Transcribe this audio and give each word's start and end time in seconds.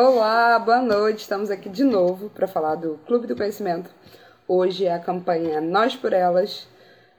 Olá, 0.00 0.60
boa 0.60 0.80
noite. 0.80 1.22
Estamos 1.22 1.50
aqui 1.50 1.68
de 1.68 1.82
novo 1.82 2.30
para 2.30 2.46
falar 2.46 2.76
do 2.76 2.98
Clube 2.98 3.26
do 3.26 3.34
Conhecimento. 3.34 3.92
Hoje 4.46 4.86
é 4.86 4.94
a 4.94 5.00
campanha 5.00 5.60
Nós 5.60 5.96
por 5.96 6.12
Elas, 6.12 6.68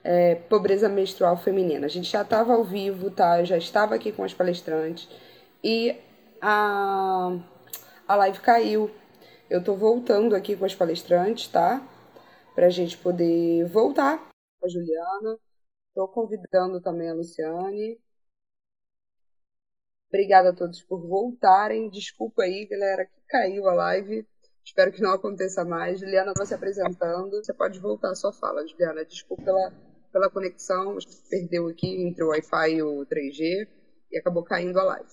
é, 0.02 0.36
Pobreza 0.36 0.88
Menstrual 0.88 1.36
Feminina. 1.36 1.88
A 1.88 1.89
gente 1.89 2.10
já 2.10 2.21
estava 2.21 2.54
ao 2.54 2.63
vivo, 2.63 3.12
tá? 3.12 3.42
Eu 3.42 3.46
já 3.46 3.57
estava 3.57 3.96
aqui 3.96 4.13
com 4.13 4.23
as 4.23 4.34
palestrantes 4.34 5.10
e 5.62 5.94
a, 6.42 7.38
a 8.07 8.15
live 8.15 8.39
caiu. 8.39 8.89
Eu 9.50 9.61
tô 9.61 9.75
voltando 9.75 10.34
aqui 10.34 10.55
com 10.55 10.64
as 10.64 10.73
palestrantes, 10.73 11.50
tá? 11.50 11.86
Para 12.55 12.68
a 12.68 12.70
gente 12.70 12.98
poder 12.98 13.66
voltar 13.66 14.25
a 14.64 14.68
Juliana. 14.70 15.38
Estou 15.89 16.07
convidando 16.07 16.80
também 16.80 17.09
a 17.09 17.14
Luciane. 17.14 18.00
Obrigada 20.10 20.50
a 20.50 20.54
todos 20.54 20.82
por 20.82 21.07
voltarem. 21.07 21.89
Desculpa 21.89 22.44
aí, 22.44 22.66
galera, 22.66 23.05
que 23.05 23.21
caiu 23.28 23.68
a 23.70 23.73
live. 23.73 24.28
Espero 24.66 24.92
que 24.92 25.02
não 25.02 25.14
aconteça 25.14 25.64
mais. 25.64 26.00
Juliana 26.00 26.33
vai 26.36 26.46
se 26.46 26.54
apresentando. 26.54 27.43
Você 27.43 27.54
pode 27.54 27.79
voltar 27.79 28.10
à 28.10 28.16
sua 28.16 28.33
fala, 28.33 28.68
Juliana. 28.68 29.06
Desculpa 29.06 29.43
pela, 29.43 29.71
pela 30.11 30.30
conexão. 30.30 30.97
Perdeu 31.30 31.68
aqui 31.68 31.88
entre 32.03 32.23
o 32.23 32.30
Wi-Fi 32.30 32.72
e 32.73 32.83
o 32.83 33.06
3G 33.06 33.67
e 34.11 34.17
acabou 34.17 34.44
caindo 34.44 34.80
a 34.80 34.83
live. 34.83 35.09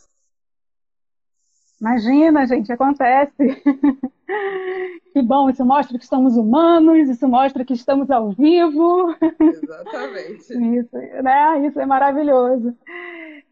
Imagina, 1.79 2.47
gente, 2.47 2.73
acontece. 2.73 3.35
que 5.13 5.23
bom, 5.23 5.51
isso 5.51 5.65
mostra 5.65 5.99
que 5.99 6.05
estamos 6.05 6.37
humanos, 6.37 7.09
isso 7.09 7.29
mostra 7.29 7.67
que 7.67 7.75
estamos 7.75 8.11
ao 8.11 8.31
vivo. 8.31 9.15
Exatamente. 9.41 10.55
isso, 10.81 10.97
né? 11.23 11.67
Isso 11.67 11.79
é 11.79 11.85
maravilhoso. 11.85 12.75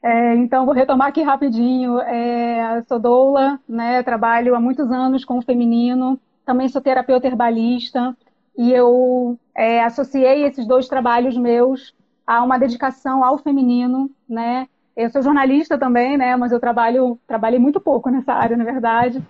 É, 0.04 0.34
então, 0.34 0.66
vou 0.66 0.74
retomar 0.74 1.08
aqui 1.08 1.22
rapidinho. 1.22 1.98
É, 2.00 2.82
sou 2.82 2.98
doula, 2.98 3.58
né, 3.66 4.02
trabalho 4.02 4.54
há 4.54 4.60
muitos 4.60 4.90
anos 4.92 5.24
com 5.24 5.38
o 5.38 5.42
feminino, 5.42 6.20
também 6.44 6.68
sou 6.68 6.82
terapeuta 6.82 7.26
herbalista, 7.26 8.14
e 8.56 8.70
eu 8.70 9.38
é, 9.56 9.82
associei 9.82 10.44
esses 10.44 10.66
dois 10.66 10.88
trabalhos 10.88 11.38
meus 11.38 11.94
a 12.26 12.42
uma 12.44 12.58
dedicação 12.58 13.24
ao 13.24 13.38
feminino, 13.38 14.10
né? 14.28 14.68
Eu 14.94 15.08
sou 15.10 15.22
jornalista 15.22 15.78
também, 15.78 16.18
né, 16.18 16.36
mas 16.36 16.52
eu 16.52 16.60
trabalho, 16.60 17.18
trabalhei 17.26 17.58
muito 17.58 17.80
pouco 17.80 18.10
nessa 18.10 18.34
área, 18.34 18.58
na 18.58 18.64
verdade. 18.64 19.22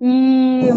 E 0.00 0.68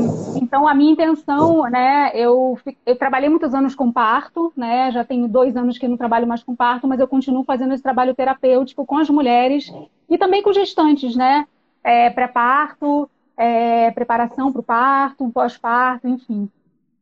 então 0.42 0.68
a 0.68 0.74
minha 0.74 0.94
intenção, 0.94 1.64
né, 1.64 2.12
eu, 2.14 2.58
eu 2.86 2.96
trabalhei 2.96 3.30
muitos 3.30 3.54
anos 3.54 3.76
com 3.76 3.92
parto, 3.92 4.54
né, 4.56 4.92
já 4.92 5.04
tenho 5.04 5.28
dois 5.28 5.58
anos 5.58 5.78
que 5.78 5.88
não 5.88 5.98
trabalho 5.98 6.26
mais 6.26 6.42
com 6.42 6.56
parto, 6.56 6.88
mas 6.88 7.00
eu 7.00 7.08
continuo 7.08 7.44
fazendo 7.44 7.74
esse 7.74 7.84
trabalho 7.84 8.16
terapêutico 8.16 8.86
com 8.86 8.98
as 8.98 9.10
mulheres 9.10 9.72
e 10.10 10.18
também 10.18 10.42
com 10.42 10.54
gestantes, 10.54 11.16
né, 11.16 11.46
é, 11.84 12.10
pré-parto, 12.10 13.10
é, 13.36 13.92
preparação 13.92 14.52
para 14.52 14.62
o 14.62 14.64
parto, 14.64 15.30
pós-parto, 15.32 16.08
enfim. 16.08 16.50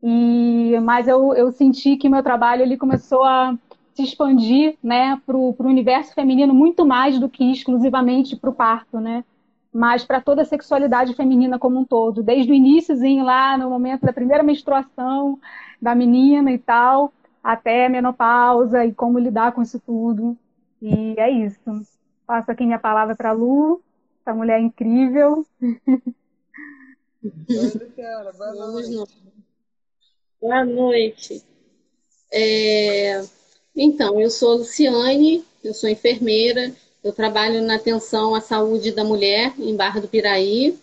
E 0.02 0.80
mas 0.84 1.08
eu, 1.08 1.34
eu 1.36 1.52
senti 1.52 1.98
que 1.98 2.10
meu 2.10 2.24
trabalho 2.24 2.64
ele 2.64 2.78
começou 2.78 3.24
a 3.24 3.56
se 3.94 4.04
expandir, 4.04 4.76
né, 4.82 5.20
para 5.26 5.38
o 5.38 5.56
universo 5.60 6.14
feminino 6.14 6.54
muito 6.54 6.86
mais 6.86 7.20
do 7.20 7.30
que 7.30 7.52
exclusivamente 7.52 8.36
para 8.36 8.50
o 8.50 8.54
parto, 8.54 9.00
né 9.00 9.24
mas 9.74 10.04
para 10.04 10.22
toda 10.22 10.42
a 10.42 10.46
sexualidade 10.46 11.14
feminina 11.14 11.60
como 11.60 11.80
um 11.80 11.86
todo, 11.86 12.24
desde 12.24 12.52
o 12.52 12.56
iníciozinho 12.56 13.24
lá, 13.24 13.58
no 13.58 13.70
momento 13.70 14.06
da 14.06 14.14
primeira 14.14 14.44
menstruação 14.44 15.40
da 15.82 15.94
menina 15.94 16.52
e 16.52 16.58
tal, 16.58 17.14
até 17.44 17.86
a 17.86 17.90
menopausa 17.90 18.86
e 18.86 18.94
como 18.94 19.20
lidar 19.20 19.52
com 19.52 19.62
isso 19.62 19.80
tudo. 19.80 20.38
E 20.82 21.16
é 21.18 21.30
isso. 21.30 21.60
Passo 22.26 22.52
aqui 22.52 22.66
minha 22.66 22.80
palavra 22.80 23.16
para 23.16 23.30
a 23.30 23.34
Lu, 23.34 23.82
essa 24.22 24.36
mulher 24.36 24.60
incrível. 24.60 25.46
boa 28.34 28.54
noite. 28.54 29.14
Boa 30.42 30.66
noite. 30.66 31.44
É... 32.32 33.22
Então, 33.76 34.20
eu 34.20 34.30
sou 34.30 34.58
Luciane, 34.58 35.46
eu 35.64 35.74
sou 35.74 35.90
enfermeira, 35.90 36.74
eu 37.04 37.14
trabalho 37.14 37.62
na 37.62 37.76
atenção 37.76 38.36
à 38.36 38.42
saúde 38.42 38.92
da 38.92 39.04
mulher 39.04 39.54
em 39.58 39.76
Barra 39.76 40.02
do 40.02 40.08
Piraí. 40.08 40.78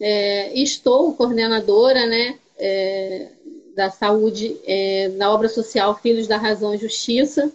É, 0.00 0.52
estou 0.58 1.14
coordenadora 1.14 2.06
né, 2.06 2.38
é, 2.58 3.28
da 3.74 3.90
saúde 3.90 4.56
é, 4.66 5.08
na 5.16 5.32
obra 5.32 5.48
social 5.48 5.98
Filhos 6.02 6.26
da 6.26 6.36
Razão 6.36 6.74
e 6.74 6.78
Justiça, 6.78 7.50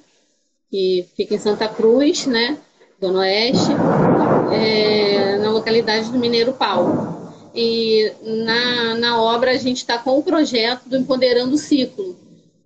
que 0.70 1.06
fica 1.16 1.36
em 1.36 1.40
Santa 1.40 1.68
Cruz, 1.68 2.26
né, 2.26 2.58
Zona 3.02 3.20
Oeste, 3.20 3.72
é, 4.54 5.38
na 5.38 5.52
localidade 5.52 6.12
do 6.12 6.20
Mineiro 6.20 6.54
Paulo. 6.54 7.18
E 7.54 8.12
na, 8.22 8.96
na 8.96 9.22
obra 9.22 9.52
a 9.52 9.58
gente 9.58 9.78
está 9.78 9.98
com 9.98 10.18
o 10.18 10.24
projeto 10.24 10.88
do 10.88 10.98
Empoderando 10.98 11.56
o 11.56 11.58
Ciclo, 11.58 12.16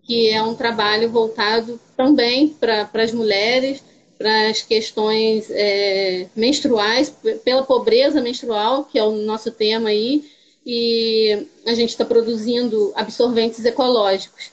que 0.03 0.29
é 0.29 0.41
um 0.41 0.55
trabalho 0.55 1.09
voltado 1.09 1.79
também 1.95 2.49
para 2.49 2.89
as 2.93 3.13
mulheres, 3.13 3.81
para 4.17 4.49
as 4.49 4.61
questões 4.61 5.49
é, 5.49 6.29
menstruais, 6.35 7.09
pela 7.43 7.63
pobreza 7.63 8.21
menstrual, 8.21 8.85
que 8.85 8.97
é 8.97 9.03
o 9.03 9.11
nosso 9.11 9.51
tema 9.51 9.89
aí, 9.89 10.29
e 10.65 11.47
a 11.65 11.73
gente 11.73 11.89
está 11.89 12.05
produzindo 12.05 12.93
absorventes 12.95 13.63
ecológicos. 13.65 14.51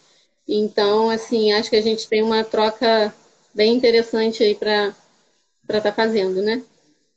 Então, 0.48 1.08
assim, 1.10 1.52
acho 1.52 1.70
que 1.70 1.76
a 1.76 1.82
gente 1.82 2.08
tem 2.08 2.22
uma 2.22 2.42
troca 2.42 3.14
bem 3.54 3.74
interessante 3.76 4.42
aí 4.42 4.54
para 4.54 4.94
estar 5.62 5.80
tá 5.80 5.92
fazendo, 5.92 6.42
né? 6.42 6.64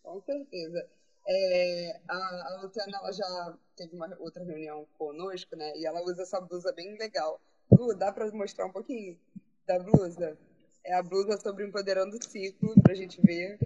Com 0.04 0.22
certeza. 0.22 0.86
É, 1.28 2.00
a, 2.08 2.60
Luciana 2.62 3.00
já 3.12 3.58
teve 3.76 3.96
uma 3.96 4.16
outra 4.20 4.44
reunião 4.44 4.86
conosco, 4.98 5.56
né? 5.56 5.74
E 5.78 5.86
ela 5.86 6.04
usa 6.04 6.22
essa 6.22 6.40
blusa 6.40 6.72
bem 6.74 6.98
legal. 6.98 7.40
Lu, 7.72 7.96
dá 7.96 8.12
para 8.12 8.30
mostrar 8.32 8.66
um 8.66 8.72
pouquinho 8.72 9.18
da 9.66 9.80
blusa? 9.80 10.38
É 10.86 10.94
a 10.96 11.04
blusa 11.04 11.40
sobre 11.40 11.66
empoderando 11.66 12.18
o 12.18 12.24
ciclo, 12.24 12.74
pra 12.82 12.94
gente 12.94 13.22
ver. 13.22 13.58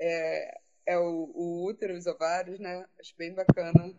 É, 0.00 0.58
é 0.86 0.98
o, 0.98 1.30
o 1.34 1.64
útero, 1.66 1.94
os 1.94 2.06
ovários, 2.06 2.58
né? 2.58 2.86
Acho 2.98 3.14
bem 3.16 3.34
bacana 3.34 3.94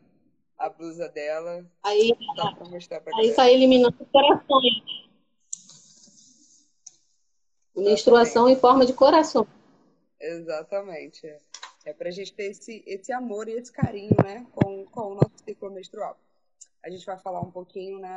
a 0.57 0.69
blusa 0.69 1.07
dela. 1.09 1.65
Aí, 1.83 2.11
Dá 2.35 2.51
pra 2.51 2.67
mostrar 2.67 3.01
pra 3.01 3.15
aí 3.17 3.33
tá 3.33 3.49
eliminando 3.49 3.95
corações. 4.11 5.09
Menstruação 7.75 8.49
em 8.49 8.55
forma 8.55 8.85
de 8.85 8.93
coração. 8.93 9.47
Exatamente. 10.19 11.27
É 11.85 11.93
para 11.93 12.09
a 12.09 12.11
gente 12.11 12.33
ter 12.33 12.51
esse, 12.51 12.83
esse 12.85 13.11
amor 13.13 13.47
e 13.47 13.53
esse 13.53 13.71
carinho, 13.71 14.15
né, 14.21 14.45
com, 14.53 14.85
com 14.85 15.01
o 15.11 15.15
nosso 15.15 15.31
ciclo 15.45 15.71
menstrual. 15.71 16.17
A 16.83 16.89
gente 16.89 17.05
vai 17.05 17.17
falar 17.17 17.41
um 17.41 17.51
pouquinho, 17.51 17.99
né? 17.99 18.15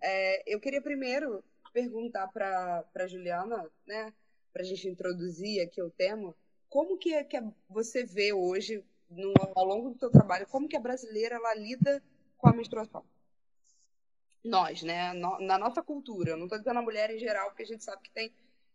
É, 0.00 0.54
eu 0.54 0.58
queria 0.58 0.80
primeiro 0.80 1.44
perguntar 1.72 2.28
para 2.28 3.06
Juliana, 3.06 3.70
né, 3.86 4.12
para 4.52 4.62
a 4.62 4.64
gente 4.64 4.88
introduzir 4.88 5.62
aqui 5.62 5.82
o 5.82 5.90
tema, 5.90 6.34
como 6.68 6.96
que, 6.96 7.14
é, 7.14 7.24
que 7.24 7.36
é, 7.36 7.42
você 7.68 8.04
vê 8.04 8.32
hoje, 8.32 8.84
no, 9.10 9.32
ao 9.54 9.64
longo 9.64 9.90
do 9.90 9.98
seu 9.98 10.10
trabalho, 10.10 10.46
como 10.46 10.68
que 10.68 10.76
a 10.76 10.80
brasileira 10.80 11.36
ela 11.36 11.54
lida 11.54 12.02
com 12.38 12.48
a 12.48 12.52
menstruação? 12.52 13.04
Nós, 14.44 14.82
né, 14.82 15.12
no, 15.12 15.38
na 15.40 15.58
nossa 15.58 15.82
cultura, 15.82 16.36
não 16.36 16.44
estou 16.44 16.58
dizendo 16.58 16.78
a 16.78 16.82
mulher 16.82 17.10
em 17.10 17.18
geral, 17.18 17.48
porque 17.48 17.62
a 17.62 17.66
gente 17.66 17.84
sabe 17.84 18.02
que 18.02 18.10
tem 18.10 18.32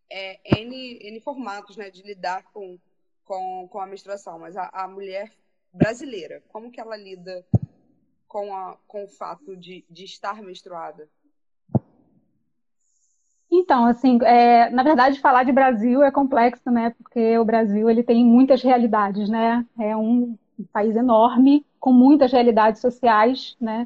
é, 0.10 0.40
N, 0.62 1.00
N 1.02 1.20
formatos 1.22 1.76
né, 1.76 1.90
de 1.90 2.02
lidar 2.04 2.44
com, 2.52 2.80
com, 3.24 3.68
com 3.68 3.80
a 3.80 3.86
menstruação, 3.86 4.40
mas 4.40 4.56
a, 4.56 4.70
a 4.72 4.88
mulher 4.88 5.32
brasileira, 5.74 6.42
como 6.48 6.72
que 6.72 6.80
ela 6.80 6.96
lida 6.96 7.46
com, 8.28 8.56
a, 8.56 8.78
com 8.88 9.04
o 9.04 9.08
fato 9.08 9.56
de, 9.56 9.86
de 9.90 10.06
estar 10.06 10.42
menstruada? 10.42 11.10
Então, 13.68 13.86
assim, 13.86 14.18
é, 14.24 14.70
na 14.70 14.82
verdade, 14.82 15.20
falar 15.20 15.44
de 15.44 15.52
Brasil 15.52 16.02
é 16.02 16.10
complexo, 16.10 16.72
né? 16.72 16.92
Porque 16.92 17.38
o 17.38 17.44
Brasil 17.44 17.90
ele 17.90 18.02
tem 18.02 18.24
muitas 18.24 18.64
realidades, 18.64 19.28
né? 19.28 19.66
É 19.78 19.94
um 19.94 20.38
país 20.72 20.96
enorme 20.96 21.66
com 21.78 21.92
muitas 21.92 22.32
realidades 22.32 22.80
sociais, 22.80 23.58
né? 23.60 23.86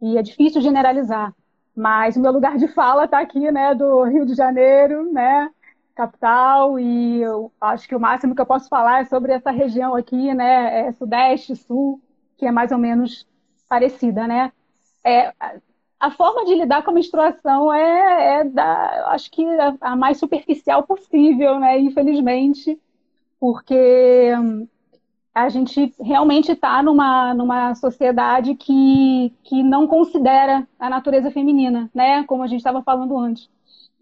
E 0.00 0.16
é 0.16 0.22
difícil 0.22 0.62
generalizar. 0.62 1.34
Mas 1.76 2.16
o 2.16 2.20
meu 2.20 2.32
lugar 2.32 2.56
de 2.56 2.66
fala 2.68 3.04
está 3.04 3.20
aqui, 3.20 3.50
né? 3.50 3.74
Do 3.74 4.04
Rio 4.04 4.24
de 4.24 4.34
Janeiro, 4.34 5.12
né? 5.12 5.50
Capital. 5.94 6.80
E 6.80 7.20
eu 7.20 7.52
acho 7.60 7.86
que 7.86 7.94
o 7.94 8.00
máximo 8.00 8.34
que 8.34 8.40
eu 8.40 8.46
posso 8.46 8.70
falar 8.70 9.02
é 9.02 9.04
sobre 9.04 9.32
essa 9.34 9.50
região 9.50 9.94
aqui, 9.94 10.32
né? 10.32 10.88
É 10.88 10.92
Sudeste, 10.92 11.54
Sul, 11.56 12.00
que 12.38 12.46
é 12.46 12.50
mais 12.50 12.72
ou 12.72 12.78
menos 12.78 13.26
parecida, 13.68 14.26
né? 14.26 14.50
É, 15.04 15.34
a 16.00 16.10
forma 16.10 16.46
de 16.46 16.54
lidar 16.54 16.82
com 16.82 16.90
a 16.90 16.94
menstruação 16.94 17.72
é, 17.72 18.40
é 18.40 18.44
da, 18.44 19.08
acho 19.08 19.30
que 19.30 19.44
a, 19.44 19.76
a, 19.82 19.96
mais 19.96 20.18
superficial 20.18 20.82
possível, 20.82 21.60
né? 21.60 21.78
Infelizmente, 21.78 22.80
porque 23.38 24.34
hum, 24.38 24.66
a 25.34 25.50
gente 25.50 25.94
realmente 26.00 26.52
está 26.52 26.82
numa, 26.82 27.34
numa 27.34 27.74
sociedade 27.74 28.54
que, 28.54 29.32
que 29.44 29.62
não 29.62 29.86
considera 29.86 30.66
a 30.78 30.88
natureza 30.88 31.30
feminina, 31.30 31.90
né? 31.94 32.24
Como 32.24 32.42
a 32.42 32.46
gente 32.46 32.60
estava 32.60 32.82
falando 32.82 33.18
antes. 33.18 33.50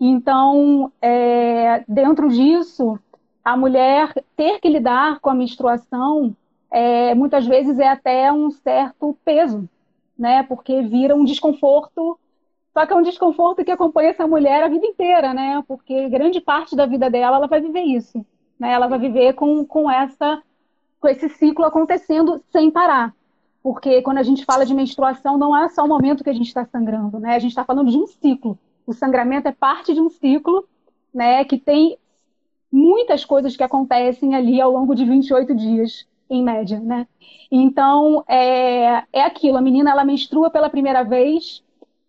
Então, 0.00 0.92
é, 1.02 1.84
dentro 1.88 2.28
disso, 2.28 2.96
a 3.44 3.56
mulher 3.56 4.12
ter 4.36 4.60
que 4.60 4.68
lidar 4.68 5.18
com 5.18 5.30
a 5.30 5.34
menstruação 5.34 6.36
é, 6.70 7.12
muitas 7.14 7.46
vezes 7.46 7.78
é 7.78 7.88
até 7.88 8.32
um 8.32 8.50
certo 8.50 9.16
peso, 9.24 9.68
né? 10.18 10.42
Porque 10.42 10.82
vira 10.82 11.14
um 11.14 11.24
desconforto. 11.24 12.18
Só 12.72 12.84
que 12.84 12.92
é 12.92 12.96
um 12.96 13.02
desconforto 13.02 13.64
que 13.64 13.70
acompanha 13.70 14.10
essa 14.10 14.26
mulher 14.26 14.64
a 14.64 14.68
vida 14.68 14.86
inteira, 14.86 15.32
né? 15.32 15.62
Porque 15.66 16.08
grande 16.08 16.40
parte 16.40 16.74
da 16.74 16.86
vida 16.86 17.08
dela 17.08 17.36
ela 17.36 17.46
vai 17.46 17.60
viver 17.60 17.82
isso, 17.82 18.24
né? 18.58 18.72
Ela 18.72 18.88
vai 18.88 18.98
viver 18.98 19.34
com, 19.34 19.64
com 19.64 19.90
essa 19.90 20.42
com 21.00 21.06
esse 21.06 21.28
ciclo 21.28 21.64
acontecendo 21.64 22.42
sem 22.50 22.70
parar. 22.70 23.14
Porque 23.62 24.02
quando 24.02 24.18
a 24.18 24.22
gente 24.22 24.44
fala 24.44 24.66
de 24.66 24.74
menstruação, 24.74 25.38
não 25.38 25.56
é 25.56 25.68
só 25.68 25.84
o 25.84 25.88
momento 25.88 26.24
que 26.24 26.30
a 26.30 26.34
gente 26.34 26.48
está 26.48 26.64
sangrando, 26.64 27.20
né? 27.20 27.36
A 27.36 27.38
gente 27.38 27.50
está 27.50 27.64
falando 27.64 27.90
de 27.90 27.96
um 27.96 28.06
ciclo. 28.06 28.58
O 28.84 28.92
sangramento 28.92 29.46
é 29.46 29.52
parte 29.52 29.94
de 29.94 30.00
um 30.00 30.08
ciclo, 30.08 30.66
né? 31.14 31.44
Que 31.44 31.56
tem 31.56 31.96
muitas 32.70 33.24
coisas 33.24 33.56
que 33.56 33.62
acontecem 33.62 34.34
ali 34.34 34.60
ao 34.60 34.72
longo 34.72 34.94
de 34.94 35.04
28 35.04 35.54
dias 35.54 36.06
em 36.30 36.42
média, 36.42 36.78
né? 36.80 37.06
Então, 37.50 38.24
é, 38.28 39.04
é 39.12 39.22
aquilo, 39.22 39.56
a 39.56 39.62
menina, 39.62 39.90
ela 39.90 40.04
menstrua 40.04 40.50
pela 40.50 40.68
primeira 40.68 41.02
vez 41.02 41.62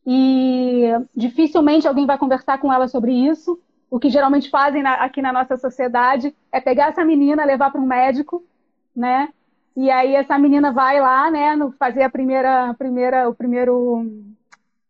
e 0.05 0.85
dificilmente 1.15 1.87
alguém 1.87 2.05
vai 2.05 2.17
conversar 2.17 2.57
com 2.59 2.71
ela 2.71 2.87
sobre 2.87 3.13
isso. 3.13 3.59
O 3.89 3.99
que 3.99 4.09
geralmente 4.09 4.49
fazem 4.49 4.83
na, 4.83 4.95
aqui 4.95 5.21
na 5.21 5.33
nossa 5.33 5.57
sociedade 5.57 6.35
é 6.51 6.59
pegar 6.59 6.89
essa 6.89 7.03
menina, 7.03 7.45
levar 7.45 7.71
para 7.71 7.81
um 7.81 7.85
médico, 7.85 8.43
né? 8.95 9.29
E 9.75 9.89
aí 9.89 10.13
essa 10.15 10.37
menina 10.37 10.71
vai 10.71 10.99
lá, 10.99 11.31
né, 11.31 11.57
fazer 11.77 12.03
a 12.03 12.09
primeira, 12.09 12.69
a 12.69 12.73
primeira, 12.73 13.29
o 13.29 13.33
primeiro, 13.33 14.05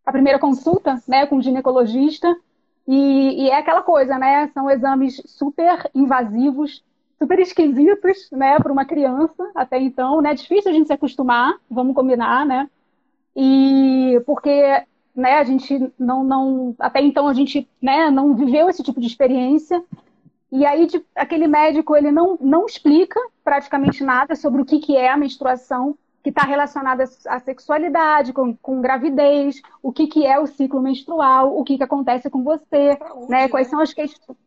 a 0.05 0.11
primeira 0.11 0.39
consulta, 0.39 1.01
né, 1.07 1.27
com 1.27 1.37
o 1.37 1.41
ginecologista. 1.41 2.35
E, 2.87 3.43
e 3.43 3.49
é 3.49 3.57
aquela 3.59 3.83
coisa, 3.83 4.17
né? 4.17 4.49
São 4.53 4.69
exames 4.69 5.21
super 5.25 5.89
invasivos, 5.93 6.83
super 7.19 7.37
esquisitos, 7.37 8.29
né, 8.31 8.57
para 8.57 8.71
uma 8.71 8.85
criança 8.85 9.51
até 9.53 9.77
então, 9.77 10.21
né? 10.21 10.33
Difícil 10.33 10.71
a 10.71 10.73
gente 10.73 10.87
se 10.87 10.93
acostumar, 10.93 11.53
vamos 11.69 11.93
combinar, 11.93 12.45
né? 12.45 12.69
E 13.35 14.21
porque, 14.25 14.83
né, 15.13 15.33
a 15.35 15.43
gente 15.43 15.91
não, 15.99 16.23
não 16.23 16.75
até 16.79 17.01
então 17.01 17.27
a 17.27 17.33
gente, 17.33 17.67
né, 17.81 18.09
não 18.09 18.33
viveu 18.33 18.69
esse 18.69 18.81
tipo 18.81 19.01
de 19.01 19.07
experiência. 19.07 19.83
E 20.51 20.65
aí 20.65 20.87
de, 20.87 21.05
aquele 21.13 21.45
médico 21.45 21.95
ele 21.95 22.11
não, 22.11 22.37
não 22.41 22.65
explica 22.65 23.19
praticamente 23.43 24.03
nada 24.03 24.35
sobre 24.35 24.61
o 24.61 24.65
que, 24.65 24.79
que 24.79 24.95
é 24.95 25.09
a 25.09 25.17
menstruação, 25.17 25.95
que 26.23 26.29
está 26.29 26.43
relacionada 26.43 27.03
à 27.27 27.39
sexualidade, 27.39 28.33
com, 28.33 28.55
com 28.55 28.81
gravidez, 28.81 29.61
o 29.83 29.91
que, 29.91 30.07
que 30.07 30.25
é 30.25 30.39
o 30.39 30.47
ciclo 30.47 30.81
menstrual, 30.81 31.57
o 31.57 31.63
que, 31.63 31.77
que 31.77 31.83
acontece 31.83 32.29
com 32.29 32.43
você, 32.43 32.97
né? 33.27 33.47
Quais 33.49 33.67
né? 33.67 33.71
são 33.71 33.79
as 33.81 33.93
questões 33.93 34.37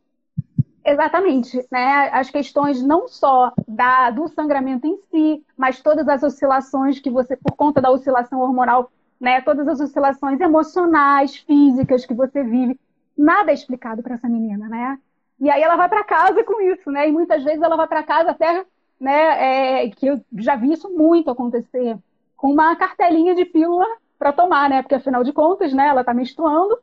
Exatamente, 0.85 1.65
né? 1.71 2.11
As 2.13 2.29
questões 2.29 2.83
não 2.83 3.07
só 3.07 3.53
da, 3.69 4.11
do 4.11 4.27
sangramento 4.29 4.87
em 4.87 4.97
si, 5.11 5.45
mas 5.57 5.81
todas 5.81 6.09
as 6.09 6.23
oscilações 6.25 6.99
que 6.99 7.09
você, 7.09 7.37
por 7.37 7.53
conta 7.57 7.81
da 7.81 7.91
oscilação 7.91 8.41
hormonal, 8.41 8.91
né? 9.21 9.41
Todas 9.43 9.69
as 9.69 9.81
oscilações 9.81 10.41
emocionais, 10.41 11.37
físicas 11.37 12.05
que 12.05 12.15
você 12.15 12.43
vive, 12.43 12.79
nada 13.17 13.53
é 13.53 13.55
explicado 13.55 14.03
para 14.03 14.15
essa 14.15 14.29
menina, 14.29 14.69
né? 14.69 14.99
E 15.39 15.49
aí 15.51 15.63
ela 15.63 15.77
vai 15.77 15.89
para 15.89 16.03
casa 16.05 16.43
com 16.43 16.61
isso, 16.61 16.91
né? 16.91 17.09
E 17.09 17.13
muitas 17.13 17.45
vezes 17.45 17.63
ela 17.63 17.77
vai 17.77 17.87
para 17.87 18.03
casa 18.03 18.33
até, 18.33 18.65
né? 18.99 19.85
É, 19.85 19.91
que 19.91 20.07
eu 20.09 20.21
já 20.37 20.57
vi 20.57 20.73
isso 20.73 20.91
muito 20.91 21.31
acontecer, 21.31 21.97
com 22.37 22.53
uma 22.53 22.75
cartelinha 22.75 23.37
de 23.37 23.45
pílula 23.45 23.87
para 24.19 24.33
tomar, 24.33 24.69
né? 24.69 24.83
Porque 24.83 24.97
afinal 24.97 25.23
de 25.23 25.33
contas, 25.33 25.73
né? 25.73 25.87
Ela 25.87 26.01
está 26.01 26.13
menstruando, 26.13 26.77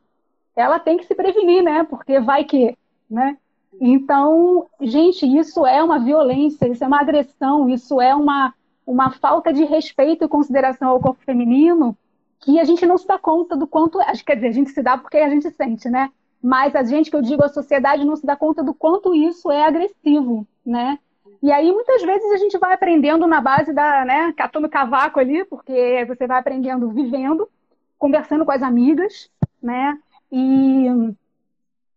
ela 0.56 0.78
tem 0.78 0.96
que 0.96 1.04
se 1.04 1.14
prevenir, 1.14 1.62
né? 1.62 1.84
Porque 1.84 2.18
vai 2.18 2.44
que, 2.44 2.76
né? 3.10 3.36
Então, 3.78 4.66
gente, 4.80 5.26
isso 5.26 5.66
é 5.66 5.82
uma 5.82 5.98
violência, 5.98 6.66
isso 6.66 6.82
é 6.82 6.86
uma 6.86 7.00
agressão, 7.00 7.68
isso 7.68 8.00
é 8.00 8.14
uma, 8.14 8.54
uma 8.86 9.10
falta 9.10 9.52
de 9.52 9.64
respeito 9.64 10.24
e 10.24 10.28
consideração 10.28 10.88
ao 10.88 11.00
corpo 11.00 11.22
feminino 11.24 11.96
que 12.40 12.58
a 12.58 12.64
gente 12.64 12.86
não 12.86 12.96
se 12.96 13.06
dá 13.06 13.18
conta 13.18 13.56
do 13.56 13.66
quanto. 13.66 13.98
Quer 14.24 14.36
dizer, 14.36 14.48
a 14.48 14.52
gente 14.52 14.70
se 14.70 14.82
dá 14.82 14.96
porque 14.96 15.18
a 15.18 15.28
gente 15.28 15.50
sente, 15.50 15.88
né? 15.88 16.10
Mas 16.42 16.74
a 16.74 16.82
gente, 16.82 17.10
que 17.10 17.16
eu 17.16 17.22
digo, 17.22 17.44
a 17.44 17.48
sociedade 17.48 18.04
não 18.04 18.16
se 18.16 18.24
dá 18.24 18.34
conta 18.34 18.62
do 18.62 18.72
quanto 18.72 19.14
isso 19.14 19.50
é 19.50 19.64
agressivo, 19.64 20.46
né? 20.64 20.98
E 21.42 21.52
aí, 21.52 21.70
muitas 21.70 22.02
vezes, 22.02 22.32
a 22.32 22.36
gente 22.38 22.58
vai 22.58 22.72
aprendendo 22.72 23.26
na 23.26 23.40
base 23.40 23.72
da, 23.72 24.04
né, 24.04 24.32
catando 24.32 24.68
cavaco 24.68 25.20
ali, 25.20 25.44
porque 25.44 26.04
você 26.06 26.26
vai 26.26 26.38
aprendendo 26.38 26.90
vivendo, 26.90 27.48
conversando 27.98 28.44
com 28.44 28.52
as 28.52 28.62
amigas, 28.62 29.30
né? 29.62 29.98
E, 30.32 30.86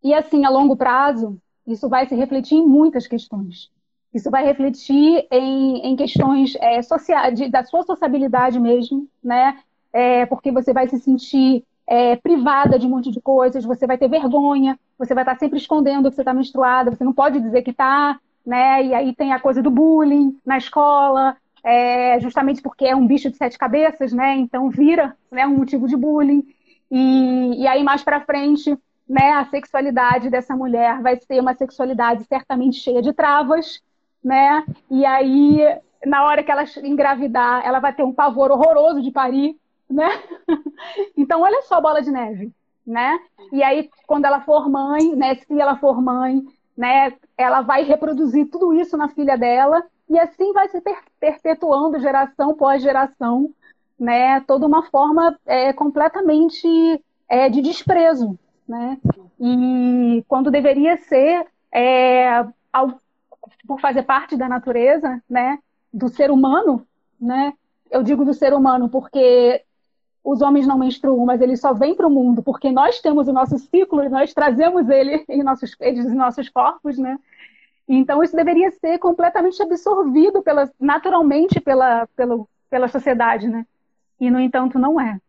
e 0.03 0.13
assim, 0.13 0.45
a 0.45 0.49
longo 0.49 0.75
prazo, 0.75 1.37
isso 1.67 1.87
vai 1.89 2.07
se 2.07 2.15
refletir 2.15 2.55
em 2.55 2.67
muitas 2.67 3.07
questões. 3.07 3.71
Isso 4.13 4.29
vai 4.29 4.45
refletir 4.45 5.25
em, 5.31 5.79
em 5.87 5.95
questões 5.95 6.55
é, 6.59 6.81
sociais, 6.81 7.37
de, 7.37 7.49
da 7.49 7.63
sua 7.63 7.83
sociabilidade 7.83 8.59
mesmo, 8.59 9.07
né? 9.23 9.57
É, 9.91 10.25
porque 10.25 10.51
você 10.51 10.71
vai 10.71 10.87
se 10.87 10.99
sentir 10.99 11.63
é, 11.87 12.15
privada 12.15 12.77
de 12.77 12.85
um 12.85 12.89
monte 12.89 13.11
de 13.11 13.19
coisas, 13.19 13.65
você 13.65 13.87
vai 13.87 13.97
ter 13.97 14.07
vergonha, 14.07 14.79
você 14.97 15.13
vai 15.13 15.23
estar 15.23 15.37
sempre 15.37 15.57
escondendo 15.57 16.09
que 16.09 16.15
você 16.15 16.21
está 16.21 16.33
menstruada, 16.33 16.91
você 16.91 17.03
não 17.03 17.13
pode 17.13 17.39
dizer 17.39 17.61
que 17.63 17.71
está, 17.71 18.19
né? 18.45 18.85
E 18.85 18.93
aí 18.93 19.15
tem 19.15 19.33
a 19.33 19.39
coisa 19.39 19.61
do 19.61 19.71
bullying 19.71 20.37
na 20.45 20.57
escola, 20.57 21.35
é, 21.63 22.19
justamente 22.19 22.61
porque 22.61 22.85
é 22.85 22.95
um 22.95 23.07
bicho 23.07 23.31
de 23.31 23.37
sete 23.37 23.57
cabeças, 23.57 24.13
né? 24.13 24.35
Então 24.35 24.69
vira 24.69 25.15
né, 25.31 25.47
um 25.47 25.57
motivo 25.57 25.87
de 25.87 25.95
bullying. 25.95 26.45
E, 26.91 27.61
e 27.61 27.67
aí 27.67 27.83
mais 27.83 28.03
para 28.03 28.21
frente 28.21 28.77
né, 29.07 29.33
a 29.33 29.45
sexualidade 29.45 30.29
dessa 30.29 30.55
mulher 30.55 31.01
vai 31.01 31.17
ser 31.17 31.39
uma 31.39 31.53
sexualidade 31.53 32.23
certamente 32.25 32.79
cheia 32.79 33.01
de 33.01 33.13
travas, 33.13 33.81
né? 34.23 34.63
E 34.89 35.05
aí, 35.05 35.59
na 36.05 36.25
hora 36.25 36.43
que 36.43 36.51
ela 36.51 36.63
engravidar, 36.83 37.65
ela 37.65 37.79
vai 37.79 37.93
ter 37.93 38.03
um 38.03 38.13
pavor 38.13 38.51
horroroso 38.51 39.01
de 39.01 39.11
parir, 39.11 39.57
né? 39.89 40.09
Então, 41.15 41.41
olha 41.41 41.61
só 41.63 41.75
a 41.75 41.81
bola 41.81 42.01
de 42.01 42.11
neve, 42.11 42.51
né? 42.85 43.17
E 43.51 43.63
aí, 43.63 43.89
quando 44.05 44.25
ela 44.25 44.41
for 44.41 44.69
mãe, 44.69 45.15
né, 45.15 45.35
se 45.35 45.59
ela 45.59 45.77
for 45.77 46.01
mãe, 46.01 46.43
né, 46.77 47.13
ela 47.37 47.61
vai 47.61 47.83
reproduzir 47.83 48.49
tudo 48.49 48.73
isso 48.73 48.97
na 48.97 49.07
filha 49.09 49.37
dela 49.37 49.83
e 50.09 50.19
assim 50.19 50.51
vai 50.51 50.67
se 50.67 50.81
perpetuando 51.19 51.99
geração 51.99 52.51
após 52.51 52.81
geração, 52.81 53.49
né? 53.99 54.41
Toda 54.41 54.67
uma 54.67 54.83
forma 54.83 55.37
é, 55.45 55.71
completamente 55.71 56.67
é, 57.29 57.49
de 57.49 57.61
desprezo, 57.61 58.37
né? 58.67 58.97
E 59.39 60.23
quando 60.27 60.51
deveria 60.51 60.97
ser 60.97 61.45
é, 61.71 62.45
ao, 62.71 62.99
por 63.67 63.79
fazer 63.79 64.03
parte 64.03 64.35
da 64.35 64.47
natureza, 64.47 65.21
né? 65.29 65.59
Do 65.91 66.09
ser 66.09 66.31
humano, 66.31 66.85
né? 67.19 67.53
Eu 67.89 68.01
digo 68.03 68.25
do 68.25 68.33
ser 68.33 68.53
humano 68.53 68.89
porque 68.89 69.63
os 70.23 70.41
homens 70.41 70.65
não 70.65 70.77
menstruam, 70.77 71.25
mas 71.25 71.41
eles 71.41 71.59
só 71.59 71.73
vêm 71.73 71.95
para 71.95 72.07
o 72.07 72.11
mundo 72.11 72.41
porque 72.41 72.71
nós 72.71 73.01
temos 73.01 73.27
o 73.27 73.33
nosso 73.33 73.57
ciclo 73.59 74.03
e 74.03 74.09
nós 74.09 74.33
trazemos 74.33 74.89
ele 74.89 75.23
em 75.27 75.43
nossos, 75.43 75.75
em 75.81 76.15
nossos 76.15 76.49
corpos, 76.49 76.97
né? 76.97 77.19
Então 77.87 78.23
isso 78.23 78.35
deveria 78.35 78.71
ser 78.71 78.97
completamente 78.99 79.61
absorvido 79.61 80.41
pela, 80.41 80.71
naturalmente 80.79 81.59
pela, 81.59 82.07
pela, 82.15 82.45
pela 82.69 82.87
sociedade, 82.87 83.47
né? 83.47 83.65
E 84.19 84.31
no 84.31 84.39
entanto 84.39 84.79
não 84.79 84.99
é. 84.99 85.19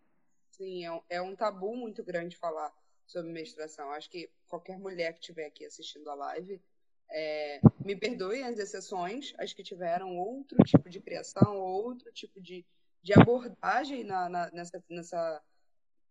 Sim, 0.52 0.84
é 0.84 0.92
um, 0.92 1.00
é 1.10 1.22
um 1.22 1.34
tabu 1.34 1.74
muito 1.74 2.04
grande 2.04 2.36
falar 2.36 2.70
sobre 3.06 3.32
menstruação. 3.32 3.90
Acho 3.90 4.10
que 4.10 4.30
qualquer 4.46 4.78
mulher 4.78 5.12
que 5.12 5.20
estiver 5.20 5.46
aqui 5.46 5.64
assistindo 5.64 6.08
a 6.10 6.14
live, 6.14 6.60
é, 7.10 7.60
me 7.84 7.94
perdoem 7.94 8.44
as 8.44 8.58
exceções, 8.58 9.32
as 9.38 9.52
que 9.52 9.62
tiveram 9.62 10.16
outro 10.16 10.56
tipo 10.64 10.88
de 10.88 11.00
criação, 11.00 11.56
outro 11.56 12.10
tipo 12.12 12.40
de, 12.40 12.64
de 13.02 13.12
abordagem 13.12 14.04
na, 14.04 14.28
na, 14.28 14.50
nessa, 14.50 14.82
nessa, 14.88 15.42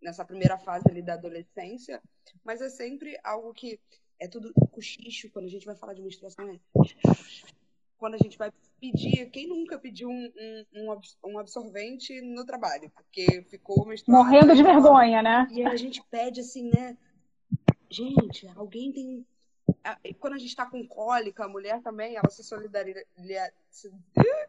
nessa 0.02 0.26
primeira 0.26 0.58
fase 0.58 0.86
ali 0.90 1.02
da 1.02 1.16
adolescência, 1.16 2.02
mas 2.44 2.62
é 2.62 2.70
sempre 2.70 3.20
algo 3.24 3.54
que 3.54 3.80
é 4.20 4.28
tudo 4.28 4.54
cochicho 4.72 5.30
quando 5.32 5.46
a 5.46 5.50
gente 5.50 5.66
vai 5.66 5.76
falar 5.76 5.94
de 5.94 6.02
menstruação. 6.02 6.50
É 6.50 7.63
quando 8.04 8.16
a 8.16 8.18
gente 8.18 8.38
vai 8.38 8.52
pedir, 8.82 9.30
quem 9.30 9.48
nunca 9.48 9.80
pediu 9.80 10.10
um, 10.10 10.34
um, 10.74 11.00
um 11.26 11.40
absorvente 11.40 12.20
no 12.20 12.46
trabalho? 12.46 12.90
Porque 12.90 13.44
ficou 13.44 13.86
menstruado. 13.86 14.26
Morrendo 14.26 14.54
de 14.54 14.62
vergonha, 14.62 15.22
né? 15.22 15.48
E 15.50 15.64
a 15.64 15.74
gente 15.78 16.04
pede 16.12 16.42
assim, 16.42 16.70
né? 16.70 16.98
Gente, 17.90 18.46
alguém 18.58 18.92
tem. 18.92 19.26
Quando 20.20 20.34
a 20.34 20.38
gente 20.38 20.54
tá 20.54 20.66
com 20.66 20.86
cólica, 20.86 21.46
a 21.46 21.48
mulher 21.48 21.82
também, 21.82 22.18
ela 22.18 22.30
se 22.30 22.44
solidariza. 22.44 23.02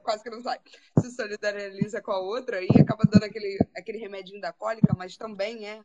Quase 0.02 0.24
que 0.24 0.30
não 0.30 0.42
sai. 0.42 0.58
Se 0.98 1.12
solidariza 1.12 2.02
com 2.02 2.10
a 2.10 2.18
outra 2.18 2.60
e 2.60 2.66
acaba 2.80 3.04
dando 3.08 3.22
aquele, 3.22 3.56
aquele 3.76 3.98
remedinho 3.98 4.40
da 4.40 4.52
cólica, 4.52 4.92
mas 4.98 5.16
também 5.16 5.64
é, 5.68 5.80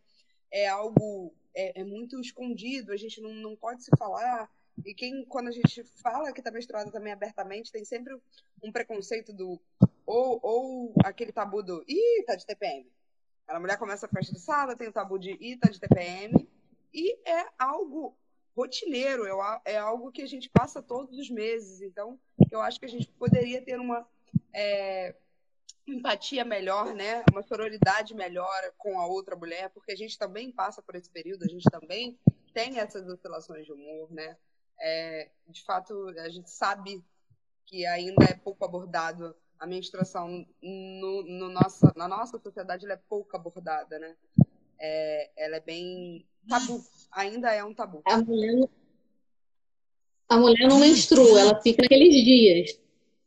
é 0.52 0.68
algo. 0.68 1.36
É, 1.54 1.82
é 1.82 1.84
muito 1.84 2.20
escondido, 2.20 2.92
a 2.92 2.98
gente 2.98 3.22
não, 3.22 3.32
não 3.32 3.56
pode 3.56 3.84
se 3.84 3.92
falar 3.96 4.50
e 4.86 4.94
quem, 4.94 5.26
quando 5.26 5.48
a 5.48 5.52
gente 5.52 5.84
fala 6.02 6.32
que 6.32 6.40
está 6.40 6.52
menstruada 6.52 6.92
também 6.92 7.14
abertamente, 7.14 7.72
tem 7.72 7.86
sempre 7.86 8.16
um 8.64 8.72
preconceito 8.72 9.34
do. 9.34 9.60
Ou, 10.06 10.40
ou 10.42 10.94
aquele 11.04 11.32
tabu 11.32 11.62
do. 11.62 11.84
Ih, 11.88 12.24
tá 12.26 12.36
de 12.36 12.46
TPM. 12.46 12.90
A 13.48 13.60
mulher 13.60 13.78
começa 13.78 14.06
a 14.06 14.10
festa 14.10 14.34
de 14.34 14.40
sala, 14.40 14.76
tem 14.76 14.88
o 14.88 14.94
tabu 14.94 15.18
de. 15.18 15.32
Ih, 15.32 15.58
tá 15.58 15.70
de 15.70 15.80
TPM. 15.80 16.48
E 16.94 17.18
é 17.30 17.46
algo 17.58 18.18
rotineiro, 18.56 19.26
é, 19.26 19.62
é 19.74 19.78
algo 19.78 20.12
que 20.12 20.22
a 20.22 20.28
gente 20.28 20.50
passa 20.50 20.82
todos 20.82 21.18
os 21.18 21.30
meses. 21.30 21.82
Então, 21.82 22.20
eu 22.52 22.62
acho 22.62 22.80
que 22.80 22.86
a 22.86 22.90
gente 22.90 23.08
poderia 23.12 23.62
ter 23.62 23.80
uma, 23.80 24.08
é, 24.54 25.16
empatia 25.88 26.46
melhor, 26.46 26.94
né? 26.94 27.24
Uma 27.32 27.44
sororidade 27.44 28.14
melhor 28.14 28.74
com 28.78 29.00
a 29.00 29.08
outra 29.08 29.36
mulher, 29.36 29.70
porque 29.70 29.92
a 29.92 29.96
gente 29.96 30.18
também 30.18 30.52
passa 30.52 30.82
por 30.82 30.96
esse 30.96 31.10
período, 31.10 31.44
a 31.44 31.48
gente 31.48 31.70
também 31.70 32.18
tem 32.54 32.80
essas 32.80 33.08
oscilações 33.08 33.66
de 33.66 33.72
humor, 33.72 34.12
né? 34.12 34.38
É, 34.82 35.30
de 35.48 35.64
fato, 35.64 36.08
a 36.20 36.30
gente 36.30 36.50
sabe 36.50 37.04
que 37.66 37.86
ainda 37.86 38.26
é 38.26 38.34
pouco 38.34 38.64
abordado 38.66 39.36
a 39.60 39.68
menstruação 39.68 40.46
no, 40.62 41.24
no 41.24 41.50
nossa, 41.50 41.94
na 41.96 42.08
nossa 42.08 42.40
sociedade, 42.40 42.86
ela 42.86 42.94
é 42.94 43.02
pouco 43.10 43.36
abordada, 43.36 44.00
né? 44.00 44.16
É, 44.80 45.30
ela 45.36 45.58
é 45.58 45.60
bem 45.60 46.26
tabu, 46.48 46.82
ainda 47.12 47.54
é 47.54 47.64
um 47.64 47.74
tabu. 47.74 48.02
A 48.06 48.18
mulher, 48.18 48.70
a 50.30 50.38
mulher 50.38 50.68
não 50.68 50.80
menstrua, 50.80 51.42
ela 51.42 51.62
fica 51.62 51.82
naqueles 51.82 52.14
dias. 52.24 52.80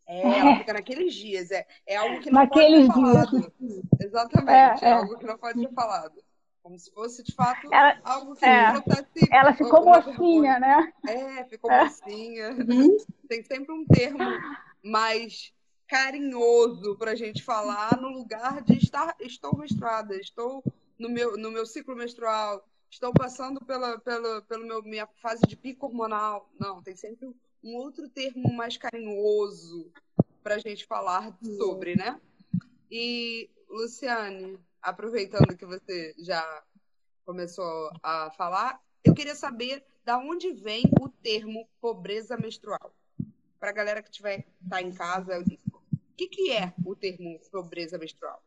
É, 0.06 0.38
ela 0.40 0.56
fica 0.56 0.72
naqueles 0.72 1.14
dias. 1.14 1.50
É, 1.50 1.66
é 1.86 1.96
algo 1.96 2.20
que 2.20 2.30
não 2.30 2.40
naqueles 2.40 2.86
pode 2.86 2.94
ser 2.94 3.02
falado. 3.02 3.52
Dias. 3.60 3.84
Exatamente, 4.00 4.84
é, 4.84 4.88
é, 4.88 4.90
é, 4.90 4.92
algo 4.92 5.18
que 5.18 5.26
não 5.26 5.38
pode 5.38 5.60
ser 5.60 5.72
falado. 5.72 6.24
Como 6.62 6.78
se 6.78 6.92
fosse, 6.92 7.24
de 7.24 7.34
fato, 7.34 7.68
ela, 7.72 8.00
algo 8.04 8.36
que 8.36 8.44
é, 8.44 8.66
acontece. 8.66 9.28
Ela 9.32 9.52
ficou 9.52 9.84
mocinha, 9.84 10.60
né? 10.60 10.92
É, 11.08 11.44
ficou 11.44 11.70
é. 11.70 11.84
mocinha. 11.84 12.50
Uhum. 12.52 12.96
Tem 13.28 13.42
sempre 13.42 13.72
um 13.72 13.84
termo 13.84 14.24
mais 14.82 15.52
carinhoso 15.88 16.96
para 16.96 17.10
a 17.10 17.14
gente 17.14 17.42
falar 17.42 18.00
no 18.00 18.08
lugar 18.08 18.62
de 18.62 18.78
estar 18.78 19.14
estou 19.20 19.58
menstruada, 19.58 20.16
estou 20.16 20.62
no 20.98 21.10
meu, 21.10 21.36
no 21.36 21.50
meu 21.50 21.66
ciclo 21.66 21.94
menstrual, 21.96 22.66
estou 22.88 23.12
passando 23.12 23.60
pela, 23.64 23.98
pela 23.98 24.40
pelo 24.42 24.64
meu, 24.64 24.82
minha 24.82 25.06
fase 25.20 25.42
de 25.46 25.56
pico 25.56 25.86
hormonal. 25.86 26.48
Não, 26.58 26.82
tem 26.82 26.96
sempre 26.96 27.28
um 27.62 27.76
outro 27.76 28.08
termo 28.08 28.52
mais 28.54 28.76
carinhoso 28.76 29.92
para 30.42 30.54
a 30.54 30.58
gente 30.58 30.86
falar 30.86 31.36
sobre, 31.56 31.96
né? 31.96 32.20
E, 32.90 33.50
Luciane, 33.68 34.58
aproveitando 34.82 35.56
que 35.56 35.64
você 35.64 36.14
já 36.18 36.62
começou 37.24 37.90
a 38.02 38.30
falar, 38.32 38.80
eu 39.04 39.14
queria 39.14 39.34
saber 39.34 39.84
da 40.04 40.18
onde 40.18 40.52
vem 40.52 40.82
o 41.00 41.08
termo 41.08 41.68
pobreza 41.80 42.36
menstrual. 42.36 42.92
Para 43.58 43.70
a 43.70 43.74
galera 43.74 44.02
que 44.02 44.10
tiver 44.10 44.44
tá 44.68 44.82
em 44.82 44.92
casa, 44.92 45.38
o 45.38 46.16
que, 46.16 46.26
que 46.26 46.50
é 46.50 46.72
o 46.84 46.96
termo 46.96 47.38
pobreza 47.50 47.96
menstrual? 47.96 48.42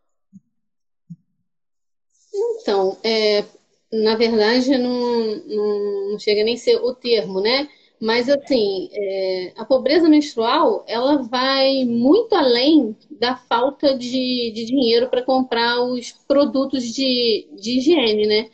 Então, 2.33 2.99
é, 3.01 3.45
na 3.91 4.15
verdade, 4.15 4.77
não, 4.77 5.35
não, 5.45 6.11
não 6.11 6.19
chega 6.19 6.43
nem 6.43 6.55
a 6.55 6.57
ser 6.57 6.75
o 6.75 6.93
termo, 6.93 7.39
né? 7.39 7.69
Mas, 8.01 8.29
assim, 8.29 8.89
é, 8.91 9.53
a 9.57 9.65
pobreza 9.65 10.09
menstrual, 10.09 10.83
ela 10.87 11.23
vai 11.23 11.85
muito 11.85 12.35
além 12.35 12.95
da 13.09 13.35
falta 13.35 13.97
de, 13.97 14.51
de 14.53 14.65
dinheiro 14.65 15.09
para 15.09 15.23
comprar 15.23 15.81
os 15.81 16.11
produtos 16.27 16.83
de, 16.83 17.47
de 17.53 17.79
higiene, 17.79 18.27
né? 18.27 18.49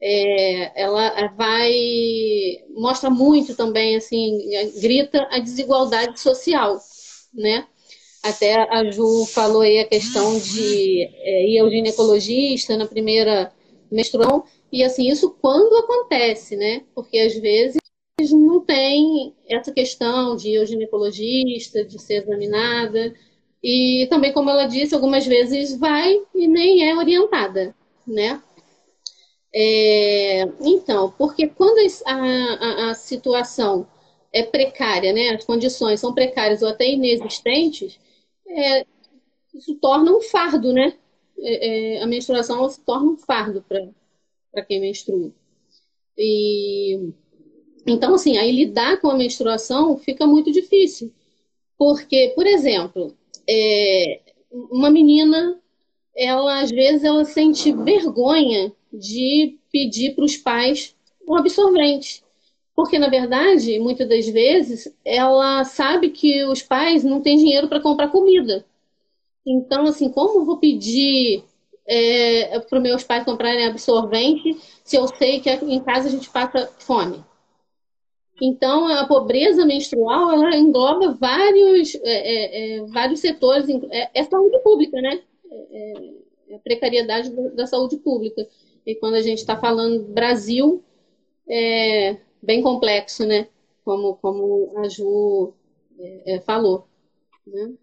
É, 0.00 0.80
ela 0.80 1.26
vai 1.36 1.72
mostra 2.76 3.10
muito 3.10 3.56
também 3.56 3.96
assim 3.96 4.38
grita 4.80 5.26
a 5.28 5.40
desigualdade 5.40 6.20
social 6.20 6.78
né? 7.32 7.66
Até 8.22 8.54
a 8.54 8.90
Ju 8.90 9.26
falou 9.26 9.62
aí 9.62 9.78
a 9.78 9.86
questão 9.86 10.38
de 10.38 11.02
é, 11.02 11.50
ir 11.50 11.58
ao 11.60 11.70
ginecologista 11.70 12.76
na 12.76 12.86
primeira 12.86 13.52
menstruação. 13.90 14.44
E 14.72 14.82
assim 14.84 15.08
isso 15.08 15.30
quando 15.40 15.76
acontece 15.76 16.56
né? 16.56 16.82
Porque 16.94 17.18
às 17.18 17.34
vezes 17.34 17.77
não 18.32 18.60
tem 18.60 19.34
essa 19.46 19.72
questão 19.72 20.36
de 20.36 20.56
ao 20.56 20.66
ginecologista, 20.66 21.84
de 21.84 21.98
ser 22.00 22.22
examinada. 22.22 23.14
E 23.62 24.06
também, 24.10 24.32
como 24.32 24.50
ela 24.50 24.66
disse, 24.66 24.94
algumas 24.94 25.26
vezes 25.26 25.76
vai 25.78 26.14
e 26.34 26.48
nem 26.48 26.88
é 26.88 26.96
orientada, 26.96 27.74
né? 28.06 28.42
É, 29.52 30.42
então, 30.60 31.12
porque 31.16 31.48
quando 31.48 31.78
a, 32.06 32.14
a, 32.14 32.90
a, 32.90 32.94
situação 32.94 33.86
é 34.32 34.42
precária, 34.42 35.12
né, 35.12 35.30
as 35.30 35.44
condições 35.44 36.00
são 36.00 36.14
precárias 36.14 36.62
ou 36.62 36.68
até 36.68 36.86
inexistentes, 36.86 37.98
é, 38.46 38.86
isso 39.54 39.74
torna 39.80 40.12
um 40.12 40.20
fardo, 40.20 40.72
né? 40.72 40.94
É, 41.38 41.96
é 41.96 42.02
a 42.02 42.06
menstruação 42.06 42.68
se 42.68 42.80
torna 42.84 43.10
um 43.12 43.16
fardo 43.16 43.64
para 44.50 44.64
quem 44.64 44.80
menstrua. 44.80 45.32
E 46.16 47.12
então, 47.90 48.14
assim, 48.14 48.36
aí 48.36 48.52
lidar 48.52 49.00
com 49.00 49.08
a 49.10 49.16
menstruação 49.16 49.96
fica 49.96 50.26
muito 50.26 50.52
difícil. 50.52 51.12
Porque, 51.76 52.32
por 52.34 52.46
exemplo, 52.46 53.16
é, 53.48 54.20
uma 54.50 54.90
menina, 54.90 55.60
ela 56.16 56.60
às 56.60 56.70
vezes 56.70 57.04
ela 57.04 57.24
sente 57.24 57.72
vergonha 57.72 58.72
de 58.92 59.58
pedir 59.70 60.14
para 60.14 60.24
os 60.24 60.36
pais 60.36 60.94
um 61.26 61.36
absorvente. 61.36 62.22
Porque, 62.74 62.98
na 62.98 63.08
verdade, 63.08 63.78
muitas 63.80 64.08
das 64.08 64.28
vezes, 64.28 64.92
ela 65.04 65.64
sabe 65.64 66.10
que 66.10 66.44
os 66.44 66.62
pais 66.62 67.02
não 67.04 67.20
têm 67.20 67.36
dinheiro 67.36 67.68
para 67.68 67.80
comprar 67.80 68.08
comida. 68.08 68.64
Então, 69.46 69.84
assim, 69.86 70.10
como 70.10 70.44
vou 70.44 70.58
pedir 70.58 71.42
é, 71.86 72.60
para 72.60 72.76
os 72.76 72.82
meus 72.82 73.02
pais 73.02 73.24
comprarem 73.24 73.66
absorvente 73.66 74.56
se 74.84 74.96
eu 74.96 75.08
sei 75.08 75.40
que 75.40 75.50
em 75.50 75.80
casa 75.80 76.08
a 76.08 76.10
gente 76.10 76.28
passa 76.28 76.70
fome? 76.78 77.24
Então, 78.40 78.86
a 78.86 79.06
pobreza 79.06 79.66
menstrual 79.66 80.30
ela 80.32 80.56
engloba 80.56 81.12
vários, 81.14 81.94
é, 81.96 82.00
é, 82.04 82.76
é 82.76 82.86
vários 82.86 83.20
setores. 83.20 83.68
É, 83.90 84.20
é, 84.20 84.24
saúde 84.24 84.58
pública, 84.60 85.00
né? 85.00 85.22
É, 85.50 86.52
é, 86.52 86.54
a 86.54 86.58
precariedade 86.60 87.30
da 87.54 87.66
saúde 87.66 87.96
pública. 87.96 88.48
E 88.86 88.94
quando 88.94 89.14
a 89.14 89.22
gente 89.22 89.38
está 89.38 89.58
falando 89.58 90.04
Brasil, 90.04 90.82
é 91.48 92.16
bem 92.40 92.62
complexo, 92.62 93.26
né? 93.26 93.48
Como, 93.84 94.16
como 94.16 94.78
a 94.78 94.88
Ju 94.88 95.54
falou. 96.44 96.86
Né? 97.46 97.74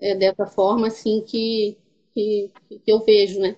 É 0.00 0.14
dessa 0.14 0.46
forma, 0.46 0.86
assim, 0.86 1.22
que, 1.22 1.76
que, 2.14 2.50
que 2.68 2.92
eu 2.92 3.04
vejo, 3.04 3.40
né? 3.40 3.56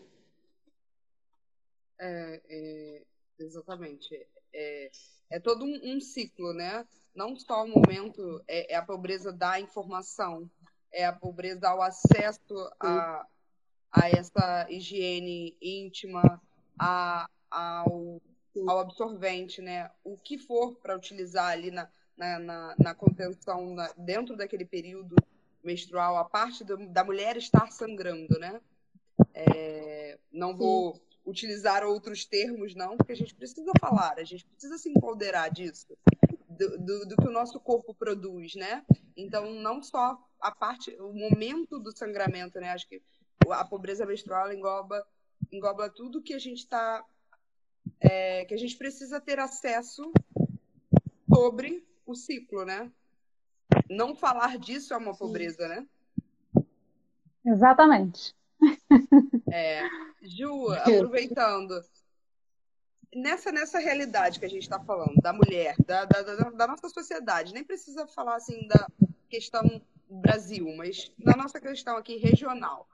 É, 2.01 3.03
exatamente 3.39 4.27
é, 4.55 4.91
é 5.31 5.41
todo 5.41 5.65
um, 5.65 5.97
um, 5.97 6.01
ciclo, 6.01 6.55
né? 6.55 6.87
Não 7.15 7.37
só 7.37 7.65
o 7.65 7.69
momento, 7.69 8.43
é, 8.47 8.73
é, 8.73 8.77
a 8.77 8.83
pobreza 8.83 9.33
da 9.33 9.61
informação, 9.61 10.49
é 10.93 11.05
a 11.05 11.13
pobreza 11.13 11.69
ao 11.69 11.83
acesso 11.83 12.71
a, 12.81 13.27
a 13.91 14.09
essa 14.09 14.67
higiene 14.71 15.57
íntima, 15.61 16.41
a, 16.79 17.29
ao, 17.51 18.21
ao 18.67 18.79
absorvente, 18.79 19.61
né? 19.61 19.91
O 20.03 20.17
que 20.17 20.39
for 20.39 20.77
para 20.77 20.97
utilizar 20.97 21.51
ali 21.51 21.71
na, 21.71 21.89
na, 22.17 22.39
na, 22.39 22.75
na 22.79 22.95
contenção, 22.95 23.75
na, 23.75 23.93
dentro 23.97 24.37
daquele 24.37 24.65
período 24.65 25.17
menstrual, 25.63 26.17
a 26.17 26.25
parte 26.25 26.63
do, 26.63 26.77
da 26.89 27.03
mulher 27.03 27.37
estar 27.37 27.71
sangrando, 27.73 28.39
né? 28.39 28.61
É, 29.33 30.19
não 30.33 30.57
vou 30.57 31.01
utilizar 31.25 31.85
outros 31.85 32.25
termos, 32.25 32.75
não, 32.75 32.97
porque 32.97 33.13
a 33.13 33.17
gente 33.17 33.35
precisa 33.35 33.73
falar, 33.81 34.19
a 34.19 34.25
gente 34.25 34.45
precisa 34.47 34.77
se 34.77 34.91
empoderar 34.91 35.49
disso, 35.49 35.97
do, 36.49 36.79
do, 36.79 37.07
do, 37.07 37.17
que 37.17 37.27
o 37.27 37.33
nosso 37.33 37.59
corpo 37.59 37.95
produz, 37.95 38.55
né? 38.55 38.85
Então, 39.17 39.51
não 39.53 39.83
só 39.83 40.19
a 40.41 40.51
parte, 40.51 40.95
o 41.01 41.13
momento 41.13 41.79
do 41.81 41.97
sangramento, 41.97 42.61
né? 42.61 42.71
Acho 42.71 42.89
que 42.89 43.03
a 43.51 43.65
pobreza 43.65 44.07
menstrual 44.07 44.53
engloba, 44.53 45.05
engloba 45.51 45.89
tudo 45.89 46.23
que 46.23 46.35
a 46.35 46.39
gente 46.39 46.59
está, 46.59 47.05
é, 48.01 48.45
que 48.45 48.55
a 48.55 48.59
gente 48.59 48.77
precisa 48.77 49.21
ter 49.21 49.39
acesso 49.39 50.13
sobre 51.29 51.87
o 52.07 52.15
ciclo, 52.15 52.65
né? 52.65 52.91
Não 53.89 54.15
falar 54.15 54.59
disso 54.59 54.95
é 54.95 54.97
uma 54.97 55.17
pobreza, 55.17 55.67
né? 55.69 55.87
Exatamente. 57.45 58.35
É, 59.57 59.89
Ju, 60.21 60.73
aproveitando, 60.83 61.81
nessa, 63.15 63.53
nessa 63.53 63.79
realidade 63.79 64.41
que 64.41 64.45
a 64.45 64.51
gente 64.51 64.65
está 64.65 64.81
falando, 64.81 65.15
da 65.23 65.33
mulher, 65.33 65.77
da, 65.87 66.05
da, 66.05 66.23
da, 66.23 66.51
da, 66.51 66.67
nossa 66.67 66.89
sociedade, 66.89 67.55
nem 67.55 67.63
precisa 67.63 68.05
falar 68.05 68.35
assim 68.35 68.67
da 68.67 68.89
questão 69.29 69.81
Brasil, 70.11 70.75
mas 70.77 71.13
na 71.17 71.37
nossa 71.37 71.61
questão 71.61 71.97
aqui 71.97 72.17
regional, 72.17 72.89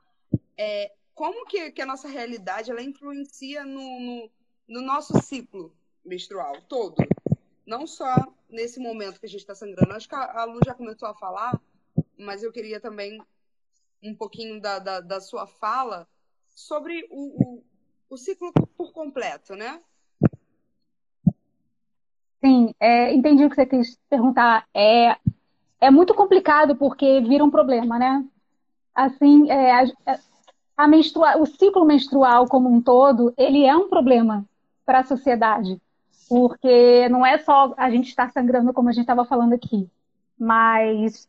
é, 0.54 0.92
como 1.14 1.46
que, 1.46 1.70
que 1.70 1.80
a 1.80 1.86
nossa 1.86 2.08
realidade 2.08 2.70
ela 2.70 2.82
influencia 2.82 3.64
no, 3.64 3.98
no, 3.98 4.30
no 4.68 4.82
nosso 4.82 5.18
ciclo 5.22 5.74
menstrual 6.04 6.60
todo? 6.68 6.96
Não 7.64 7.86
só 7.86 8.14
nesse 8.50 8.78
momento 8.78 9.18
que 9.18 9.24
a 9.26 9.28
gente 9.30 9.40
está 9.40 9.54
sangrando. 9.54 9.94
Acho 9.94 10.08
que 10.08 10.14
a, 10.14 10.42
a 10.42 10.44
Lu 10.44 10.60
já 10.62 10.74
começou 10.74 11.08
a 11.08 11.14
falar, 11.14 11.58
mas 12.18 12.42
eu 12.42 12.52
queria 12.52 12.80
também 12.80 13.18
um 14.02 14.14
pouquinho 14.14 14.60
da, 14.60 14.78
da, 14.78 15.00
da 15.00 15.20
sua 15.22 15.46
fala 15.46 16.06
sobre 16.54 17.06
o, 17.10 17.42
o, 17.42 17.62
o, 18.10 18.16
ciclo 18.16 18.52
por 18.76 18.92
completo, 18.92 19.54
né? 19.54 19.80
Sim, 22.44 22.74
é, 22.80 23.12
entendi 23.12 23.44
o 23.44 23.50
que 23.50 23.56
você 23.56 23.66
quis 23.66 23.98
perguntar. 24.08 24.66
É, 24.74 25.16
é 25.80 25.90
muito 25.90 26.14
complicado 26.14 26.76
porque 26.76 27.20
vira 27.20 27.44
um 27.44 27.50
problema, 27.50 27.98
né? 27.98 28.24
Assim, 28.94 29.50
é, 29.50 29.72
a, 29.72 30.18
a 30.76 30.88
menstrua, 30.88 31.36
o 31.36 31.46
ciclo 31.46 31.84
menstrual 31.84 32.46
como 32.46 32.68
um 32.70 32.80
todo, 32.80 33.34
ele 33.36 33.64
é 33.64 33.76
um 33.76 33.88
problema 33.88 34.44
para 34.84 35.00
a 35.00 35.04
sociedade, 35.04 35.80
porque 36.28 37.08
não 37.08 37.24
é 37.24 37.38
só 37.38 37.74
a 37.76 37.90
gente 37.90 38.08
estar 38.08 38.30
sangrando 38.30 38.72
como 38.72 38.88
a 38.88 38.92
gente 38.92 39.02
estava 39.02 39.24
falando 39.24 39.52
aqui, 39.52 39.88
mas 40.38 41.28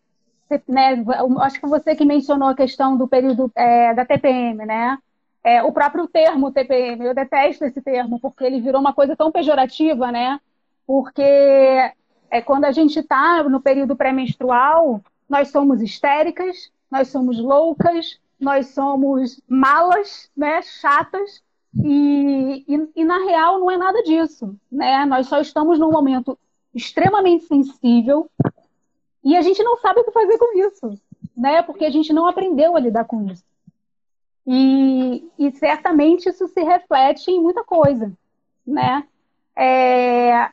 né, 0.67 1.03
acho 1.41 1.59
que 1.59 1.67
você 1.67 1.95
que 1.95 2.05
mencionou 2.05 2.49
a 2.49 2.55
questão 2.55 2.97
do 2.97 3.07
período 3.07 3.51
é, 3.55 3.93
da 3.93 4.05
TPM, 4.05 4.65
né? 4.65 4.97
É, 5.43 5.63
o 5.63 5.71
próprio 5.71 6.07
termo 6.07 6.51
TPM, 6.51 7.05
eu 7.05 7.15
detesto 7.15 7.65
esse 7.65 7.81
termo, 7.81 8.19
porque 8.19 8.43
ele 8.43 8.61
virou 8.61 8.79
uma 8.79 8.93
coisa 8.93 9.15
tão 9.15 9.31
pejorativa, 9.31 10.11
né? 10.11 10.39
Porque 10.85 11.21
é, 11.21 12.41
quando 12.43 12.65
a 12.65 12.71
gente 12.71 12.99
está 12.99 13.43
no 13.43 13.59
período 13.59 13.95
pré-menstrual, 13.95 15.01
nós 15.27 15.49
somos 15.49 15.81
histéricas, 15.81 16.71
nós 16.91 17.07
somos 17.07 17.39
loucas, 17.39 18.19
nós 18.39 18.67
somos 18.67 19.39
malas, 19.47 20.29
né, 20.35 20.61
chatas, 20.61 21.41
e, 21.73 22.65
e, 22.67 22.89
e, 22.97 23.05
na 23.05 23.19
real 23.19 23.59
não 23.59 23.71
é 23.71 23.77
nada 23.77 24.03
disso, 24.03 24.55
né? 24.69 25.05
Nós 25.05 25.27
só 25.27 25.39
estamos 25.39 25.79
num 25.79 25.89
momento 25.89 26.37
extremamente 26.75 27.45
sensível 27.45 28.29
e 29.23 29.37
a 29.37 29.41
gente 29.41 29.63
não 29.63 29.77
sabe 29.77 30.01
o 30.01 30.03
que 30.03 30.11
fazer 30.11 30.37
com 30.37 30.57
isso, 30.57 30.99
né? 31.35 31.61
Porque 31.61 31.85
a 31.85 31.89
gente 31.89 32.11
não 32.11 32.27
aprendeu 32.27 32.75
a 32.75 32.79
lidar 32.79 33.05
com 33.05 33.25
isso. 33.31 33.45
E, 34.45 35.29
e 35.37 35.51
certamente 35.51 36.29
isso 36.29 36.47
se 36.47 36.63
reflete 36.63 37.29
em 37.29 37.41
muita 37.41 37.63
coisa, 37.63 38.11
né? 38.65 39.05
É, 39.55 40.49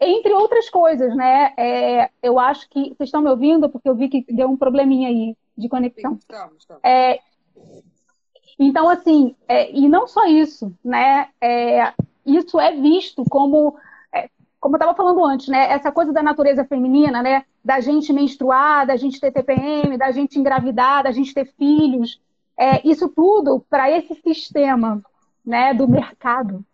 entre 0.00 0.32
outras 0.32 0.68
coisas, 0.68 1.14
né? 1.14 1.52
É, 1.56 2.10
eu 2.22 2.38
acho 2.38 2.68
que 2.68 2.94
vocês 2.94 3.08
estão 3.08 3.22
me 3.22 3.30
ouvindo 3.30 3.68
porque 3.68 3.88
eu 3.88 3.94
vi 3.94 4.08
que 4.08 4.24
deu 4.32 4.48
um 4.48 4.56
probleminha 4.56 5.08
aí 5.08 5.36
de 5.56 5.68
conexão. 5.68 6.14
Estamos, 6.14 6.56
estamos. 6.58 6.82
É, 6.84 7.20
então, 8.58 8.88
assim, 8.88 9.34
é, 9.48 9.72
e 9.72 9.88
não 9.88 10.06
só 10.06 10.26
isso, 10.26 10.72
né? 10.84 11.28
É, 11.40 11.92
isso 12.24 12.60
é 12.60 12.72
visto 12.76 13.24
como, 13.28 13.76
é, 14.12 14.28
como 14.60 14.76
eu 14.76 14.78
estava 14.78 14.94
falando 14.94 15.24
antes, 15.24 15.48
né? 15.48 15.70
Essa 15.72 15.90
coisa 15.90 16.12
da 16.12 16.22
natureza 16.22 16.64
feminina, 16.64 17.22
né? 17.22 17.44
Da 17.64 17.80
gente 17.80 18.12
menstruar, 18.12 18.86
da 18.86 18.96
gente 18.96 19.20
ter 19.20 19.32
TPM, 19.32 19.96
da 19.96 20.10
gente 20.10 20.38
engravidar, 20.38 21.04
da 21.04 21.12
gente 21.12 21.34
ter 21.34 21.46
filhos, 21.56 22.20
é, 22.58 22.86
isso 22.86 23.08
tudo 23.08 23.64
para 23.68 23.90
esse 23.90 24.14
sistema 24.14 25.02
né, 25.44 25.74
do 25.74 25.88
mercado, 25.88 26.64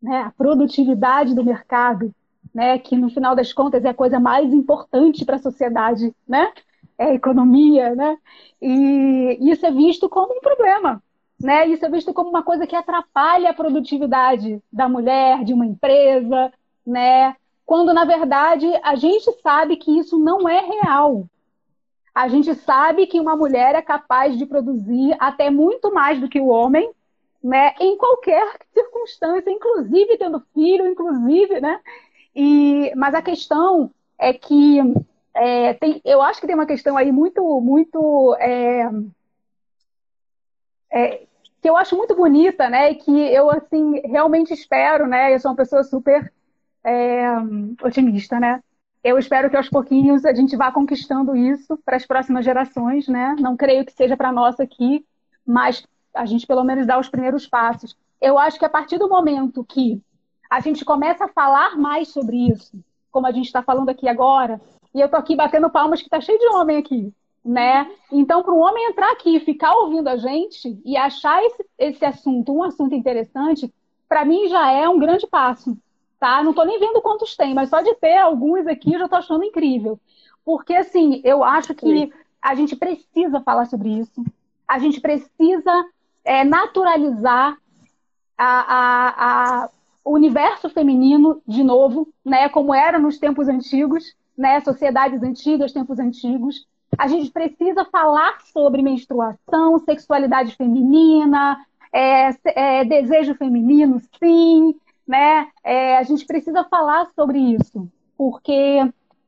né, 0.00 0.22
a 0.22 0.30
produtividade 0.30 1.34
do 1.34 1.44
mercado, 1.44 2.14
né, 2.54 2.78
que 2.78 2.96
no 2.96 3.10
final 3.10 3.34
das 3.34 3.52
contas 3.52 3.84
é 3.84 3.90
a 3.90 3.94
coisa 3.94 4.18
mais 4.18 4.52
importante 4.52 5.24
para 5.24 5.36
a 5.36 5.40
sociedade, 5.42 6.14
né, 6.26 6.52
é 6.98 7.06
a 7.06 7.14
economia, 7.14 7.94
né, 7.94 8.16
e 8.60 9.38
isso 9.40 9.64
é 9.66 9.70
visto 9.70 10.08
como 10.08 10.36
um 10.36 10.40
problema, 10.40 11.02
né, 11.40 11.66
isso 11.66 11.84
é 11.84 11.90
visto 11.90 12.12
como 12.12 12.30
uma 12.30 12.42
coisa 12.42 12.66
que 12.66 12.76
atrapalha 12.76 13.50
a 13.50 13.54
produtividade 13.54 14.62
da 14.72 14.88
mulher, 14.88 15.44
de 15.44 15.52
uma 15.52 15.66
empresa, 15.66 16.52
né, 16.86 17.34
quando 17.66 17.92
na 17.92 18.04
verdade 18.04 18.66
a 18.82 18.94
gente 18.94 19.30
sabe 19.42 19.76
que 19.76 19.98
isso 19.98 20.18
não 20.18 20.48
é 20.48 20.60
real, 20.60 21.26
a 22.14 22.28
gente 22.28 22.54
sabe 22.54 23.06
que 23.06 23.20
uma 23.20 23.36
mulher 23.36 23.74
é 23.74 23.82
capaz 23.82 24.36
de 24.36 24.46
produzir 24.46 25.16
até 25.18 25.50
muito 25.50 25.92
mais 25.92 26.20
do 26.20 26.28
que 26.28 26.40
o 26.40 26.48
homem, 26.48 26.90
né? 27.42 27.74
Em 27.80 27.96
qualquer 27.96 28.58
circunstância, 28.74 29.50
inclusive 29.50 30.18
tendo 30.18 30.44
filho, 30.54 30.86
inclusive, 30.86 31.60
né? 31.60 31.80
E, 32.34 32.92
mas 32.96 33.14
a 33.14 33.22
questão 33.22 33.90
é 34.18 34.32
que 34.32 34.78
é, 35.34 35.74
tem, 35.74 36.00
eu 36.04 36.20
acho 36.20 36.40
que 36.40 36.46
tem 36.46 36.54
uma 36.54 36.66
questão 36.66 36.96
aí 36.96 37.12
muito, 37.12 37.60
muito 37.60 38.36
é, 38.38 38.90
é, 40.92 41.26
que 41.62 41.68
eu 41.68 41.76
acho 41.76 41.96
muito 41.96 42.14
bonita, 42.14 42.68
né? 42.68 42.90
E 42.92 42.94
que 42.96 43.10
eu 43.10 43.50
assim 43.50 44.00
realmente 44.06 44.52
espero, 44.52 45.06
né? 45.06 45.34
Eu 45.34 45.40
sou 45.40 45.50
uma 45.50 45.56
pessoa 45.56 45.84
super 45.84 46.32
é, 46.84 47.26
otimista, 47.82 48.40
né? 48.40 48.62
Eu 49.02 49.18
espero 49.18 49.48
que 49.48 49.56
aos 49.56 49.68
pouquinhos 49.68 50.24
a 50.24 50.34
gente 50.34 50.56
vá 50.56 50.70
conquistando 50.70 51.34
isso 51.34 51.78
para 51.84 51.96
as 51.96 52.06
próximas 52.06 52.44
gerações, 52.44 53.08
né? 53.08 53.34
Não 53.38 53.56
creio 53.56 53.84
que 53.84 53.92
seja 53.92 54.16
para 54.16 54.30
nós 54.30 54.60
aqui, 54.60 55.04
mas 55.46 55.86
a 56.14 56.26
gente 56.26 56.46
pelo 56.46 56.64
menos 56.64 56.86
dá 56.86 56.98
os 56.98 57.08
primeiros 57.08 57.46
passos. 57.46 57.96
Eu 58.20 58.38
acho 58.38 58.58
que 58.58 58.64
a 58.64 58.68
partir 58.68 58.98
do 58.98 59.08
momento 59.08 59.64
que 59.64 60.02
a 60.50 60.60
gente 60.60 60.84
começa 60.84 61.24
a 61.24 61.28
falar 61.28 61.78
mais 61.78 62.08
sobre 62.08 62.36
isso, 62.50 62.78
como 63.10 63.26
a 63.26 63.32
gente 63.32 63.46
está 63.46 63.62
falando 63.62 63.88
aqui 63.88 64.06
agora, 64.08 64.60
e 64.94 65.00
eu 65.00 65.08
tô 65.08 65.16
aqui 65.16 65.34
batendo 65.34 65.70
palmas 65.70 66.00
que 66.00 66.06
está 66.06 66.20
cheio 66.20 66.38
de 66.38 66.48
homem 66.48 66.76
aqui, 66.76 67.12
né? 67.42 67.90
Então, 68.12 68.42
para 68.42 68.52
um 68.52 68.60
homem 68.60 68.90
entrar 68.90 69.12
aqui 69.12 69.36
e 69.36 69.40
ficar 69.40 69.72
ouvindo 69.76 70.08
a 70.08 70.16
gente 70.16 70.78
e 70.84 70.96
achar 70.96 71.42
esse, 71.44 71.64
esse 71.78 72.04
assunto 72.04 72.52
um 72.52 72.62
assunto 72.62 72.94
interessante, 72.94 73.72
para 74.08 74.24
mim 74.26 74.48
já 74.48 74.70
é 74.70 74.86
um 74.88 74.98
grande 74.98 75.26
passo 75.26 75.78
tá? 76.20 76.42
Não 76.42 76.50
estou 76.50 76.66
nem 76.66 76.78
vendo 76.78 77.00
quantos 77.00 77.34
tem, 77.34 77.54
mas 77.54 77.70
só 77.70 77.80
de 77.80 77.94
ter 77.94 78.18
alguns 78.18 78.66
aqui 78.66 78.92
eu 78.92 78.98
já 78.98 79.06
estou 79.06 79.18
achando 79.18 79.42
incrível. 79.42 79.98
Porque, 80.44 80.74
assim, 80.74 81.20
eu 81.24 81.42
acho 81.42 81.74
que 81.74 81.86
Sim. 81.86 82.12
a 82.40 82.54
gente 82.54 82.76
precisa 82.76 83.40
falar 83.40 83.64
sobre 83.64 83.88
isso. 83.88 84.22
A 84.68 84.78
gente 84.78 85.00
precisa 85.00 85.84
é, 86.22 86.44
naturalizar 86.44 87.56
a, 88.36 88.44
a, 88.44 89.64
a, 89.64 89.70
o 90.04 90.12
universo 90.12 90.68
feminino 90.68 91.42
de 91.46 91.64
novo, 91.64 92.06
né? 92.24 92.48
Como 92.50 92.74
era 92.74 92.98
nos 92.98 93.18
tempos 93.18 93.48
antigos, 93.48 94.14
né? 94.36 94.60
Sociedades 94.60 95.22
antigas, 95.22 95.72
tempos 95.72 95.98
antigos. 95.98 96.66
A 96.98 97.08
gente 97.08 97.30
precisa 97.30 97.84
falar 97.86 98.40
sobre 98.52 98.82
menstruação, 98.82 99.78
sexualidade 99.78 100.54
feminina, 100.56 101.64
é, 101.92 102.30
é, 102.44 102.84
desejo 102.84 103.34
feminino, 103.34 104.00
sim, 104.18 104.74
né? 105.06 105.48
É, 105.64 105.96
a 105.98 106.02
gente 106.02 106.26
precisa 106.26 106.64
falar 106.64 107.06
sobre 107.14 107.38
isso, 107.38 107.88
porque 108.16 108.80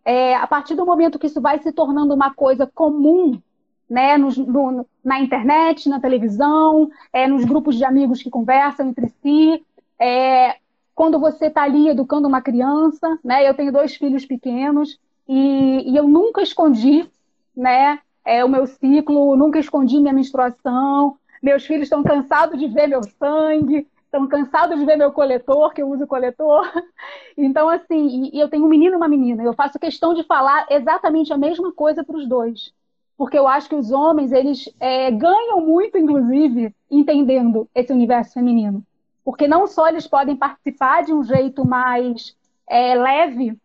é, 0.05 0.35
a 0.35 0.47
partir 0.47 0.75
do 0.75 0.87
momento 0.87 1.19
que 1.19 1.27
isso 1.27 1.41
vai 1.41 1.59
se 1.61 1.73
tornando 1.73 2.15
uma 2.15 2.35
coisa 2.35 2.67
comum, 2.67 3.41
né, 3.89 4.17
no, 4.17 4.31
no, 4.31 4.87
na 5.05 5.21
internet, 5.21 5.89
na 5.89 6.01
televisão, 6.01 6.91
é, 7.13 7.27
nos 7.27 7.45
grupos 7.45 7.77
de 7.77 7.85
amigos 7.85 8.23
que 8.23 8.31
conversam 8.31 8.89
entre 8.89 9.09
si, 9.23 9.63
é, 9.99 10.57
quando 10.95 11.19
você 11.19 11.47
está 11.47 11.63
ali 11.63 11.89
educando 11.89 12.29
uma 12.29 12.43
criança, 12.43 13.19
né? 13.25 13.49
Eu 13.49 13.55
tenho 13.55 13.73
dois 13.73 13.95
filhos 13.97 14.27
pequenos 14.27 14.99
e, 15.29 15.91
e 15.91 15.97
eu 15.97 16.07
nunca 16.07 16.43
escondi, 16.43 17.09
né? 17.57 17.99
É, 18.25 18.45
o 18.45 18.49
meu 18.49 18.67
ciclo, 18.67 19.37
nunca 19.37 19.59
escondi 19.59 19.99
minha 19.99 20.13
menstruação. 20.13 21.17
Meus 21.43 21.67
filhos 21.67 21.85
estão 21.85 22.03
cansados 22.03 22.59
de 22.59 22.69
ver 22.69 22.87
meu 22.87 23.03
sangue, 23.03 23.87
estão 24.13 24.29
cansados 24.29 24.79
de 24.79 24.85
ver 24.85 24.97
meu 24.97 25.11
coletor, 25.11 25.73
que 25.73 25.81
eu 25.81 25.89
uso 25.89 26.07
coletor. 26.07 26.71
Então, 27.35 27.67
assim, 27.67 28.31
e, 28.31 28.39
eu 28.39 28.49
tenho 28.51 28.67
um 28.67 28.69
menino 28.69 28.95
e 28.95 28.97
uma 28.97 29.09
menina. 29.09 29.43
Eu 29.43 29.55
faço 29.55 29.79
questão 29.79 30.13
de 30.13 30.23
falar 30.23 30.67
exatamente 30.69 31.33
a 31.33 31.39
mesma 31.39 31.73
coisa 31.73 32.05
para 32.05 32.17
os 32.17 32.29
dois. 32.29 32.75
Porque 33.17 33.39
eu 33.39 33.49
acho 33.49 33.71
que 33.71 33.75
os 33.75 33.91
homens, 33.91 34.33
eles 34.33 34.69
é, 34.79 35.11
ganham 35.11 35.63
muito, 35.63 35.97
inclusive, 35.97 36.75
entendendo 36.91 37.67
esse 37.75 37.91
universo 37.91 38.35
feminino. 38.35 38.85
Porque 39.25 39.49
não 39.49 39.67
só 39.67 39.89
eles 39.89 40.07
podem 40.07 40.37
participar 40.37 41.05
de 41.05 41.15
um 41.15 41.25
jeito 41.25 41.67
mais 41.67 42.37
é, 42.69 42.95
leve, 42.95 43.59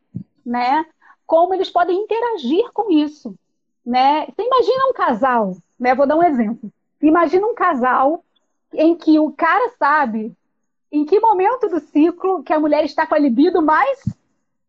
né? 0.45 0.85
Como 1.25 1.53
eles 1.53 1.69
podem 1.69 2.03
interagir 2.03 2.71
com 2.71 2.89
isso, 2.89 3.35
né? 3.85 4.27
Você 4.27 4.43
imagina 4.43 4.87
um 4.89 4.93
casal, 4.93 5.57
né? 5.77 5.93
Vou 5.93 6.07
dar 6.07 6.15
um 6.15 6.23
exemplo. 6.23 6.71
Imagina 7.01 7.45
um 7.45 7.53
casal 7.53 8.23
em 8.73 8.95
que 8.95 9.19
o 9.19 9.31
cara 9.31 9.71
sabe 9.77 10.35
em 10.91 11.05
que 11.05 11.19
momento 11.19 11.67
do 11.69 11.79
ciclo 11.79 12.43
que 12.43 12.53
a 12.53 12.59
mulher 12.59 12.85
está 12.85 13.05
com 13.05 13.15
a 13.15 13.19
libido 13.19 13.61
mais 13.61 14.03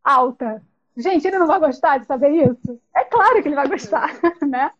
alta. 0.03 0.63
Gente, 0.97 1.29
ele 1.29 1.39
não 1.39 1.47
vai 1.47 1.61
gostar 1.61 1.99
de 1.99 2.07
saber 2.07 2.31
isso? 2.31 2.81
É 2.95 3.05
claro 3.05 3.41
que 3.41 3.49
ele 3.49 3.55
vai 3.55 3.69
gostar, 3.69 4.11
né? 4.43 4.71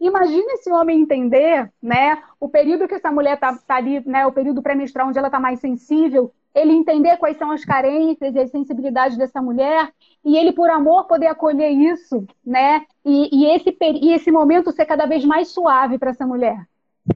Imagina 0.00 0.52
esse 0.54 0.70
homem 0.70 1.00
entender, 1.00 1.70
né, 1.80 2.20
o 2.40 2.48
período 2.48 2.88
que 2.88 2.94
essa 2.94 3.10
mulher 3.10 3.34
está 3.34 3.56
tá 3.56 3.76
ali, 3.76 4.00
né, 4.06 4.26
o 4.26 4.32
período 4.32 4.60
pré-menstrual 4.60 5.08
onde 5.08 5.18
ela 5.18 5.28
está 5.28 5.38
mais 5.38 5.60
sensível, 5.60 6.32
ele 6.52 6.72
entender 6.72 7.16
quais 7.18 7.36
são 7.36 7.52
as 7.52 7.64
carências 7.64 8.34
e 8.34 8.38
as 8.38 8.50
sensibilidades 8.50 9.16
dessa 9.16 9.40
mulher 9.40 9.92
e 10.24 10.36
ele, 10.36 10.52
por 10.52 10.68
amor, 10.70 11.06
poder 11.06 11.28
acolher 11.28 11.70
isso, 11.70 12.26
né, 12.44 12.84
e, 13.04 13.28
e 13.32 13.46
esse, 13.54 13.76
e 13.80 14.12
esse 14.12 14.32
momento 14.32 14.72
ser 14.72 14.86
cada 14.86 15.06
vez 15.06 15.24
mais 15.24 15.48
suave 15.48 15.98
para 15.98 16.10
essa 16.10 16.26
mulher. 16.26 16.66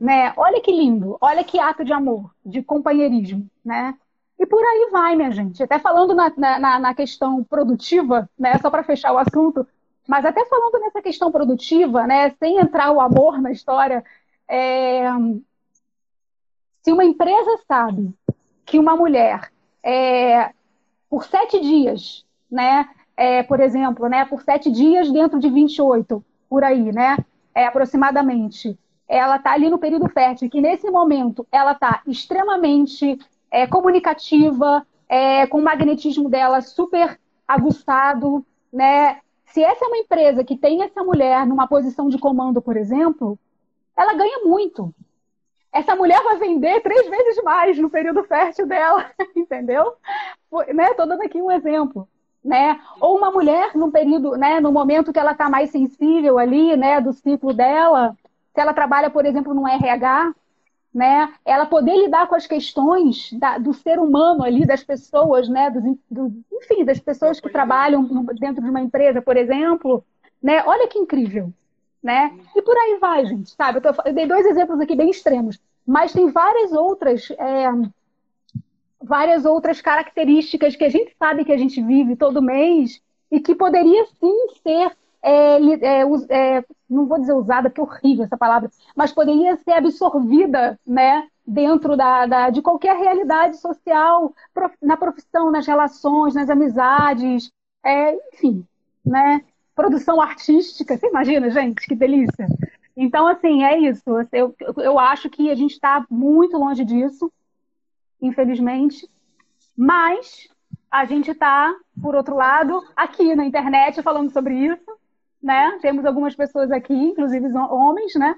Né? 0.00 0.32
Olha 0.36 0.60
que 0.60 0.72
lindo, 0.72 1.16
olha 1.20 1.44
que 1.44 1.58
ato 1.58 1.84
de 1.84 1.92
amor, 1.92 2.30
de 2.44 2.62
companheirismo, 2.62 3.48
né? 3.64 3.94
E 4.38 4.44
por 4.44 4.62
aí 4.62 4.88
vai, 4.90 5.16
minha 5.16 5.30
gente. 5.30 5.62
Até 5.62 5.78
falando 5.78 6.14
na, 6.14 6.32
na, 6.36 6.78
na 6.78 6.94
questão 6.94 7.42
produtiva, 7.44 8.28
né? 8.38 8.58
Só 8.58 8.68
para 8.70 8.82
fechar 8.82 9.12
o 9.12 9.18
assunto, 9.18 9.66
mas 10.06 10.24
até 10.24 10.44
falando 10.44 10.80
nessa 10.80 11.00
questão 11.00 11.30
produtiva, 11.30 12.06
né? 12.06 12.30
Sem 12.38 12.58
entrar 12.58 12.90
o 12.90 13.00
amor 13.00 13.40
na 13.40 13.52
história, 13.52 14.04
é... 14.48 15.04
se 16.82 16.92
uma 16.92 17.04
empresa 17.04 17.58
sabe 17.66 18.12
que 18.64 18.78
uma 18.78 18.96
mulher, 18.96 19.52
é... 19.82 20.50
por 21.08 21.24
sete 21.24 21.60
dias, 21.60 22.26
né? 22.50 22.88
é, 23.16 23.42
por 23.42 23.60
exemplo, 23.60 24.08
né, 24.08 24.24
por 24.26 24.42
sete 24.42 24.70
dias 24.70 25.10
dentro 25.10 25.40
de 25.40 25.48
28, 25.48 26.22
por 26.48 26.62
aí, 26.62 26.92
né, 26.92 27.16
é, 27.54 27.66
aproximadamente, 27.66 28.78
ela 29.08 29.36
está 29.36 29.52
ali 29.52 29.70
no 29.70 29.78
período 29.78 30.08
fértil, 30.08 30.50
que 30.50 30.60
nesse 30.60 30.90
momento 30.90 31.46
ela 31.50 31.72
está 31.72 32.02
extremamente 32.06 33.18
é, 33.50 33.66
comunicativa, 33.66 34.86
é, 35.08 35.46
com 35.46 35.58
o 35.58 35.62
magnetismo 35.62 36.28
dela 36.28 36.60
super 36.60 37.18
aguçado, 37.46 38.44
né? 38.72 39.20
Se 39.46 39.62
essa 39.62 39.84
é 39.84 39.88
uma 39.88 39.98
empresa 39.98 40.44
que 40.44 40.56
tem 40.56 40.82
essa 40.82 41.02
mulher 41.04 41.46
numa 41.46 41.68
posição 41.68 42.08
de 42.08 42.18
comando, 42.18 42.60
por 42.60 42.76
exemplo, 42.76 43.38
ela 43.96 44.12
ganha 44.12 44.44
muito. 44.44 44.92
Essa 45.72 45.94
mulher 45.94 46.22
vai 46.22 46.38
vender 46.38 46.80
três 46.80 47.08
vezes 47.08 47.42
mais 47.42 47.78
no 47.78 47.88
período 47.88 48.24
fértil 48.24 48.66
dela, 48.66 49.10
entendeu? 49.36 49.94
Né? 50.74 50.94
Dando 50.94 51.22
aqui 51.22 51.40
um 51.40 51.50
exemplo. 51.50 52.08
Né? 52.44 52.80
Ou 53.00 53.16
uma 53.16 53.30
mulher 53.30 53.76
no 53.76 53.90
período, 53.90 54.36
né, 54.36 54.60
no 54.60 54.70
momento 54.70 55.12
que 55.12 55.18
ela 55.18 55.32
está 55.32 55.50
mais 55.50 55.70
sensível 55.70 56.38
ali, 56.38 56.76
né, 56.76 57.00
do 57.00 57.12
ciclo 57.12 57.52
dela, 57.52 58.16
se 58.56 58.60
ela 58.62 58.72
trabalha, 58.72 59.10
por 59.10 59.26
exemplo, 59.26 59.52
no 59.52 59.68
RH, 59.68 60.34
né, 60.92 61.30
ela 61.44 61.66
poder 61.66 61.94
lidar 61.94 62.26
com 62.26 62.34
as 62.34 62.46
questões 62.46 63.30
da, 63.34 63.58
do 63.58 63.74
ser 63.74 63.98
humano 63.98 64.42
ali, 64.42 64.64
das 64.64 64.82
pessoas, 64.82 65.46
né, 65.46 65.68
dos, 65.68 65.82
do, 66.10 66.32
enfim, 66.50 66.82
das 66.82 66.98
pessoas 66.98 67.38
que 67.38 67.50
trabalham 67.50 68.02
dentro 68.40 68.64
de 68.64 68.70
uma 68.70 68.80
empresa, 68.80 69.20
por 69.20 69.36
exemplo, 69.36 70.02
né, 70.42 70.64
olha 70.64 70.88
que 70.88 70.98
incrível, 70.98 71.52
né? 72.02 72.34
E 72.54 72.62
por 72.62 72.74
aí 72.74 72.96
vai, 72.98 73.26
gente, 73.26 73.50
sabe? 73.50 73.76
Eu, 73.76 73.82
tô, 73.82 74.02
eu 74.06 74.14
dei 74.14 74.26
dois 74.26 74.46
exemplos 74.46 74.80
aqui 74.80 74.96
bem 74.96 75.10
extremos, 75.10 75.60
mas 75.86 76.14
tem 76.14 76.30
várias 76.30 76.72
outras, 76.72 77.30
é, 77.32 77.68
várias 79.02 79.44
outras 79.44 79.82
características 79.82 80.76
que 80.76 80.84
a 80.84 80.88
gente 80.88 81.14
sabe 81.18 81.44
que 81.44 81.52
a 81.52 81.58
gente 81.58 81.82
vive 81.82 82.16
todo 82.16 82.40
mês 82.40 83.02
e 83.30 83.38
que 83.38 83.54
poderia 83.54 84.06
sim 84.18 84.48
ser 84.62 84.96
é, 85.22 85.56
é, 85.56 86.02
é, 86.30 86.64
não 86.88 87.06
vou 87.06 87.18
dizer 87.18 87.32
usada, 87.32 87.68
porque 87.68 87.80
é 87.80 87.84
horrível 87.84 88.24
essa 88.24 88.36
palavra, 88.36 88.70
mas 88.94 89.12
poderia 89.12 89.56
ser 89.56 89.72
absorvida 89.72 90.78
né, 90.86 91.26
dentro 91.46 91.96
da, 91.96 92.26
da, 92.26 92.50
de 92.50 92.62
qualquer 92.62 92.96
realidade 92.96 93.56
social, 93.56 94.34
prof, 94.52 94.74
na 94.82 94.96
profissão, 94.96 95.50
nas 95.50 95.66
relações, 95.66 96.34
nas 96.34 96.50
amizades, 96.50 97.50
é, 97.84 98.14
enfim, 98.32 98.64
né? 99.04 99.44
Produção 99.74 100.20
artística, 100.20 100.96
você 100.96 101.06
imagina, 101.06 101.50
gente, 101.50 101.86
que 101.86 101.94
delícia. 101.94 102.46
Então, 102.96 103.26
assim, 103.26 103.62
é 103.62 103.78
isso. 103.78 104.02
Eu, 104.32 104.54
eu 104.78 104.98
acho 104.98 105.28
que 105.28 105.50
a 105.50 105.54
gente 105.54 105.72
está 105.72 106.04
muito 106.08 106.56
longe 106.56 106.82
disso, 106.82 107.30
infelizmente. 108.20 109.08
Mas 109.76 110.48
a 110.90 111.04
gente 111.04 111.30
está, 111.30 111.74
por 112.00 112.14
outro 112.14 112.34
lado, 112.34 112.82
aqui 112.96 113.36
na 113.36 113.44
internet 113.44 114.02
falando 114.02 114.32
sobre 114.32 114.54
isso 114.54 114.96
né? 115.46 115.78
Temos 115.80 116.04
algumas 116.04 116.34
pessoas 116.34 116.72
aqui, 116.72 116.92
inclusive 116.92 117.46
homens, 117.56 118.16
né? 118.16 118.36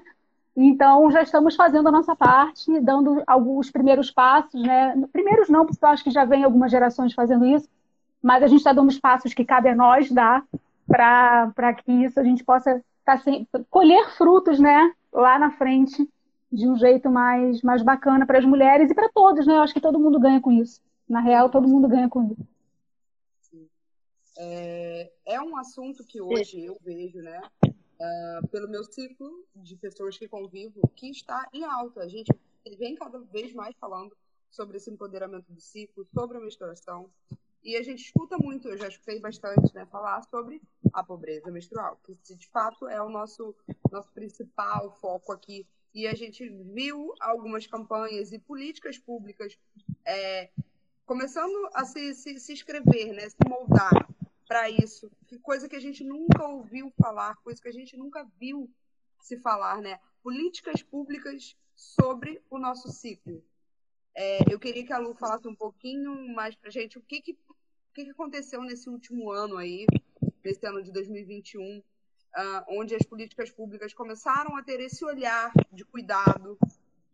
Então 0.55 1.09
já 1.09 1.23
estamos 1.23 1.55
fazendo 1.55 1.87
a 1.87 1.91
nossa 1.91 2.15
parte, 2.15 2.79
dando 2.81 3.23
alguns 3.25 3.71
primeiros 3.71 4.11
passos, 4.11 4.61
né? 4.61 4.95
Primeiros 5.11 5.49
não, 5.49 5.65
porque 5.65 5.83
eu 5.83 5.89
acho 5.89 6.03
que 6.03 6.11
já 6.11 6.23
vem 6.23 6.43
algumas 6.43 6.69
gerações 6.69 7.11
fazendo 7.13 7.47
isso, 7.47 7.67
mas 8.21 8.43
a 8.43 8.47
gente 8.47 8.59
está 8.59 8.71
dando 8.71 8.89
os 8.89 8.99
passos 8.99 9.33
que 9.33 9.43
cabe 9.43 9.69
a 9.69 9.75
nós 9.75 10.11
dar 10.11 10.43
para 10.87 11.73
que 11.73 11.91
isso 11.91 12.19
a 12.19 12.23
gente 12.23 12.43
possa 12.43 12.79
tá 13.03 13.19
colher 13.71 14.07
frutos, 14.11 14.59
né? 14.59 14.93
Lá 15.11 15.39
na 15.39 15.49
frente 15.49 16.07
de 16.51 16.69
um 16.69 16.75
jeito 16.75 17.09
mais, 17.09 17.63
mais 17.63 17.81
bacana 17.81 18.27
para 18.27 18.37
as 18.37 18.45
mulheres 18.45 18.91
e 18.91 18.93
para 18.93 19.09
todos, 19.09 19.47
né? 19.47 19.55
Eu 19.55 19.63
acho 19.63 19.73
que 19.73 19.81
todo 19.81 19.99
mundo 19.99 20.19
ganha 20.19 20.39
com 20.39 20.51
isso. 20.51 20.79
Na 21.09 21.21
real, 21.21 21.49
todo 21.49 21.67
mundo 21.67 21.87
ganha 21.87 22.07
com 22.07 22.23
isso. 22.23 22.47
É, 24.37 25.09
é 25.29 25.39
um 25.39 25.55
assunto 25.55 26.03
que 26.03 26.19
hoje 26.19 26.65
eu 26.65 26.75
vejo, 26.83 27.21
né, 27.21 27.39
uh, 27.63 28.47
pelo 28.47 28.67
meu 28.67 28.83
ciclo 28.83 29.45
de 29.55 29.75
pessoas 29.75 30.17
que 30.17 30.27
convivo, 30.27 30.81
que 30.95 31.11
está 31.11 31.47
em 31.53 31.63
alta. 31.63 32.01
A 32.01 32.07
gente 32.07 32.33
vem 32.79 32.95
cada 32.95 33.19
vez 33.19 33.53
mais 33.53 33.75
falando 33.75 34.17
sobre 34.49 34.77
esse 34.77 34.89
empoderamento 34.89 35.45
do 35.53 35.61
ciclo, 35.61 36.03
sobre 36.11 36.37
a 36.37 36.41
menstruação. 36.41 37.11
E 37.63 37.75
a 37.75 37.83
gente 37.83 38.03
escuta 38.03 38.37
muito, 38.39 38.67
eu 38.69 38.77
já 38.77 38.87
escutei 38.87 39.19
bastante, 39.19 39.73
né, 39.75 39.85
falar 39.85 40.23
sobre 40.23 40.59
a 40.91 41.03
pobreza 41.03 41.51
menstrual, 41.51 41.99
que 42.03 42.35
de 42.35 42.47
fato 42.47 42.87
é 42.87 42.99
o 42.99 43.09
nosso, 43.09 43.55
nosso 43.91 44.11
principal 44.11 44.91
foco 44.99 45.31
aqui. 45.31 45.67
E 45.93 46.07
a 46.07 46.15
gente 46.15 46.49
viu 46.49 47.13
algumas 47.19 47.67
campanhas 47.67 48.31
e 48.31 48.39
políticas 48.39 48.97
públicas 48.97 49.55
é, 50.05 50.49
começando 51.05 51.69
a 51.73 51.85
se, 51.85 52.15
se, 52.15 52.39
se 52.39 52.53
escrever, 52.53 53.13
né, 53.13 53.29
se 53.29 53.47
moldar 53.47 54.09
para 54.49 54.67
isso. 54.67 55.11
Coisa 55.43 55.69
que 55.69 55.75
a 55.75 55.79
gente 55.79 56.03
nunca 56.03 56.43
ouviu 56.47 56.91
falar, 56.99 57.35
coisa 57.35 57.61
que 57.61 57.69
a 57.69 57.71
gente 57.71 57.95
nunca 57.95 58.27
viu 58.39 58.67
se 59.21 59.37
falar, 59.37 59.79
né? 59.79 59.99
Políticas 60.23 60.81
públicas 60.81 61.55
sobre 61.75 62.41
o 62.49 62.57
nosso 62.57 62.89
ciclo. 62.89 63.43
É, 64.15 64.51
eu 64.51 64.59
queria 64.59 64.83
que 64.83 64.91
a 64.91 64.97
Lu 64.97 65.13
falasse 65.13 65.47
um 65.47 65.55
pouquinho 65.55 66.33
mais 66.33 66.55
para 66.55 66.71
gente 66.71 66.97
o 66.97 67.01
que, 67.01 67.21
que, 67.21 67.33
o 67.33 67.93
que, 67.93 68.05
que 68.05 68.09
aconteceu 68.09 68.63
nesse 68.63 68.89
último 68.89 69.31
ano 69.31 69.55
aí, 69.55 69.85
nesse 70.43 70.65
ano 70.65 70.81
de 70.81 70.91
2021, 70.91 71.77
uh, 71.77 71.83
ah, 72.33 72.65
onde 72.69 72.95
as 72.95 73.03
políticas 73.03 73.51
públicas 73.51 73.93
começaram 73.93 74.57
a 74.57 74.63
ter 74.63 74.79
esse 74.79 75.05
olhar 75.05 75.53
de 75.71 75.85
cuidado 75.85 76.57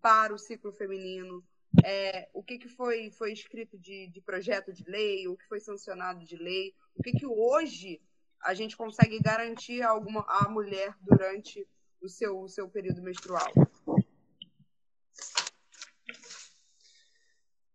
para 0.01 0.33
o 0.33 0.37
ciclo 0.37 0.71
feminino, 0.71 1.43
é, 1.83 2.29
o 2.33 2.43
que, 2.43 2.57
que 2.57 2.69
foi, 2.69 3.09
foi 3.11 3.31
escrito 3.31 3.77
de, 3.77 4.07
de 4.07 4.21
projeto 4.21 4.71
de 4.71 4.83
lei, 4.87 5.27
o 5.27 5.35
que 5.35 5.47
foi 5.47 5.59
sancionado 5.59 6.25
de 6.25 6.35
lei, 6.35 6.73
o 6.95 7.03
que, 7.03 7.11
que 7.11 7.25
hoje 7.25 8.01
a 8.43 8.53
gente 8.53 8.77
consegue 8.77 9.19
garantir 9.19 9.81
a, 9.81 9.89
alguma, 9.89 10.25
a 10.27 10.47
mulher 10.49 10.93
durante 11.01 11.67
o 12.01 12.07
seu, 12.07 12.39
o 12.39 12.47
seu 12.47 12.69
período 12.69 13.01
menstrual? 13.01 13.51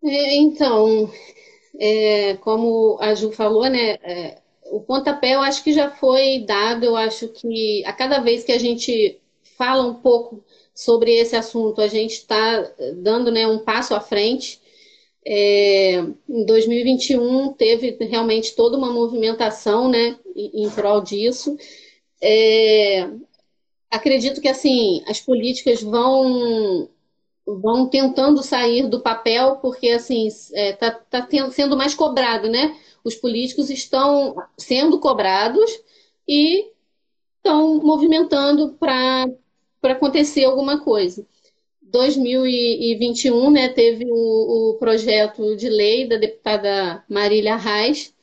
É, 0.03 0.37
então, 0.37 1.13
é, 1.79 2.37
como 2.37 2.99
a 3.01 3.15
Ju 3.15 3.33
falou, 3.33 3.69
né, 3.69 3.99
é, 4.03 4.41
o 4.71 4.81
pontapé 4.81 5.35
eu 5.35 5.41
acho 5.41 5.63
que 5.63 5.73
já 5.73 5.91
foi 5.91 6.45
dado, 6.47 6.85
eu 6.85 6.97
acho 6.97 7.29
que 7.29 7.85
a 7.85 7.93
cada 7.93 8.21
vez 8.21 8.45
que 8.45 8.53
a 8.53 8.59
gente 8.59 9.21
fala 9.57 9.85
um 9.85 9.95
pouco 9.95 10.43
sobre 10.81 11.15
esse 11.15 11.37
assunto, 11.37 11.83
a 11.83 11.89
gente 11.89 12.13
está 12.13 12.63
dando 12.97 13.31
né, 13.31 13.47
um 13.47 13.59
passo 13.59 13.95
à 13.95 14.01
frente. 14.01 14.59
É, 15.23 16.03
em 16.27 16.47
2021 16.47 17.53
teve 17.53 17.99
realmente 18.01 18.57
toda 18.57 18.79
uma 18.79 18.91
movimentação 18.91 19.91
né, 19.91 20.19
em, 20.35 20.65
em 20.65 20.71
prol 20.71 21.03
disso. 21.03 21.55
É, 22.23 23.11
acredito 23.91 24.41
que 24.41 24.49
assim 24.49 25.03
as 25.07 25.21
políticas 25.21 25.83
vão 25.83 26.89
vão 27.47 27.87
tentando 27.89 28.43
sair 28.43 28.89
do 28.89 29.01
papel 29.01 29.57
porque 29.57 29.91
assim 29.91 30.29
está 30.29 30.57
é, 30.59 30.73
tá, 30.73 30.91
tá 30.91 31.51
sendo 31.51 31.77
mais 31.77 31.95
cobrado, 31.95 32.49
né? 32.49 32.75
Os 33.05 33.15
políticos 33.15 33.69
estão 33.69 34.35
sendo 34.57 34.99
cobrados 34.99 35.71
e 36.27 36.71
estão 37.37 37.83
movimentando 37.83 38.77
para 38.81 39.27
para 39.81 39.93
acontecer 39.93 40.45
alguma 40.45 40.81
coisa. 40.81 41.27
2021, 41.83 43.51
né, 43.51 43.69
teve 43.69 44.07
o, 44.09 44.71
o, 44.71 44.75
projeto 44.79 45.57
de 45.57 45.69
lei 45.69 46.07
da 46.07 46.17
deputada 46.17 47.05
Marília 47.09 47.57
Reis, 47.57 48.15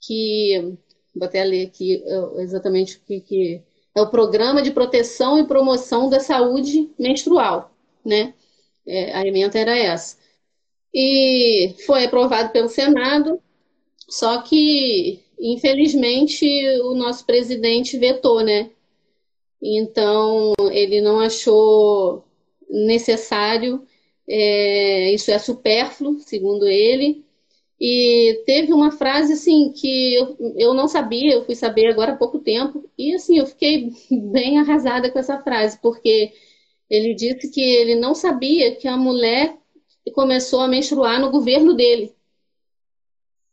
que, 0.00 0.76
vou 1.14 1.26
até 1.26 1.42
ler 1.42 1.66
aqui 1.66 2.02
é, 2.06 2.42
exatamente 2.42 2.96
o 2.96 3.00
que, 3.00 3.20
que 3.20 3.62
é 3.94 4.00
o 4.00 4.10
Programa 4.10 4.62
de 4.62 4.70
Proteção 4.70 5.38
e 5.38 5.46
Promoção 5.46 6.08
da 6.08 6.20
Saúde 6.20 6.90
Menstrual, 6.98 7.72
né? 8.04 8.34
É, 8.86 9.12
a 9.12 9.26
emenda 9.26 9.58
era 9.58 9.76
essa. 9.76 10.16
E 10.94 11.74
foi 11.84 12.04
aprovado 12.04 12.50
pelo 12.50 12.68
Senado, 12.68 13.42
só 14.08 14.40
que, 14.42 15.20
infelizmente, 15.38 16.46
o 16.82 16.94
nosso 16.94 17.26
presidente 17.26 17.98
vetou, 17.98 18.42
né? 18.42 18.70
Então, 19.62 20.54
ele 20.70 21.00
não 21.00 21.20
achou 21.20 22.24
necessário, 22.68 23.82
é, 24.28 25.12
isso 25.12 25.30
é 25.30 25.38
supérfluo, 25.38 26.20
segundo 26.20 26.66
ele. 26.66 27.24
E 27.80 28.42
teve 28.46 28.72
uma 28.72 28.90
frase 28.90 29.34
assim 29.34 29.72
que 29.72 30.14
eu, 30.14 30.36
eu 30.56 30.74
não 30.74 30.88
sabia, 30.88 31.34
eu 31.34 31.44
fui 31.44 31.54
saber 31.54 31.86
agora 31.88 32.12
há 32.12 32.16
pouco 32.16 32.40
tempo, 32.40 32.84
e 32.98 33.14
assim, 33.14 33.38
eu 33.38 33.46
fiquei 33.46 33.92
bem 34.10 34.58
arrasada 34.58 35.10
com 35.10 35.18
essa 35.18 35.40
frase, 35.42 35.78
porque 35.80 36.32
ele 36.90 37.14
disse 37.14 37.50
que 37.50 37.60
ele 37.60 37.94
não 37.94 38.14
sabia 38.14 38.74
que 38.76 38.88
a 38.88 38.96
mulher 38.96 39.56
começou 40.14 40.60
a 40.60 40.68
menstruar 40.68 41.20
no 41.20 41.30
governo 41.30 41.74
dele 41.74 42.14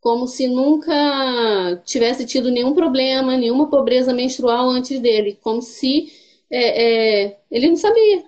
como 0.06 0.28
se 0.28 0.48
nunca 0.48 1.82
tivesse 1.84 2.28
tido 2.28 2.52
nenhum 2.52 2.76
problema, 2.76 3.36
nenhuma 3.36 3.72
pobreza 3.72 4.13
menstrual 4.13 4.70
antes 4.70 5.00
dele, 5.00 5.39
como 5.41 5.63
se 5.63 6.13
é, 6.48 7.24
é, 7.24 7.39
ele 7.50 7.70
não 7.70 7.76
sabia 7.76 8.24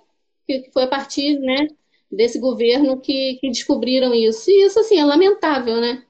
que 0.48 0.72
foi 0.74 0.86
a 0.86 0.88
partir 0.88 1.38
né, 1.38 1.68
desse 2.12 2.40
governo 2.40 3.00
que, 3.00 3.38
que 3.40 3.48
descobriram 3.52 4.12
isso. 4.12 4.50
E 4.50 4.66
isso, 4.66 4.80
assim, 4.80 4.98
é 4.98 5.06
lamentável, 5.06 5.80
né? 5.80 6.04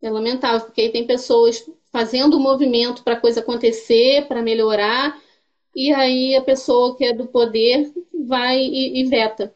É 0.00 0.10
lamentável, 0.10 0.62
porque 0.62 0.80
aí 0.80 0.88
tem 0.90 1.06
pessoas 1.06 1.68
fazendo 1.92 2.38
o 2.38 2.40
movimento 2.40 3.04
para 3.04 3.12
a 3.12 3.20
coisa 3.20 3.40
acontecer, 3.40 4.26
para 4.26 4.40
melhorar, 4.40 5.20
e 5.76 5.92
aí 5.92 6.34
a 6.34 6.40
pessoa 6.40 6.96
que 6.96 7.04
é 7.04 7.12
do 7.12 7.26
poder 7.26 7.92
vai 8.26 8.58
e, 8.58 9.02
e, 9.02 9.04
veta. 9.04 9.54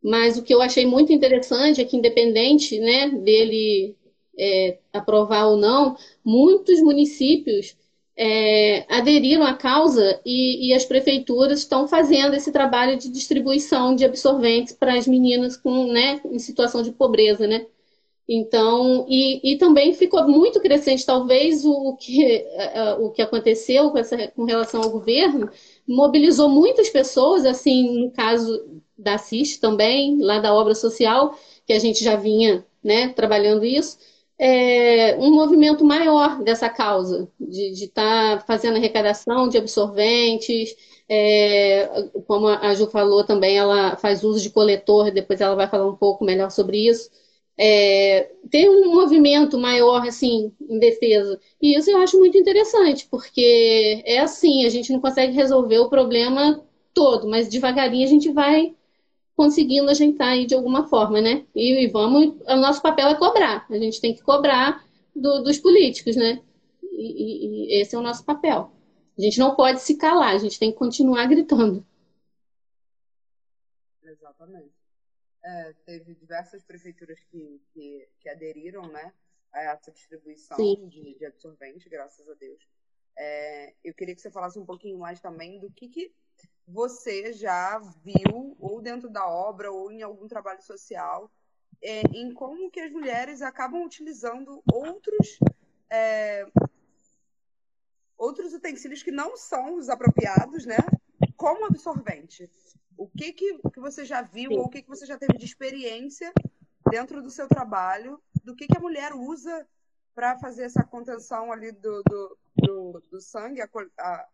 Mas 0.00 0.38
o 0.38 0.42
que 0.44 0.54
eu 0.54 0.62
achei 0.62 0.86
muito 0.86 1.12
interessante 1.12 1.80
é 1.80 1.84
que, 1.84 1.96
independente 1.96 2.78
né, 2.78 3.08
dele 3.08 3.96
é, 4.38 4.78
aprovar 4.92 5.46
ou 5.46 5.56
não, 5.56 5.96
muitos 6.24 6.80
municípios 6.80 7.76
é, 8.16 8.84
aderiram 8.88 9.44
à 9.44 9.54
causa 9.54 10.20
e, 10.24 10.68
e, 10.68 10.74
as 10.74 10.84
prefeituras 10.84 11.60
estão 11.60 11.88
fazendo 11.88 12.34
esse 12.34 12.52
trabalho 12.52 12.96
de 12.96 13.08
distribuição 13.10 13.94
de 13.94 14.04
absorventes 14.04 14.72
para 14.72 14.94
as 14.94 15.06
meninas 15.06 15.56
com, 15.56 15.86
né, 15.92 16.20
em 16.24 16.38
situação 16.38 16.82
de 16.82 16.92
pobreza, 16.92 17.46
né? 17.46 17.66
Então, 18.26 19.04
e, 19.08 19.52
e 19.52 19.58
também 19.58 19.92
ficou 19.92 20.26
muito 20.26 20.60
crescente, 20.60 21.04
talvez 21.04 21.64
o 21.64 21.94
que, 21.96 22.46
o 22.98 23.10
que 23.10 23.20
aconteceu 23.20 23.90
com, 23.90 23.98
essa, 23.98 24.28
com 24.28 24.44
relação 24.44 24.82
ao 24.82 24.90
governo 24.90 25.50
mobilizou 25.86 26.48
muitas 26.48 26.88
pessoas, 26.88 27.44
assim, 27.44 28.04
no 28.04 28.10
caso 28.10 28.80
da 28.96 29.18
CIS 29.18 29.58
também, 29.58 30.18
lá 30.22 30.38
da 30.38 30.54
obra 30.54 30.74
social, 30.74 31.38
que 31.66 31.72
a 31.74 31.78
gente 31.78 32.02
já 32.02 32.16
vinha 32.16 32.64
né, 32.82 33.08
trabalhando 33.10 33.64
isso, 33.64 33.98
é, 34.46 35.16
um 35.18 35.32
movimento 35.32 35.84
maior 35.84 36.42
dessa 36.42 36.68
causa, 36.68 37.28
de 37.40 37.84
estar 37.84 38.38
tá 38.38 38.44
fazendo 38.46 38.76
arrecadação 38.76 39.48
de 39.48 39.56
absorventes, 39.56 40.74
é, 41.08 41.88
como 42.26 42.48
a 42.48 42.74
Ju 42.74 42.86
falou 42.88 43.24
também, 43.24 43.56
ela 43.56 43.96
faz 43.96 44.22
uso 44.22 44.40
de 44.40 44.50
coletor, 44.50 45.10
depois 45.10 45.40
ela 45.40 45.54
vai 45.54 45.68
falar 45.68 45.86
um 45.86 45.96
pouco 45.96 46.24
melhor 46.24 46.50
sobre 46.50 46.88
isso 46.88 47.10
é, 47.56 48.30
ter 48.50 48.68
um 48.68 48.92
movimento 48.92 49.58
maior 49.58 50.06
assim 50.06 50.52
em 50.60 50.78
defesa. 50.78 51.38
E 51.60 51.78
isso 51.78 51.90
eu 51.90 51.98
acho 51.98 52.18
muito 52.18 52.36
interessante, 52.36 53.06
porque 53.10 54.02
é 54.04 54.18
assim, 54.20 54.64
a 54.66 54.68
gente 54.68 54.92
não 54.92 55.00
consegue 55.00 55.34
resolver 55.34 55.78
o 55.78 55.88
problema 55.88 56.64
todo, 56.92 57.28
mas 57.28 57.48
devagarinho 57.48 58.06
a 58.06 58.10
gente 58.10 58.32
vai 58.32 58.74
conseguindo 59.36 59.90
ajeitar 59.90 60.28
aí 60.28 60.46
de 60.46 60.54
alguma 60.54 60.88
forma, 60.88 61.20
né? 61.20 61.46
E, 61.54 61.84
e 61.84 61.88
vamos, 61.88 62.34
o 62.46 62.56
nosso 62.56 62.80
papel 62.80 63.08
é 63.08 63.14
cobrar. 63.14 63.66
A 63.68 63.78
gente 63.78 64.00
tem 64.00 64.14
que 64.14 64.22
cobrar 64.22 64.84
do, 65.14 65.42
dos 65.42 65.58
políticos, 65.58 66.16
né? 66.16 66.42
E, 66.82 66.86
e, 66.88 67.78
e 67.78 67.80
esse 67.80 67.94
é 67.94 67.98
o 67.98 68.02
nosso 68.02 68.24
papel. 68.24 68.72
A 69.16 69.20
gente 69.20 69.38
não 69.38 69.54
pode 69.54 69.80
se 69.80 69.96
calar, 69.96 70.34
a 70.34 70.38
gente 70.38 70.58
tem 70.58 70.72
que 70.72 70.78
continuar 70.78 71.26
gritando. 71.26 71.84
Exatamente 74.02 74.74
é, 75.44 75.74
teve 75.84 76.14
diversas 76.14 76.64
prefeituras 76.64 77.22
que, 77.24 77.60
que, 77.72 78.08
que, 78.18 78.28
aderiram 78.28 78.88
né, 78.88 79.12
a 79.52 79.60
essa 79.60 79.92
distribuição 79.92 80.56
de, 80.88 81.14
de, 81.18 81.26
absorvente, 81.26 81.88
graças 81.88 82.26
a 82.28 82.34
Deus. 82.34 82.66
É, 83.16 83.74
eu 83.84 83.94
queria 83.94 84.14
que 84.14 84.22
você 84.22 84.30
falasse 84.30 84.58
um 84.58 84.64
pouquinho 84.64 84.98
mais 84.98 85.20
também 85.20 85.60
do 85.60 85.70
que, 85.70 85.88
que 85.88 86.12
você 86.66 87.32
já 87.32 87.78
viu, 88.02 88.56
ou 88.58 88.80
dentro 88.80 89.10
da 89.10 89.28
obra, 89.28 89.70
ou 89.70 89.92
em 89.92 90.02
algum 90.02 90.26
trabalho 90.26 90.62
social, 90.62 91.30
é, 91.82 92.02
em 92.12 92.32
como 92.32 92.70
que 92.70 92.80
as 92.80 92.90
mulheres 92.90 93.42
acabam 93.42 93.84
utilizando 93.84 94.62
outros 94.72 95.38
é, 95.90 96.46
outros 98.16 98.54
utensílios 98.54 99.02
que 99.02 99.10
não 99.10 99.36
são 99.36 99.76
os 99.76 99.88
apropriados, 99.88 100.64
né, 100.64 100.78
como 101.36 101.66
absorvente. 101.66 102.50
O 102.96 103.08
que, 103.08 103.32
que, 103.32 103.58
que 103.72 103.80
você 103.80 104.04
já 104.04 104.22
viu 104.22 104.50
Sim. 104.50 104.58
ou 104.58 104.64
o 104.64 104.70
que, 104.70 104.82
que 104.82 104.88
você 104.88 105.04
já 105.04 105.18
teve 105.18 105.36
de 105.36 105.44
experiência 105.44 106.32
dentro 106.90 107.22
do 107.22 107.30
seu 107.30 107.48
trabalho, 107.48 108.22
do 108.42 108.54
que, 108.54 108.66
que 108.66 108.76
a 108.76 108.80
mulher 108.80 109.12
usa 109.12 109.66
para 110.14 110.38
fazer 110.38 110.64
essa 110.64 110.84
contenção 110.84 111.52
ali 111.52 111.72
do, 111.72 112.02
do, 112.04 112.38
do, 112.56 113.02
do 113.10 113.20
sangue, 113.20 113.60
a, 113.60 113.68
a, 113.98 114.28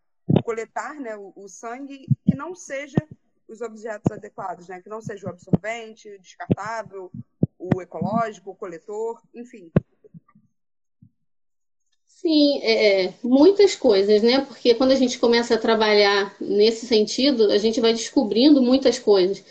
coletar 0.44 0.94
né, 0.94 1.16
o, 1.16 1.32
o, 1.36 1.48
sangue, 1.48 2.06
que 2.24 2.36
não 2.36 2.54
seja 2.54 2.98
os 3.48 3.60
objetos 3.60 4.10
adequados, 4.12 4.68
né? 4.68 4.80
que 4.80 4.88
não 4.88 5.00
seja 5.00 5.26
o 5.26 5.30
absorvente, 5.30 6.08
o 6.08 6.20
descartável, 6.20 7.10
o 7.58 7.82
ecológico, 7.82 8.50
o 8.50 8.54
coletor, 8.54 9.20
enfim. 9.34 9.70
Sim, 12.20 12.60
é, 12.62 13.04
é, 13.04 13.14
muitas 13.22 13.74
coisas, 13.74 14.22
né? 14.22 14.42
Porque 14.42 14.74
quando 14.74 14.90
a 14.90 14.94
gente 14.94 15.18
começa 15.18 15.54
a 15.54 15.58
trabalhar 15.58 16.36
nesse 16.38 16.86
sentido, 16.86 17.50
a 17.50 17.56
gente 17.56 17.80
vai 17.80 17.92
descobrindo 17.94 18.60
muitas 18.62 18.98
coisas. 18.98 19.42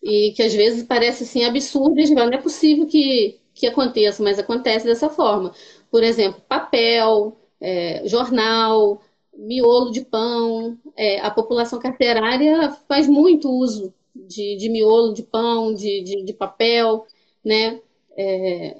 E 0.00 0.32
que 0.32 0.42
às 0.42 0.54
vezes 0.54 0.84
parece 0.84 1.24
assim 1.24 1.44
absurdas, 1.44 2.10
não 2.10 2.28
é 2.28 2.38
possível 2.38 2.86
que, 2.86 3.40
que 3.52 3.66
aconteça, 3.66 4.22
mas 4.22 4.38
acontece 4.38 4.86
dessa 4.86 5.08
forma. 5.08 5.52
Por 5.90 6.04
exemplo, 6.04 6.40
papel, 6.48 7.36
é, 7.60 8.02
jornal, 8.06 9.02
miolo 9.36 9.90
de 9.90 10.02
pão. 10.02 10.78
É, 10.96 11.20
a 11.20 11.30
população 11.30 11.78
carcerária 11.78 12.70
faz 12.88 13.08
muito 13.08 13.50
uso 13.50 13.92
de, 14.14 14.56
de 14.56 14.68
miolo 14.68 15.14
de 15.14 15.22
pão, 15.22 15.74
de, 15.74 16.02
de, 16.02 16.24
de 16.24 16.32
papel, 16.32 17.06
né? 17.44 17.80
É, 18.16 18.76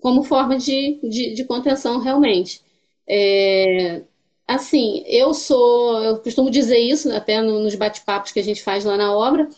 como 0.00 0.22
forma 0.22 0.58
de, 0.58 0.98
de, 1.02 1.34
de 1.34 1.44
contenção 1.44 1.98
realmente. 1.98 2.62
É, 3.06 4.02
assim, 4.46 5.02
eu 5.06 5.32
sou, 5.34 6.02
eu 6.02 6.18
costumo 6.20 6.50
dizer 6.50 6.78
isso 6.78 7.10
até 7.12 7.40
nos 7.40 7.74
bate-papos 7.74 8.32
que 8.32 8.40
a 8.40 8.44
gente 8.44 8.62
faz 8.62 8.84
lá 8.84 8.96
na 8.96 9.14
obra, 9.16 9.48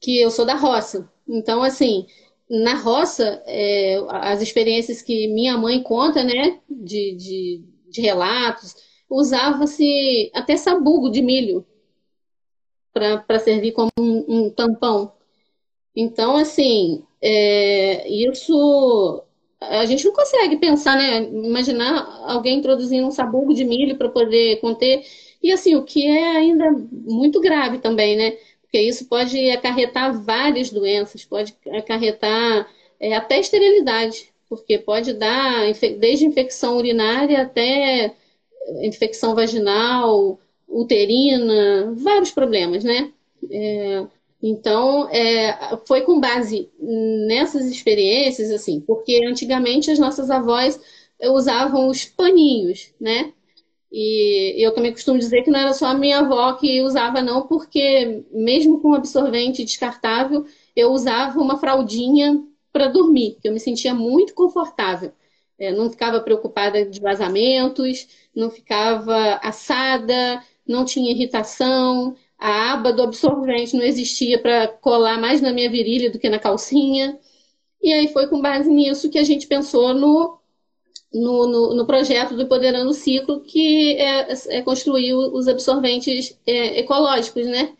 que 0.00 0.20
eu 0.20 0.30
sou 0.30 0.44
da 0.44 0.54
roça. 0.54 1.10
Então, 1.26 1.62
assim, 1.62 2.06
na 2.48 2.74
roça, 2.74 3.42
é, 3.46 3.98
as 4.10 4.40
experiências 4.42 5.02
que 5.02 5.28
minha 5.28 5.56
mãe 5.56 5.82
conta, 5.82 6.22
né, 6.24 6.60
de, 6.68 7.14
de, 7.16 7.62
de 7.90 8.00
relatos, 8.00 8.74
usava-se 9.08 10.30
até 10.34 10.56
sabugo 10.56 11.10
de 11.10 11.22
milho 11.22 11.66
para 12.92 13.38
servir 13.38 13.72
como 13.72 13.90
um, 13.98 14.24
um, 14.28 14.50
tampão. 14.50 15.12
Então, 15.94 16.36
assim, 16.36 17.04
é, 17.20 18.08
isso 18.08 19.24
a 19.60 19.84
gente 19.84 20.04
não 20.04 20.12
consegue 20.12 20.56
pensar, 20.56 20.96
né? 20.96 21.22
Imaginar 21.22 22.22
alguém 22.26 22.58
introduzindo 22.58 23.06
um 23.06 23.10
sabugo 23.10 23.54
de 23.54 23.64
milho 23.64 23.96
para 23.96 24.08
poder 24.08 24.60
conter. 24.60 25.04
E 25.42 25.52
assim, 25.52 25.74
o 25.74 25.84
que 25.84 26.06
é 26.06 26.36
ainda 26.36 26.70
muito 26.90 27.40
grave 27.40 27.78
também, 27.78 28.16
né? 28.16 28.36
Porque 28.62 28.80
isso 28.80 29.06
pode 29.06 29.50
acarretar 29.50 30.12
várias 30.22 30.70
doenças, 30.70 31.24
pode 31.24 31.56
acarretar 31.72 32.68
é, 33.00 33.14
até 33.16 33.40
esterilidade, 33.40 34.30
porque 34.48 34.78
pode 34.78 35.14
dar 35.14 35.72
desde 35.98 36.26
infecção 36.26 36.76
urinária 36.76 37.42
até 37.42 38.14
infecção 38.82 39.34
vaginal, 39.34 40.38
uterina, 40.68 41.92
vários 41.96 42.30
problemas, 42.30 42.84
né? 42.84 43.12
É, 43.50 44.06
então, 44.42 45.08
é, 45.10 45.76
foi 45.86 46.02
com 46.02 46.20
base 46.20 46.70
nessas 46.78 47.66
experiências, 47.66 48.50
assim, 48.50 48.80
porque 48.80 49.24
antigamente 49.26 49.90
as 49.90 49.98
nossas 49.98 50.30
avós 50.30 50.78
usavam 51.20 51.88
os 51.88 52.04
paninhos, 52.04 52.92
né? 53.00 53.32
E 53.90 54.54
eu 54.62 54.74
também 54.74 54.92
costumo 54.92 55.18
dizer 55.18 55.42
que 55.42 55.50
não 55.50 55.58
era 55.58 55.72
só 55.72 55.86
a 55.86 55.94
minha 55.94 56.18
avó 56.18 56.52
que 56.52 56.82
usava, 56.82 57.22
não, 57.22 57.46
porque 57.46 58.22
mesmo 58.30 58.80
com 58.80 58.94
absorvente 58.94 59.64
descartável, 59.64 60.44
eu 60.76 60.90
usava 60.92 61.40
uma 61.40 61.58
fraldinha 61.58 62.40
para 62.72 62.88
dormir, 62.88 63.38
que 63.40 63.48
eu 63.48 63.52
me 63.52 63.58
sentia 63.58 63.94
muito 63.94 64.34
confortável. 64.34 65.10
É, 65.58 65.72
não 65.72 65.90
ficava 65.90 66.20
preocupada 66.20 66.84
de 66.84 67.00
vazamentos, 67.00 68.06
não 68.34 68.50
ficava 68.50 69.40
assada, 69.42 70.42
não 70.66 70.84
tinha 70.84 71.10
irritação, 71.10 72.14
a 72.38 72.72
aba 72.72 72.92
do 72.92 73.02
absorvente 73.02 73.76
não 73.76 73.84
existia 73.84 74.40
para 74.40 74.68
colar 74.68 75.18
mais 75.20 75.40
na 75.40 75.52
minha 75.52 75.68
virilha 75.68 76.10
do 76.10 76.18
que 76.18 76.28
na 76.28 76.38
calcinha. 76.38 77.18
E 77.82 77.92
aí 77.92 78.08
foi 78.08 78.28
com 78.28 78.40
base 78.40 78.70
nisso 78.70 79.10
que 79.10 79.18
a 79.18 79.24
gente 79.24 79.46
pensou 79.46 79.92
no, 79.94 80.38
no, 81.12 81.46
no, 81.48 81.74
no 81.74 81.86
projeto 81.86 82.34
do 82.36 82.42
Empoderando 82.42 82.90
o 82.90 82.94
Ciclo, 82.94 83.40
que 83.40 83.96
é, 83.96 84.28
é 84.58 84.62
construir 84.62 85.14
os 85.14 85.48
absorventes 85.48 86.38
é, 86.46 86.80
ecológicos, 86.80 87.46
né? 87.46 87.76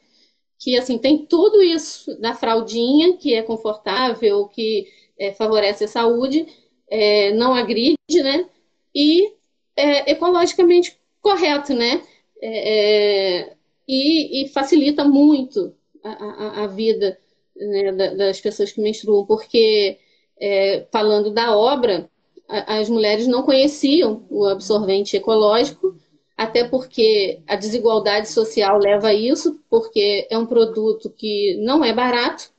Que 0.59 0.77
assim 0.77 0.99
tem 0.99 1.25
tudo 1.27 1.63
isso 1.63 2.19
da 2.21 2.35
fraldinha, 2.35 3.17
que 3.17 3.35
é 3.35 3.43
confortável, 3.43 4.47
que 4.49 4.89
é, 5.19 5.33
favorece 5.33 5.85
a 5.85 5.89
saúde, 5.89 6.47
é, 6.91 7.33
não 7.33 7.55
agride, 7.55 7.97
né? 8.23 8.49
E 8.95 9.33
é 9.77 10.11
ecologicamente 10.11 10.99
correto, 11.21 11.75
né? 11.75 12.03
É, 12.41 13.51
é 13.51 13.59
e, 13.89 14.45
e 14.45 14.49
facilita 14.49 15.03
muito 15.03 15.75
a, 16.05 16.11
a, 16.11 16.65
a 16.65 16.67
vida 16.67 17.19
né, 17.57 17.93
das 17.93 18.41
pessoas 18.41 18.71
que 18.71 18.81
menstruam, 18.83 19.25
porque, 19.25 19.99
é, 20.39 20.87
falando 20.93 21.31
da 21.31 21.57
obra, 21.57 22.09
as 22.49 22.89
mulheres 22.89 23.27
não 23.27 23.43
conheciam 23.43 24.27
o 24.31 24.45
absorvente 24.45 25.17
ecológico, 25.17 25.97
até 26.37 26.65
porque 26.65 27.41
a 27.47 27.57
desigualdade 27.57 28.29
social 28.29 28.79
leva 28.79 29.09
a 29.09 29.15
isso, 29.15 29.59
porque 29.69 30.27
é 30.31 30.39
um 30.39 30.47
produto 30.47 31.11
que 31.11 31.57
não 31.61 31.85
é 31.85 31.93
barato. 31.93 32.51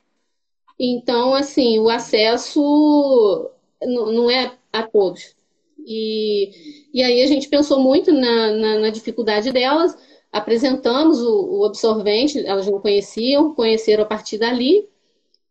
Então, 0.80 1.34
assim, 1.34 1.80
o 1.80 1.90
acesso 1.90 3.50
não 3.82 4.30
é 4.30 4.52
a 4.72 4.84
todos. 4.84 5.36
E, 5.86 6.52
e 6.94 7.02
aí 7.02 7.22
a 7.22 7.28
gente 7.28 7.48
pensou 7.48 7.80
muito 7.80 8.12
na, 8.12 8.52
na, 8.52 8.80
na 8.80 8.90
dificuldade 8.90 9.52
delas, 9.52 9.98
apresentamos 10.32 11.20
o, 11.22 11.60
o, 11.60 11.66
absorvente, 11.66 12.46
elas 12.46 12.68
não 12.68 12.80
conheciam, 12.80 13.56
conheceram 13.56 14.04
a 14.04 14.08
partir 14.08 14.38
dali, 14.38 14.88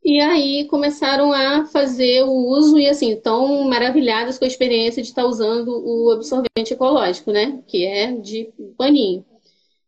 e 0.04 0.20
aí 0.20 0.64
começaram 0.66 1.32
a 1.32 1.66
fazer 1.66 2.22
o 2.22 2.30
uso 2.30 2.78
e 2.78 2.88
assim, 2.88 3.16
tão 3.16 3.64
maravilhadas 3.64 4.38
com 4.38 4.44
a 4.44 4.48
experiência 4.48 5.02
de 5.02 5.08
estar 5.08 5.26
usando 5.26 5.68
o 5.68 6.10
absorvente 6.12 6.72
ecológico, 6.72 7.32
né? 7.32 7.60
Que 7.66 7.84
é 7.84 8.12
de 8.12 8.52
paninho. 8.76 9.24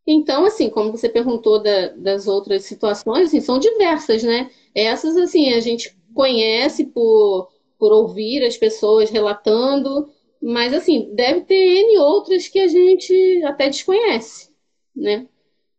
Então, 0.06 0.44
assim, 0.44 0.68
como 0.68 0.90
você 0.90 1.08
perguntou 1.08 1.62
da, 1.62 1.88
das 1.88 2.26
outras 2.26 2.64
situações, 2.64 3.28
assim, 3.28 3.40
são 3.40 3.58
diversas, 3.58 4.22
né? 4.24 4.50
Essas, 4.74 5.16
assim, 5.16 5.52
a 5.52 5.60
gente 5.60 5.96
conhece 6.12 6.86
por, 6.86 7.48
por 7.80 7.90
ouvir 7.90 8.44
as 8.44 8.56
pessoas 8.56 9.10
relatando, 9.10 10.08
mas, 10.40 10.72
assim, 10.74 11.12
deve 11.14 11.40
ter 11.40 11.54
N 11.54 11.98
outras 11.98 12.46
que 12.46 12.60
a 12.60 12.68
gente 12.68 13.42
até 13.44 13.68
desconhece, 13.68 14.50
né? 14.94 15.26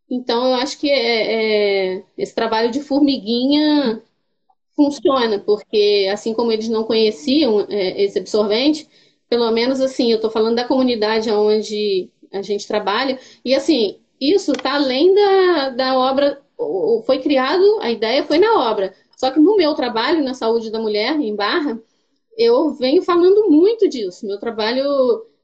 Então, 0.10 0.48
eu 0.48 0.56
acho 0.56 0.78
que 0.78 0.90
é, 0.90 1.96
é, 1.96 2.04
esse 2.18 2.36
trabalho 2.36 2.72
de 2.72 2.82
formiguinha 2.82 4.04
funciona, 4.76 5.40
porque 5.40 6.10
assim 6.12 6.34
como 6.34 6.52
eles 6.52 6.68
não 6.68 6.84
conheciam 6.84 7.62
é, 7.70 8.02
esse 8.04 8.20
absorvente, 8.20 8.88
pelo 9.30 9.50
menos 9.52 9.80
assim, 9.80 10.12
eu 10.12 10.18
estou 10.18 10.30
falando 10.30 10.56
da 10.56 10.68
comunidade 10.68 11.32
onde 11.32 12.10
a 12.32 12.42
gente 12.42 12.68
trabalha, 12.68 13.20
e 13.46 13.56
assim, 13.56 14.00
isso 14.20 14.52
está 14.52 14.76
além 14.76 15.14
da, 15.14 15.70
da 15.70 15.98
obra, 15.98 16.42
foi 17.06 17.20
criado, 17.20 17.80
a 17.82 17.90
ideia 17.92 18.24
foi 18.24 18.38
na 18.38 18.70
obra. 18.70 18.94
Só 19.18 19.32
que 19.32 19.40
no 19.40 19.56
meu 19.56 19.74
trabalho, 19.76 20.24
na 20.24 20.34
saúde 20.34 20.72
da 20.72 20.80
mulher, 20.80 21.20
em 21.20 21.36
Barra, 21.36 21.80
eu 22.38 22.72
venho 22.72 23.02
falando 23.02 23.50
muito 23.50 23.88
disso. 23.90 24.26
Meu 24.26 24.40
trabalho, 24.40 24.84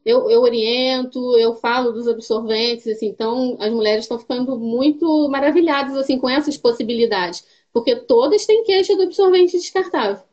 eu, 0.05 0.29
eu 0.29 0.41
oriento, 0.41 1.37
eu 1.37 1.55
falo 1.55 1.91
dos 1.91 2.07
absorventes, 2.07 2.87
assim, 2.87 3.07
então 3.07 3.57
as 3.59 3.71
mulheres 3.71 4.05
estão 4.05 4.19
ficando 4.19 4.57
muito 4.57 5.27
maravilhadas 5.29 5.95
assim 5.95 6.17
com 6.17 6.29
essas 6.29 6.57
possibilidades 6.57 7.43
porque 7.77 7.95
todas 7.95 8.43
têm 8.43 8.63
queixa 8.63 8.95
do 8.95 9.03
absorvente 9.03 9.57
descartável. 9.57 10.25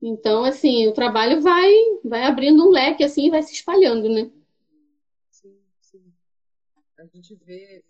Então, 0.00 0.42
assim, 0.42 0.88
o 0.88 0.92
trabalho 0.92 1.42
vai, 1.42 1.70
vai 2.02 2.22
abrindo 2.24 2.66
um 2.66 2.70
leque 2.70 3.04
assim 3.04 3.26
e 3.26 3.30
vai 3.30 3.42
se 3.42 3.52
espalhando, 3.52 4.08
né? 4.08 4.30
Sim, 5.30 5.58
sim. 5.82 6.12
A 6.98 7.04
gente 7.04 7.34
vê, 7.44 7.84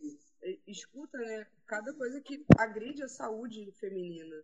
escuta, 0.66 1.16
né, 1.18 1.46
cada 1.66 1.92
coisa 1.94 2.20
que 2.20 2.44
agride 2.58 3.04
a 3.04 3.08
saúde 3.08 3.70
feminina. 3.78 4.34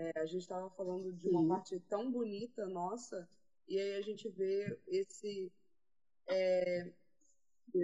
É, 0.00 0.20
a 0.20 0.24
gente 0.24 0.40
estava 0.40 0.70
falando 0.70 1.12
de 1.12 1.28
uma 1.28 1.42
sim. 1.42 1.48
parte 1.48 1.80
tão 1.80 2.10
bonita 2.10 2.66
nossa, 2.66 3.28
e 3.68 3.78
aí 3.78 3.96
a 3.96 4.00
gente 4.00 4.28
vê 4.30 4.78
esse. 4.88 5.52
É, 6.26 6.90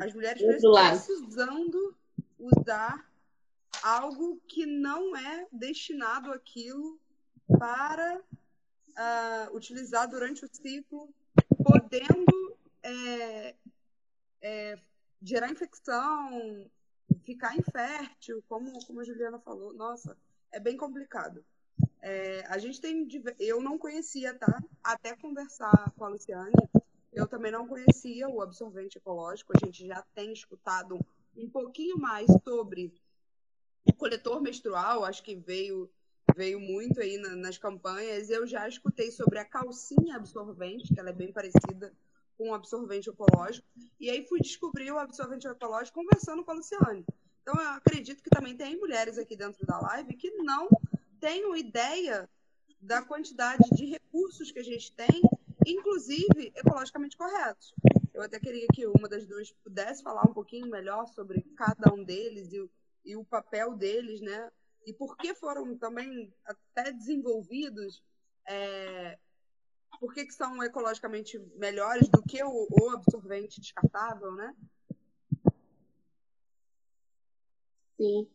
as 0.00 0.14
mulheres 0.14 0.42
precisando 0.42 1.94
usar 2.38 3.06
algo 3.82 4.40
que 4.48 4.64
não 4.64 5.14
é 5.14 5.46
destinado 5.52 6.32
àquilo 6.32 6.98
para 7.58 8.18
uh, 8.18 9.54
utilizar 9.54 10.08
durante 10.08 10.44
o 10.44 10.48
ciclo, 10.50 11.14
podendo 11.62 12.56
é, 12.82 13.54
é, 14.40 14.78
gerar 15.22 15.50
infecção, 15.50 16.68
ficar 17.24 17.54
infértil, 17.56 18.42
como, 18.48 18.72
como 18.86 19.00
a 19.00 19.04
Juliana 19.04 19.38
falou. 19.38 19.74
Nossa, 19.74 20.16
é 20.50 20.58
bem 20.58 20.76
complicado. 20.78 21.44
É, 22.08 22.44
a 22.46 22.56
gente 22.56 22.80
tem. 22.80 23.08
Eu 23.36 23.60
não 23.60 23.76
conhecia, 23.76 24.32
tá? 24.32 24.62
Até 24.84 25.16
conversar 25.16 25.92
com 25.96 26.04
a 26.04 26.08
Luciane, 26.08 26.54
eu 27.12 27.26
também 27.26 27.50
não 27.50 27.66
conhecia 27.66 28.28
o 28.28 28.40
absorvente 28.40 28.96
ecológico. 28.96 29.52
A 29.52 29.66
gente 29.66 29.84
já 29.84 30.00
tem 30.14 30.32
escutado 30.32 31.04
um 31.36 31.50
pouquinho 31.50 31.98
mais 31.98 32.28
sobre 32.44 32.94
o 33.84 33.92
coletor 33.92 34.40
menstrual, 34.40 35.04
acho 35.04 35.20
que 35.20 35.34
veio 35.34 35.90
veio 36.36 36.60
muito 36.60 37.00
aí 37.00 37.18
na, 37.18 37.34
nas 37.34 37.58
campanhas. 37.58 38.30
Eu 38.30 38.46
já 38.46 38.68
escutei 38.68 39.10
sobre 39.10 39.40
a 39.40 39.44
calcinha 39.44 40.14
absorvente, 40.14 40.94
que 40.94 41.00
ela 41.00 41.10
é 41.10 41.12
bem 41.12 41.32
parecida 41.32 41.92
com 42.38 42.50
o 42.50 42.54
absorvente 42.54 43.10
ecológico. 43.10 43.66
E 43.98 44.10
aí 44.10 44.24
fui 44.28 44.38
descobrir 44.38 44.92
o 44.92 44.98
absorvente 44.98 45.48
ecológico 45.48 46.00
conversando 46.00 46.44
com 46.44 46.52
a 46.52 46.54
Luciane. 46.54 47.04
Então 47.42 47.60
eu 47.60 47.68
acredito 47.70 48.22
que 48.22 48.30
também 48.30 48.56
tem 48.56 48.78
mulheres 48.78 49.18
aqui 49.18 49.36
dentro 49.36 49.66
da 49.66 49.80
live 49.80 50.14
que 50.14 50.30
não 50.36 50.68
tenham 51.20 51.56
ideia 51.56 52.28
da 52.80 53.02
quantidade 53.02 53.68
de 53.74 53.86
recursos 53.86 54.52
que 54.52 54.58
a 54.58 54.64
gente 54.64 54.92
tem, 54.92 55.22
inclusive 55.66 56.52
ecologicamente 56.54 57.16
corretos. 57.16 57.74
Eu 58.14 58.22
até 58.22 58.38
queria 58.38 58.66
que 58.72 58.86
uma 58.86 59.08
das 59.08 59.26
duas 59.26 59.52
pudesse 59.64 60.02
falar 60.02 60.22
um 60.22 60.32
pouquinho 60.32 60.68
melhor 60.68 61.06
sobre 61.08 61.42
cada 61.56 61.92
um 61.92 62.02
deles 62.02 62.52
e 62.52 62.70
e 63.06 63.16
o 63.16 63.24
papel 63.24 63.76
deles, 63.76 64.20
né? 64.20 64.50
E 64.84 64.92
por 64.92 65.16
que 65.16 65.32
foram 65.34 65.76
também 65.78 66.32
até 66.44 66.92
desenvolvidos, 66.92 68.02
é, 68.46 69.18
por 70.00 70.12
que, 70.12 70.26
que 70.26 70.34
são 70.34 70.62
ecologicamente 70.62 71.38
melhores 71.56 72.08
do 72.08 72.20
que 72.22 72.42
o, 72.42 72.66
o 72.70 72.90
absorvente 72.90 73.60
descartável, 73.60 74.32
né? 74.32 74.54
Sim. 77.96 78.28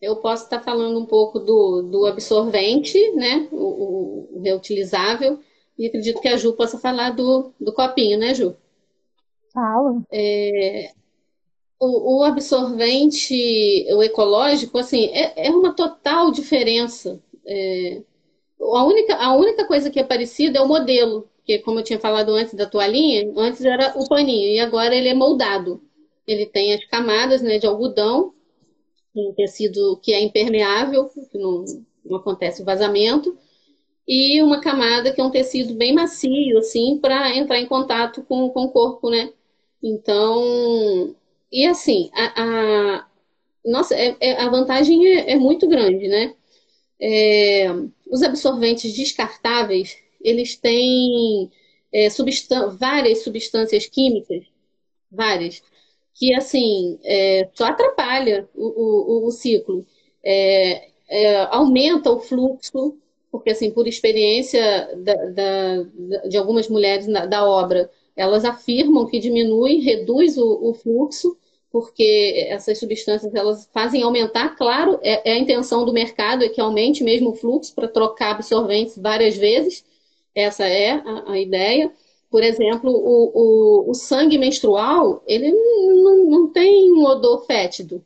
Eu 0.00 0.16
posso 0.16 0.44
estar 0.44 0.60
falando 0.60 0.98
um 0.98 1.06
pouco 1.06 1.38
do, 1.38 1.82
do 1.82 2.06
absorvente, 2.06 3.12
né? 3.12 3.48
O, 3.50 4.36
o, 4.36 4.42
reutilizável. 4.42 5.40
E 5.78 5.86
acredito 5.86 6.20
que 6.20 6.28
a 6.28 6.36
Ju 6.36 6.52
possa 6.52 6.78
falar 6.78 7.10
do, 7.10 7.52
do 7.60 7.72
copinho, 7.72 8.18
né, 8.18 8.34
Ju? 8.34 8.54
Fala. 9.52 10.02
É, 10.12 10.92
o, 11.78 12.18
o 12.18 12.24
absorvente, 12.24 13.86
o 13.90 14.02
ecológico, 14.02 14.78
assim, 14.78 15.06
é, 15.06 15.48
é 15.48 15.50
uma 15.50 15.74
total 15.74 16.30
diferença. 16.30 17.20
É, 17.46 18.02
a, 18.60 18.84
única, 18.84 19.16
a 19.16 19.34
única 19.34 19.66
coisa 19.66 19.90
que 19.90 20.00
é 20.00 20.04
parecida 20.04 20.58
é 20.58 20.62
o 20.62 20.68
modelo, 20.68 21.28
que 21.44 21.58
como 21.60 21.80
eu 21.80 21.84
tinha 21.84 21.98
falado 21.98 22.30
antes 22.34 22.54
da 22.54 22.66
toalhinha, 22.66 23.32
antes 23.36 23.64
era 23.64 23.94
o 23.96 24.08
paninho, 24.08 24.50
e 24.50 24.60
agora 24.60 24.94
ele 24.94 25.08
é 25.08 25.14
moldado. 25.14 25.82
Ele 26.26 26.46
tem 26.46 26.74
as 26.74 26.84
camadas 26.86 27.40
né, 27.40 27.58
de 27.58 27.66
algodão, 27.66 28.34
um 29.16 29.32
tecido 29.32 29.98
que 30.02 30.12
é 30.12 30.20
impermeável, 30.20 31.08
que 31.08 31.38
não, 31.38 31.64
não 32.04 32.16
acontece 32.18 32.62
vazamento, 32.62 33.36
e 34.06 34.40
uma 34.42 34.60
camada 34.60 35.12
que 35.12 35.20
é 35.20 35.24
um 35.24 35.30
tecido 35.30 35.74
bem 35.74 35.94
macio, 35.94 36.58
assim, 36.58 36.98
para 36.98 37.34
entrar 37.36 37.58
em 37.58 37.66
contato 37.66 38.22
com, 38.22 38.48
com 38.50 38.64
o 38.64 38.70
corpo, 38.70 39.10
né? 39.10 39.32
Então, 39.82 41.14
e 41.50 41.66
assim, 41.66 42.10
a, 42.14 42.42
a 42.42 43.06
nossa, 43.64 43.94
é, 43.94 44.16
é, 44.20 44.40
a 44.40 44.48
vantagem 44.48 45.06
é, 45.06 45.32
é, 45.32 45.36
muito 45.36 45.66
grande, 45.68 46.06
né? 46.08 46.34
É, 47.00 47.66
os 48.10 48.22
absorventes 48.22 48.94
descartáveis, 48.94 49.96
eles 50.20 50.56
têm 50.56 51.50
é, 51.92 52.08
substan 52.08 52.76
várias 52.76 53.22
substâncias 53.24 53.86
químicas, 53.86 54.44
várias, 55.10 55.62
que 56.18 56.34
assim, 56.34 56.98
é, 57.04 57.48
só 57.54 57.66
atrapalha 57.66 58.48
o, 58.54 59.24
o, 59.24 59.26
o 59.26 59.30
ciclo. 59.30 59.86
É, 60.24 60.90
aumenta 61.50 62.10
o 62.10 62.20
fluxo, 62.20 62.96
porque 63.30 63.50
assim, 63.50 63.70
por 63.70 63.86
experiência 63.86 64.60
da, 64.96 65.14
da, 65.26 65.82
de 66.28 66.36
algumas 66.36 66.68
mulheres 66.68 67.06
na, 67.06 67.26
da 67.26 67.48
obra, 67.48 67.90
elas 68.16 68.44
afirmam 68.44 69.06
que 69.06 69.18
diminui, 69.18 69.80
reduz 69.80 70.36
o, 70.38 70.70
o 70.70 70.74
fluxo, 70.74 71.36
porque 71.70 72.46
essas 72.48 72.78
substâncias 72.78 73.34
elas 73.34 73.68
fazem 73.72 74.02
aumentar, 74.02 74.56
claro, 74.56 74.98
é, 75.02 75.30
é, 75.30 75.34
a 75.34 75.38
intenção 75.38 75.84
do 75.84 75.92
mercado 75.92 76.42
é 76.42 76.48
que 76.48 76.60
aumente 76.60 77.04
mesmo 77.04 77.30
o 77.30 77.34
fluxo 77.34 77.74
para 77.74 77.88
trocar 77.88 78.30
absorventes 78.32 78.96
várias 78.96 79.36
vezes, 79.36 79.84
essa 80.34 80.66
é 80.66 80.92
a, 80.92 81.32
a 81.32 81.38
ideia. 81.38 81.92
Por 82.30 82.42
exemplo, 82.42 82.90
o, 82.90 83.86
o, 83.86 83.90
o, 83.90 83.94
sangue 83.94 84.36
menstrual, 84.36 85.22
ele 85.26 85.52
não, 85.52 86.24
não 86.30 86.52
tem 86.52 86.92
um 86.92 87.04
odor 87.04 87.46
fétido. 87.46 88.04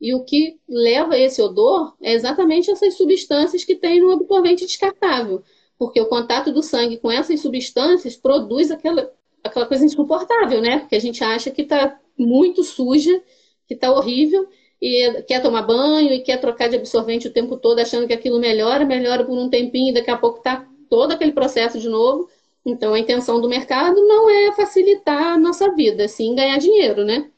E 0.00 0.14
o 0.14 0.24
que 0.24 0.58
leva 0.68 1.18
esse 1.18 1.40
odor 1.40 1.94
é 2.02 2.12
exatamente 2.12 2.70
essas 2.70 2.94
substâncias 2.94 3.64
que 3.64 3.74
tem 3.74 4.00
no 4.00 4.12
absorvente 4.12 4.66
descartável. 4.66 5.42
Porque 5.78 6.00
o 6.00 6.06
contato 6.06 6.52
do 6.52 6.62
sangue 6.62 6.98
com 6.98 7.10
essas 7.10 7.40
substâncias 7.40 8.14
produz 8.14 8.70
aquela, 8.70 9.10
aquela 9.42 9.66
coisa 9.66 9.84
insuportável, 9.84 10.60
né? 10.60 10.80
Porque 10.80 10.96
a 10.96 11.00
gente 11.00 11.24
acha 11.24 11.50
que 11.50 11.62
está 11.62 11.98
muito 12.16 12.62
suja, 12.62 13.22
que 13.66 13.74
está 13.74 13.90
horrível, 13.90 14.46
e 14.80 15.22
quer 15.22 15.40
tomar 15.42 15.62
banho 15.62 16.12
e 16.12 16.20
quer 16.20 16.40
trocar 16.40 16.68
de 16.68 16.76
absorvente 16.76 17.28
o 17.28 17.32
tempo 17.32 17.56
todo, 17.56 17.78
achando 17.78 18.06
que 18.06 18.12
aquilo 18.12 18.38
melhora, 18.38 18.84
melhora 18.84 19.24
por 19.24 19.36
um 19.36 19.48
tempinho, 19.48 19.90
e 19.90 19.94
daqui 19.94 20.10
a 20.10 20.16
pouco 20.16 20.38
está 20.38 20.66
todo 20.88 21.12
aquele 21.12 21.32
processo 21.32 21.78
de 21.78 21.88
novo. 21.88 22.28
Então, 22.66 22.94
a 22.94 22.98
intenção 22.98 23.40
do 23.40 23.48
mercado 23.48 24.04
não 24.06 24.28
é 24.28 24.52
facilitar 24.52 25.34
a 25.34 25.38
nossa 25.38 25.72
vida, 25.72 26.08
sim 26.08 26.34
ganhar 26.34 26.58
dinheiro, 26.58 27.04
né? 27.04 27.30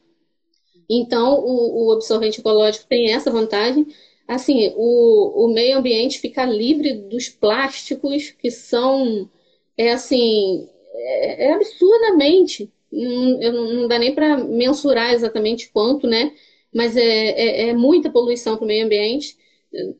Então, 0.89 1.39
o, 1.39 1.87
o 1.87 1.91
absorvente 1.91 2.39
ecológico 2.39 2.87
tem 2.87 3.13
essa 3.13 3.29
vantagem. 3.29 3.85
Assim, 4.27 4.73
o, 4.75 5.45
o 5.45 5.53
meio 5.53 5.77
ambiente 5.77 6.19
fica 6.19 6.45
livre 6.45 6.93
dos 6.93 7.29
plásticos 7.29 8.31
que 8.31 8.49
são, 8.49 9.29
é 9.77 9.91
assim, 9.91 10.67
é, 10.95 11.45
é 11.45 11.53
absurdamente. 11.53 12.71
Não, 12.91 13.73
não 13.73 13.87
dá 13.87 13.99
nem 13.99 14.15
para 14.15 14.37
mensurar 14.37 15.13
exatamente 15.13 15.69
quanto, 15.71 16.07
né? 16.07 16.33
Mas 16.73 16.97
é, 16.97 17.03
é, 17.03 17.69
é 17.69 17.73
muita 17.73 18.09
poluição 18.11 18.55
para 18.57 18.65
o 18.65 18.67
meio 18.67 18.85
ambiente. 18.85 19.37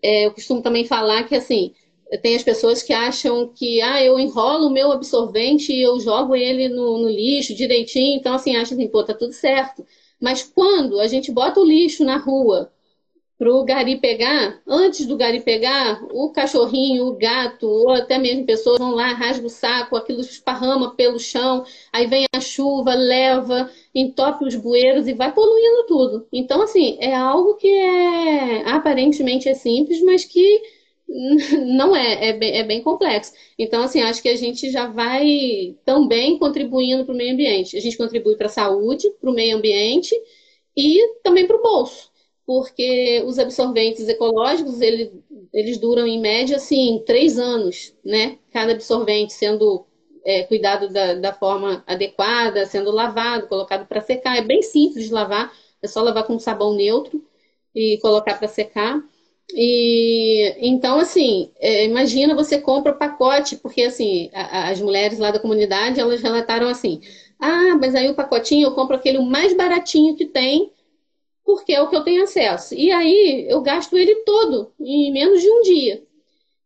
É, 0.02 0.26
eu 0.26 0.32
costumo 0.34 0.62
também 0.64 0.86
falar 0.86 1.24
que, 1.28 1.36
assim, 1.36 1.74
tem 2.18 2.36
as 2.36 2.44
pessoas 2.44 2.82
que 2.82 2.92
acham 2.92 3.48
que, 3.50 3.82
ah, 3.82 4.04
eu 4.04 4.20
enrolo 4.20 4.68
o 4.68 4.72
meu 4.72 4.92
absorvente 4.92 5.72
e 5.72 5.82
eu 5.82 6.00
jogo 6.00 6.36
ele 6.36 6.68
no, 6.68 6.98
no 6.98 7.10
lixo 7.10 7.54
direitinho, 7.54 8.18
então, 8.18 8.34
assim, 8.34 8.56
acham 8.56 8.78
assim, 8.78 8.88
pô, 8.88 9.04
tá 9.04 9.14
tudo 9.14 9.34
certo. 9.34 9.86
Mas 10.20 10.44
quando 10.44 11.00
a 11.00 11.08
gente 11.08 11.32
bota 11.32 11.60
o 11.60 11.66
lixo 11.66 12.04
na 12.04 12.18
rua 12.18 12.72
para 13.38 13.54
o 13.54 13.64
gari 13.64 13.96
pegar, 14.02 14.62
antes 14.68 15.06
do 15.06 15.16
gari 15.16 15.40
pegar, 15.40 16.04
o 16.12 16.30
cachorrinho, 16.30 17.06
o 17.06 17.16
gato, 17.16 17.66
ou 17.70 17.92
até 17.92 18.18
mesmo 18.18 18.46
pessoas 18.46 18.80
vão 18.80 18.92
lá, 18.92 19.14
rasga 19.14 19.48
o 19.48 19.50
saco, 19.50 19.96
aquilo 19.96 20.20
esparrama 20.20 20.94
pelo 20.96 21.18
chão, 21.18 21.64
aí 21.94 22.06
vem 22.06 22.26
a 22.36 22.42
chuva, 22.42 22.94
leva, 22.94 23.72
entope 23.96 24.44
os 24.44 24.56
bueiros 24.56 25.08
e 25.08 25.14
vai 25.14 25.32
poluindo 25.32 25.86
tudo. 25.88 26.28
Então, 26.34 26.62
assim, 26.62 26.98
é 27.00 27.16
algo 27.16 27.56
que 27.56 27.68
é 27.68 28.70
aparentemente 28.70 29.48
é 29.48 29.54
simples, 29.54 30.02
mas 30.04 30.26
que 30.26 30.62
não 31.66 31.96
é, 31.96 32.30
é 32.30 32.34
bem, 32.34 32.58
é 32.58 32.64
bem 32.64 32.82
complexo. 32.82 33.34
Então, 33.58 33.84
assim, 33.84 34.02
acho 34.02 34.22
que 34.22 34.30
a 34.30 34.36
gente 34.36 34.72
já 34.72 34.88
vai 34.88 35.76
também 35.86 36.38
contribuindo 36.38 37.06
para 37.06 37.14
o 37.14 37.18
meio 37.18 37.34
ambiente. 37.34 37.76
A 37.76 37.82
gente 37.82 37.98
contribui 37.98 38.36
para 38.36 38.46
a 38.48 38.50
saúde, 38.50 39.10
para 39.20 39.30
o 39.30 39.34
meio 39.34 39.58
ambiente 39.58 40.16
e 40.78 41.16
também 41.24 41.48
para 41.48 41.58
o 41.58 41.62
bolso 41.62 42.10
porque 42.50 43.22
os 43.28 43.38
absorventes 43.38 44.10
ecológicos 44.10 44.82
eles, 44.82 45.12
eles 45.54 45.78
duram 45.78 46.08
em 46.08 46.20
média 46.20 46.56
assim 46.58 47.04
três 47.06 47.38
anos, 47.38 47.96
né? 48.04 48.40
Cada 48.52 48.72
absorvente 48.72 49.34
sendo 49.34 49.86
é, 50.26 50.42
cuidado 50.46 50.90
da, 50.90 51.14
da, 51.14 51.32
forma 51.32 51.84
adequada, 51.86 52.66
sendo 52.66 52.90
lavado, 52.90 53.48
colocado 53.48 53.86
para 53.88 54.02
secar. 54.02 54.36
É 54.36 54.42
bem 54.42 54.64
simples 54.64 55.06
de 55.06 55.14
lavar, 55.14 55.54
é 55.80 55.88
só 55.88 56.02
lavar 56.02 56.26
com 56.26 56.40
sabão 56.40 56.74
neutro 56.74 57.24
e 57.76 58.00
colocar 58.02 58.40
para 58.40 58.48
secar. 58.48 59.00
E 59.54 60.56
então, 60.60 61.00
assim, 61.00 61.52
é, 61.60 61.86
imagina 61.86 62.36
você 62.36 62.60
compra 62.62 62.92
o 62.92 62.98
pacote, 62.98 63.58
porque 63.58 63.84
assim, 63.84 64.30
a, 64.34 64.70
as 64.70 64.82
mulheres 64.82 65.20
lá 65.20 65.32
da 65.32 65.40
comunidade 65.40 66.00
elas 66.00 66.22
relataram 66.22 66.68
assim: 66.68 67.02
ah, 67.40 67.76
mas 67.80 67.96
aí 67.96 68.10
o 68.10 68.16
pacotinho 68.16 68.68
eu 68.68 68.76
compro 68.76 68.96
aquele 68.96 69.20
mais 69.20 69.54
baratinho 69.56 70.16
que 70.16 70.26
tem 70.26 70.72
porque 71.44 71.74
é 71.74 71.82
o 71.82 71.90
que 71.90 71.96
eu 71.96 72.04
tenho 72.04 72.24
acesso. 72.24 72.76
E 72.76 72.92
aí 72.92 73.48
eu 73.50 73.62
gasto 73.62 73.98
ele 73.98 74.18
todo 74.18 74.72
em 74.80 75.12
menos 75.12 75.42
de 75.42 75.50
um 75.50 75.62
dia. 75.62 76.04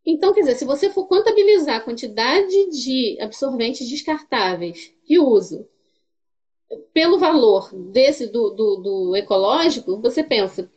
Então, 0.04 0.34
quer 0.34 0.40
dizer, 0.40 0.56
se 0.56 0.66
você 0.66 0.90
for 0.90 1.06
contabilizar 1.06 1.76
a 1.76 1.80
quantidade 1.80 2.70
de 2.70 3.16
absorventes 3.20 3.88
descartáveis 3.88 4.92
que 5.06 5.18
uso 5.18 5.66
pelo 6.92 7.18
valor 7.18 7.70
desse 7.74 8.26
do, 8.26 8.50
do, 8.50 8.76
do 8.76 9.16
ecológico, 9.16 10.00
você 10.00 10.22
pensa, 10.22 10.70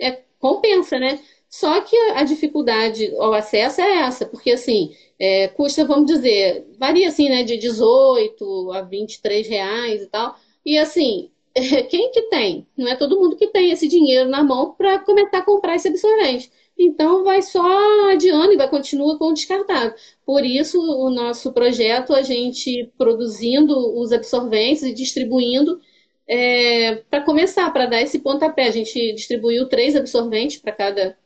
é, 0.00 0.22
compensa, 0.38 0.98
né? 0.98 1.20
Só 1.54 1.80
que 1.82 1.96
a 2.16 2.24
dificuldade 2.24 3.14
ao 3.16 3.32
acesso 3.32 3.80
é 3.80 4.00
essa, 4.00 4.26
porque 4.26 4.50
assim, 4.50 4.92
é, 5.16 5.46
custa, 5.46 5.84
vamos 5.84 6.06
dizer, 6.06 6.66
varia 6.76 7.06
assim, 7.06 7.28
né, 7.28 7.44
de 7.44 7.56
18 7.56 8.72
a 8.72 8.82
23 8.82 9.46
reais 9.46 10.02
e 10.02 10.06
tal. 10.08 10.36
E 10.66 10.76
assim, 10.76 11.30
quem 11.88 12.10
que 12.10 12.22
tem? 12.22 12.66
Não 12.76 12.88
é 12.88 12.96
todo 12.96 13.20
mundo 13.20 13.36
que 13.36 13.46
tem 13.46 13.70
esse 13.70 13.86
dinheiro 13.86 14.28
na 14.28 14.42
mão 14.42 14.74
para 14.76 14.98
começar 14.98 15.38
a 15.38 15.42
comprar 15.42 15.76
esse 15.76 15.86
absorvente. 15.86 16.50
Então, 16.76 17.22
vai 17.22 17.40
só 17.40 18.10
adiando 18.10 18.52
e 18.52 18.56
vai 18.56 18.68
continuar 18.68 19.16
com 19.16 19.26
o 19.26 19.32
descartável. 19.32 19.94
Por 20.26 20.44
isso, 20.44 20.80
o 20.80 21.08
nosso 21.08 21.52
projeto, 21.52 22.14
a 22.14 22.22
gente 22.22 22.90
produzindo 22.98 23.96
os 24.00 24.10
absorventes 24.10 24.82
e 24.82 24.92
distribuindo 24.92 25.80
é, 26.26 26.96
para 27.08 27.22
começar, 27.22 27.72
para 27.72 27.86
dar 27.86 28.02
esse 28.02 28.18
pontapé. 28.18 28.66
A 28.66 28.72
gente 28.72 29.12
distribuiu 29.12 29.68
três 29.68 29.94
absorventes 29.94 30.56
para 30.58 30.72
cada, 30.72 31.16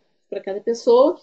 cada 0.43 0.61
pessoa 0.61 1.19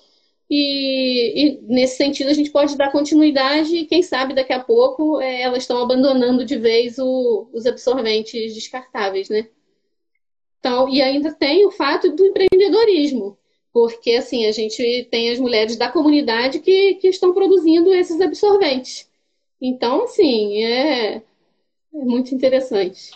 e, 0.50 1.58
e, 1.58 1.62
nesse 1.64 1.98
sentido 1.98 2.30
a 2.30 2.34
gente 2.34 2.52
pode 2.52 2.78
dar 2.78 2.92
continuidade 2.92 3.76
e 3.76 3.86
quem 3.86 4.04
sabe 4.04 4.36
daqui 4.36 4.54
a 4.54 4.64
pouco 4.64 5.20
é, 5.20 5.42
elas 5.42 5.64
estão 5.64 5.82
abandonando 5.82 6.46
de 6.46 6.58
vez 6.58 7.00
o, 7.00 7.50
os 7.52 7.66
absorventes 7.66 8.54
descartáveis, 8.54 9.28
né? 9.30 9.48
Então, 10.60 10.88
e 10.90 11.02
ainda 11.02 11.34
tem 11.34 11.66
o 11.66 11.72
fato 11.72 12.12
do 12.12 12.26
empreendedorismo, 12.26 13.38
porque 13.74 14.12
assim 14.14 14.46
a 14.46 14.52
gente 14.52 15.08
tem 15.12 15.32
as 15.32 15.40
mulheres 15.40 15.78
da 15.78 15.92
comunidade 15.92 16.60
que, 16.60 16.96
que 16.96 17.08
estão 17.08 17.34
produzindo 17.34 17.92
esses 17.94 18.22
absorventes. 18.22 19.10
Então, 19.60 20.04
assim, 20.04 20.64
é, 20.64 21.16
é 21.16 21.24
muito 21.92 22.36
interessante. 22.36 23.12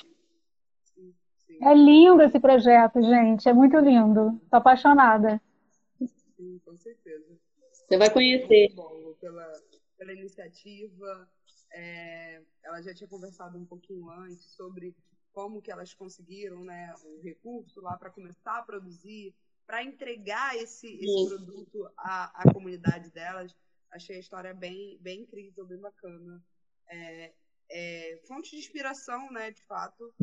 É 1.61 1.73
lindo 1.73 2.21
esse 2.23 2.39
projeto, 2.39 3.01
gente. 3.01 3.47
É 3.47 3.53
muito 3.53 3.77
lindo. 3.77 4.39
Estou 4.43 4.57
apaixonada. 4.57 5.41
Sim, 6.39 6.57
com 6.59 6.77
certeza. 6.77 7.37
Você 7.73 7.97
vai 7.97 8.09
conhecer. 8.09 8.73
Bom, 8.73 9.13
pela, 9.19 9.51
pela 9.97 10.13
iniciativa. 10.13 11.29
É, 11.73 12.41
ela 12.63 12.81
já 12.81 12.93
tinha 12.93 13.09
conversado 13.09 13.57
um 13.57 13.65
pouquinho 13.65 14.09
antes 14.09 14.55
sobre 14.55 14.95
como 15.33 15.61
que 15.61 15.69
elas 15.69 15.93
conseguiram 15.93 16.63
né, 16.63 16.93
o 17.03 17.21
recurso 17.21 17.81
lá 17.81 17.97
para 17.97 18.09
começar 18.09 18.57
a 18.57 18.63
produzir, 18.63 19.35
para 19.67 19.83
entregar 19.83 20.55
esse, 20.55 20.87
esse 20.87 21.27
produto 21.27 21.91
à, 21.97 22.41
à 22.41 22.53
comunidade 22.53 23.11
delas. 23.11 23.53
Achei 23.91 24.15
a 24.15 24.19
história 24.19 24.53
bem, 24.53 24.97
bem 25.01 25.21
incrível, 25.21 25.65
bem 25.65 25.77
bacana. 25.77 26.41
É, 26.89 27.33
é, 27.69 28.21
fonte 28.27 28.51
de 28.51 28.57
inspiração, 28.57 29.29
né, 29.31 29.51
de 29.51 29.61
fato, 29.63 30.13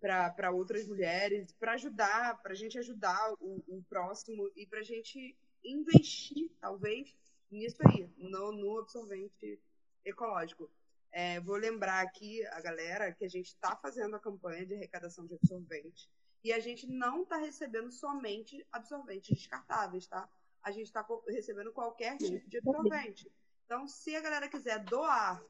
para 0.00 0.50
outras 0.50 0.86
mulheres, 0.88 1.52
para 1.52 1.72
ajudar, 1.72 2.40
para 2.42 2.52
a 2.52 2.56
gente 2.56 2.78
ajudar 2.78 3.34
o, 3.34 3.62
o 3.68 3.82
próximo 3.88 4.50
e 4.56 4.66
para 4.66 4.80
a 4.80 4.84
gente 4.84 5.36
investir, 5.62 6.50
talvez, 6.60 7.14
nisso 7.50 7.76
aí, 7.86 8.08
no, 8.16 8.52
no 8.52 8.78
absorvente 8.78 9.60
ecológico. 10.04 10.70
É, 11.12 11.40
vou 11.40 11.56
lembrar 11.56 12.00
aqui 12.00 12.44
a 12.46 12.60
galera 12.60 13.12
que 13.12 13.24
a 13.24 13.28
gente 13.28 13.48
está 13.48 13.76
fazendo 13.76 14.16
a 14.16 14.20
campanha 14.20 14.64
de 14.64 14.74
arrecadação 14.74 15.26
de 15.26 15.34
absorvente 15.34 16.08
e 16.42 16.52
a 16.52 16.60
gente 16.60 16.86
não 16.86 17.22
está 17.22 17.36
recebendo 17.36 17.90
somente 17.90 18.66
absorventes 18.72 19.36
descartáveis, 19.36 20.06
tá? 20.06 20.28
A 20.62 20.70
gente 20.70 20.86
está 20.86 21.06
recebendo 21.26 21.72
qualquer 21.72 22.16
tipo 22.16 22.48
de 22.48 22.58
absorvente. 22.58 23.30
Então, 23.66 23.86
se 23.86 24.16
a 24.16 24.20
galera 24.20 24.48
quiser 24.48 24.82
doar 24.84 25.42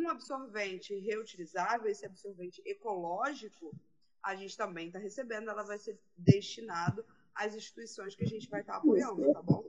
um 0.00 0.08
absorvente 0.08 0.94
reutilizável, 0.98 1.90
esse 1.90 2.06
absorvente 2.06 2.62
ecológico, 2.64 3.74
a 4.22 4.34
gente 4.34 4.56
também 4.56 4.88
está 4.88 4.98
recebendo, 4.98 5.50
ela 5.50 5.62
vai 5.62 5.78
ser 5.78 5.98
destinado 6.16 7.04
às 7.34 7.54
instituições 7.54 8.14
que 8.14 8.24
a 8.24 8.28
gente 8.28 8.48
vai 8.48 8.60
estar 8.60 8.74
tá 8.74 8.78
apoiando, 8.78 9.32
tá 9.32 9.42
bom? 9.42 9.64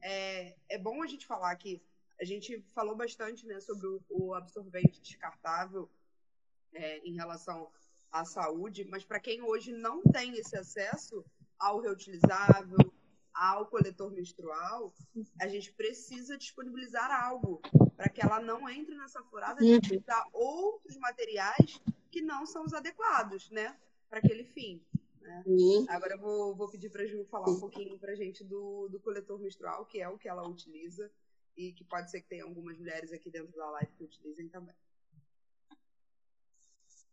É, 0.00 0.54
é 0.68 0.78
bom 0.78 1.02
a 1.02 1.06
gente 1.06 1.26
falar 1.26 1.54
que 1.56 1.82
a 2.20 2.24
gente 2.24 2.60
falou 2.74 2.94
bastante 2.94 3.46
né, 3.46 3.60
sobre 3.60 3.86
o, 3.86 4.02
o 4.10 4.34
absorvente 4.34 5.00
descartável 5.00 5.90
é, 6.72 6.98
em 6.98 7.14
relação 7.14 7.70
à 8.12 8.24
saúde, 8.24 8.84
mas 8.84 9.04
para 9.04 9.20
quem 9.20 9.42
hoje 9.42 9.72
não 9.72 10.02
tem 10.02 10.34
esse 10.36 10.56
acesso 10.56 11.24
ao 11.58 11.80
reutilizável, 11.80 12.78
ao 13.34 13.66
coletor 13.66 14.12
menstrual, 14.12 14.94
a 15.40 15.48
gente 15.48 15.72
precisa 15.72 16.38
disponibilizar 16.38 17.10
algo 17.24 17.60
para 17.96 18.08
que 18.08 18.24
ela 18.24 18.40
não 18.40 18.68
entre 18.68 18.94
nessa 18.94 19.22
furada 19.24 19.60
de 19.60 19.70
uhum. 19.70 19.76
utilizar 19.76 20.28
outros 20.32 20.96
materiais 20.98 21.80
que 22.10 22.22
não 22.22 22.46
são 22.46 22.64
os 22.64 22.72
adequados, 22.72 23.50
né, 23.50 23.76
para 24.08 24.20
aquele 24.20 24.44
fim. 24.44 24.80
Né? 25.20 25.42
Uhum. 25.46 25.86
Agora 25.88 26.14
eu 26.14 26.20
vou, 26.20 26.54
vou 26.54 26.70
pedir 26.70 26.90
para 26.90 27.02
a 27.02 27.06
Ju 27.06 27.24
falar 27.24 27.50
um 27.50 27.58
pouquinho 27.58 27.98
para 27.98 28.12
a 28.12 28.16
gente 28.16 28.44
do, 28.44 28.88
do 28.88 29.00
coletor 29.00 29.40
menstrual, 29.40 29.84
que 29.86 30.00
é 30.00 30.08
o 30.08 30.18
que 30.18 30.28
ela 30.28 30.46
utiliza 30.46 31.10
e 31.56 31.72
que 31.72 31.84
pode 31.84 32.10
ser 32.10 32.20
que 32.20 32.28
tenha 32.28 32.44
algumas 32.44 32.78
mulheres 32.78 33.12
aqui 33.12 33.30
dentro 33.30 33.56
da 33.56 33.70
live 33.70 33.92
que 33.96 34.04
utilizem 34.04 34.48
também. 34.48 34.74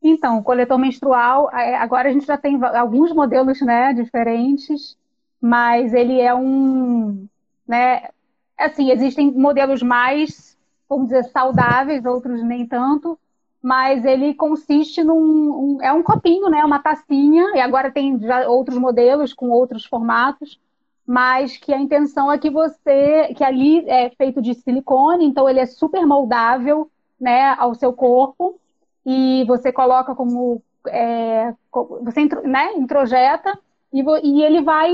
Então, 0.03 0.39
o 0.39 0.43
coletor 0.43 0.79
menstrual, 0.79 1.49
é, 1.51 1.75
agora 1.75 2.09
a 2.09 2.11
gente 2.11 2.25
já 2.25 2.37
tem 2.37 2.61
alguns 2.63 3.13
modelos 3.13 3.61
né, 3.61 3.93
diferentes 3.93 4.97
mas 5.41 5.93
ele 5.93 6.21
é 6.21 6.33
um, 6.35 7.27
né, 7.67 8.09
assim, 8.57 8.91
existem 8.91 9.31
modelos 9.31 9.81
mais, 9.81 10.55
vamos 10.87 11.07
dizer, 11.07 11.23
saudáveis, 11.25 12.05
outros 12.05 12.43
nem 12.43 12.67
tanto, 12.67 13.17
mas 13.61 14.05
ele 14.05 14.33
consiste 14.33 15.03
num, 15.03 15.15
um, 15.17 15.81
é 15.81 15.91
um 15.91 16.03
copinho, 16.03 16.49
né, 16.49 16.63
uma 16.63 16.79
tacinha, 16.79 17.55
e 17.55 17.59
agora 17.59 17.91
tem 17.91 18.19
já 18.19 18.47
outros 18.47 18.77
modelos 18.77 19.33
com 19.33 19.49
outros 19.49 19.85
formatos, 19.85 20.59
mas 21.05 21.57
que 21.57 21.73
a 21.73 21.79
intenção 21.79 22.31
é 22.31 22.37
que 22.37 22.49
você, 22.49 23.33
que 23.35 23.43
ali 23.43 23.87
é 23.89 24.09
feito 24.11 24.41
de 24.41 24.53
silicone, 24.53 25.25
então 25.25 25.49
ele 25.49 25.59
é 25.59 25.65
super 25.65 26.05
moldável, 26.05 26.89
né, 27.19 27.55
ao 27.57 27.73
seu 27.75 27.93
corpo, 27.93 28.59
e 29.05 29.43
você 29.47 29.71
coloca 29.71 30.15
como, 30.15 30.61
é, 30.87 31.53
você 32.01 32.25
né, 32.43 32.73
introjeta, 32.73 33.57
e, 33.91 34.03
e 34.23 34.43
ele 34.43 34.61
vai, 34.61 34.93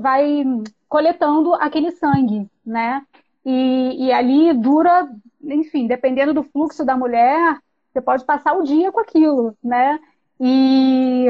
vai 0.00 0.44
coletando 0.88 1.54
aquele 1.54 1.90
sangue, 1.92 2.48
né? 2.64 3.02
E, 3.44 4.06
e 4.06 4.12
ali 4.12 4.52
dura, 4.52 5.08
enfim, 5.42 5.86
dependendo 5.86 6.34
do 6.34 6.42
fluxo 6.42 6.84
da 6.84 6.96
mulher, 6.96 7.58
você 7.92 8.00
pode 8.00 8.24
passar 8.24 8.54
o 8.54 8.62
dia 8.62 8.92
com 8.92 9.00
aquilo, 9.00 9.54
né? 9.62 9.98
E 10.38 11.26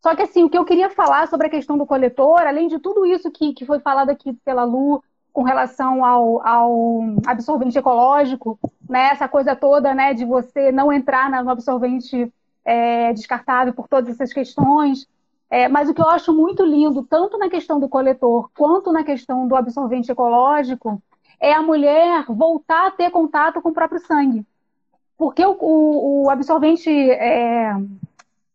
só 0.00 0.16
que 0.16 0.22
assim, 0.22 0.42
o 0.42 0.50
que 0.50 0.58
eu 0.58 0.64
queria 0.64 0.90
falar 0.90 1.28
sobre 1.28 1.46
a 1.46 1.50
questão 1.50 1.78
do 1.78 1.86
coletor, 1.86 2.40
além 2.40 2.66
de 2.66 2.80
tudo 2.80 3.06
isso 3.06 3.30
que, 3.30 3.54
que 3.54 3.64
foi 3.64 3.78
falado 3.78 4.10
aqui 4.10 4.32
pela 4.44 4.64
Lu 4.64 5.02
com 5.32 5.42
relação 5.42 6.04
ao, 6.04 6.46
ao 6.46 7.00
absorvente 7.24 7.78
ecológico, 7.78 8.58
né? 8.88 9.10
Essa 9.12 9.28
coisa 9.28 9.54
toda, 9.54 9.94
né, 9.94 10.12
de 10.12 10.24
você 10.24 10.72
não 10.72 10.92
entrar 10.92 11.30
no 11.30 11.48
absorvente 11.48 12.30
é, 12.64 13.12
descartável 13.12 13.72
por 13.72 13.88
todas 13.88 14.10
essas 14.10 14.32
questões. 14.32 15.06
É, 15.52 15.68
mas 15.68 15.86
o 15.86 15.92
que 15.92 16.00
eu 16.00 16.08
acho 16.08 16.32
muito 16.32 16.64
lindo, 16.64 17.02
tanto 17.02 17.36
na 17.36 17.50
questão 17.50 17.78
do 17.78 17.86
coletor 17.86 18.50
quanto 18.56 18.90
na 18.90 19.04
questão 19.04 19.46
do 19.46 19.54
absorvente 19.54 20.10
ecológico, 20.10 21.02
é 21.38 21.52
a 21.52 21.60
mulher 21.60 22.24
voltar 22.26 22.86
a 22.86 22.90
ter 22.90 23.10
contato 23.10 23.60
com 23.60 23.68
o 23.68 23.74
próprio 23.74 24.00
sangue. 24.00 24.46
Porque 25.14 25.44
o, 25.44 25.54
o, 25.60 26.24
o 26.24 26.30
absorvente 26.30 26.88
é, 26.88 27.70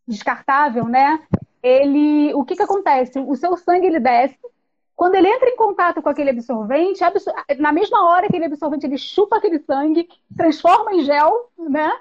descartável, 0.08 0.86
né? 0.86 1.20
Ele, 1.62 2.34
o 2.34 2.44
que, 2.44 2.56
que 2.56 2.64
acontece? 2.64 3.20
O 3.20 3.36
seu 3.36 3.56
sangue 3.58 3.86
ele 3.86 4.00
desce. 4.00 4.40
Quando 4.96 5.14
ele 5.14 5.28
entra 5.28 5.50
em 5.50 5.56
contato 5.56 6.02
com 6.02 6.10
aquele 6.10 6.32
absorvente, 6.32 7.02
na 7.60 7.72
mesma 7.72 8.10
hora 8.10 8.22
que 8.22 8.30
aquele 8.30 8.46
absorvente 8.46 8.88
ele 8.88 8.98
chupa 8.98 9.38
aquele 9.38 9.60
sangue, 9.60 10.10
transforma 10.36 10.96
em 10.96 11.04
gel, 11.04 11.52
né? 11.60 11.92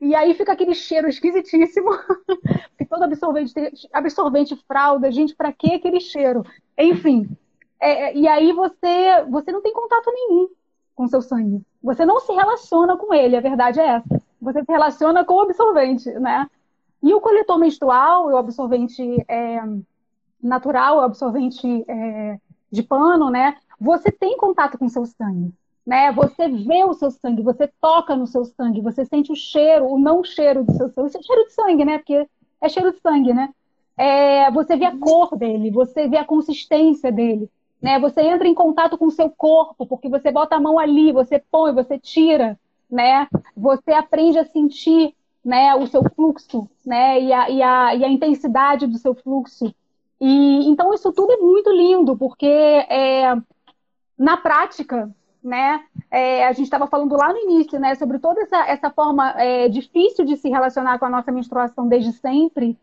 E 0.00 0.14
aí 0.14 0.34
fica 0.34 0.52
aquele 0.52 0.74
cheiro 0.74 1.08
esquisitíssimo. 1.08 1.90
Porque 2.70 2.84
todo 2.88 3.02
absorvente 3.02 3.52
absorvente, 3.92 4.56
fralda, 4.66 5.10
gente, 5.10 5.34
para 5.34 5.52
que 5.52 5.74
aquele 5.74 6.00
cheiro? 6.00 6.44
Enfim. 6.76 7.28
É, 7.80 8.10
é, 8.10 8.16
e 8.16 8.26
aí 8.26 8.52
você, 8.52 9.24
você 9.28 9.52
não 9.52 9.62
tem 9.62 9.72
contato 9.72 10.10
nenhum 10.12 10.48
com 10.94 11.06
seu 11.06 11.22
sangue. 11.22 11.62
Você 11.82 12.04
não 12.04 12.20
se 12.20 12.32
relaciona 12.32 12.96
com 12.96 13.14
ele, 13.14 13.36
a 13.36 13.40
verdade 13.40 13.80
é 13.80 13.86
essa. 13.86 14.20
Você 14.40 14.64
se 14.64 14.72
relaciona 14.72 15.24
com 15.24 15.34
o 15.34 15.40
absorvente, 15.40 16.10
né? 16.10 16.48
E 17.02 17.14
o 17.14 17.20
coletor 17.20 17.58
menstrual, 17.58 18.26
o 18.26 18.36
absorvente 18.36 19.24
é, 19.28 19.60
natural, 20.42 20.98
o 20.98 21.00
absorvente 21.00 21.84
é, 21.86 22.38
de 22.70 22.82
pano, 22.82 23.30
né? 23.30 23.56
Você 23.80 24.10
tem 24.10 24.36
contato 24.36 24.76
com 24.76 24.88
seu 24.88 25.06
sangue, 25.06 25.52
né? 25.88 26.12
Você 26.12 26.48
vê 26.48 26.84
o 26.84 26.92
seu 26.92 27.10
sangue, 27.10 27.40
você 27.40 27.66
toca 27.80 28.14
no 28.14 28.26
seu 28.26 28.44
sangue, 28.44 28.82
você 28.82 29.06
sente 29.06 29.32
o 29.32 29.34
cheiro, 29.34 29.86
o 29.86 29.98
não 29.98 30.22
cheiro 30.22 30.62
do 30.62 30.70
seu 30.74 30.90
sangue. 30.90 31.16
É 31.16 31.22
cheiro 31.22 31.44
de 31.46 31.52
sangue, 31.54 31.84
né? 31.86 31.96
Porque 31.96 32.28
é 32.60 32.68
cheiro 32.68 32.92
de 32.92 33.00
sangue, 33.00 33.32
né? 33.32 33.48
É, 33.96 34.50
você 34.50 34.76
vê 34.76 34.84
a 34.84 34.94
cor 34.98 35.34
dele, 35.34 35.70
você 35.70 36.06
vê 36.06 36.18
a 36.18 36.26
consistência 36.26 37.10
dele, 37.10 37.50
né? 37.80 37.98
Você 38.00 38.20
entra 38.20 38.46
em 38.46 38.52
contato 38.52 38.98
com 38.98 39.06
o 39.06 39.10
seu 39.10 39.30
corpo, 39.30 39.86
porque 39.86 40.10
você 40.10 40.30
bota 40.30 40.56
a 40.56 40.60
mão 40.60 40.78
ali, 40.78 41.10
você 41.10 41.42
põe, 41.50 41.72
você 41.72 41.98
tira, 41.98 42.60
né? 42.90 43.26
Você 43.56 43.90
aprende 43.90 44.38
a 44.38 44.44
sentir, 44.44 45.14
né, 45.42 45.74
o 45.74 45.86
seu 45.86 46.02
fluxo, 46.14 46.68
né, 46.84 47.22
e 47.22 47.32
a, 47.32 47.48
e 47.48 47.62
a, 47.62 47.94
e 47.94 48.04
a 48.04 48.08
intensidade 48.08 48.86
do 48.86 48.98
seu 48.98 49.14
fluxo. 49.14 49.74
E 50.20 50.68
então 50.68 50.92
isso 50.92 51.10
tudo 51.14 51.32
é 51.32 51.38
muito 51.38 51.70
lindo, 51.70 52.14
porque 52.18 52.44
é, 52.46 53.34
na 54.18 54.36
prática, 54.36 55.10
né, 55.48 55.82
é, 56.10 56.46
a 56.46 56.52
gente 56.52 56.64
estava 56.64 56.86
falando 56.86 57.16
lá 57.16 57.32
no 57.32 57.38
início, 57.38 57.80
né, 57.80 57.94
sobre 57.94 58.18
toda 58.18 58.40
essa, 58.42 58.66
essa 58.66 58.90
forma 58.90 59.30
é, 59.40 59.68
difícil 59.68 60.24
de 60.24 60.36
se 60.36 60.48
relacionar 60.48 60.98
com 60.98 61.06
a 61.06 61.10
nossa 61.10 61.32
menstruação 61.32 61.88
desde 61.88 62.12
sempre. 62.12 62.78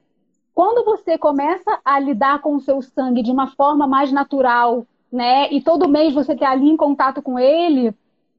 Quando 0.53 0.85
você 0.85 1.17
começa 1.17 1.79
a 1.83 1.99
lidar 1.99 2.39
com 2.41 2.55
o 2.55 2.61
seu 2.61 2.81
sangue 2.81 3.21
de 3.21 3.31
uma 3.31 3.47
forma 3.47 3.87
mais 3.87 4.11
natural, 4.11 4.85
né? 5.11 5.51
E 5.51 5.61
todo 5.61 5.89
mês 5.89 6.13
você 6.13 6.33
está 6.33 6.51
ali 6.51 6.69
em 6.69 6.77
contato 6.77 7.21
com 7.21 7.37
ele, 7.37 7.93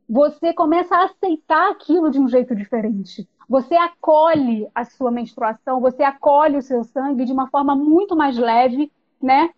você 0.08 0.52
começa 0.52 0.94
a 0.96 1.04
aceitar 1.04 1.70
aquilo 1.70 2.10
de 2.10 2.18
um 2.18 2.28
jeito 2.28 2.54
diferente. 2.54 3.28
Você 3.48 3.74
acolhe 3.74 4.68
a 4.74 4.84
sua 4.84 5.10
menstruação, 5.10 5.80
você 5.80 6.02
acolhe 6.02 6.56
o 6.56 6.62
seu 6.62 6.84
sangue 6.84 7.24
de 7.24 7.32
uma 7.32 7.48
forma 7.48 7.76
muito 7.76 8.16
mais 8.16 8.36
leve, 8.36 8.90
né? 9.22 9.50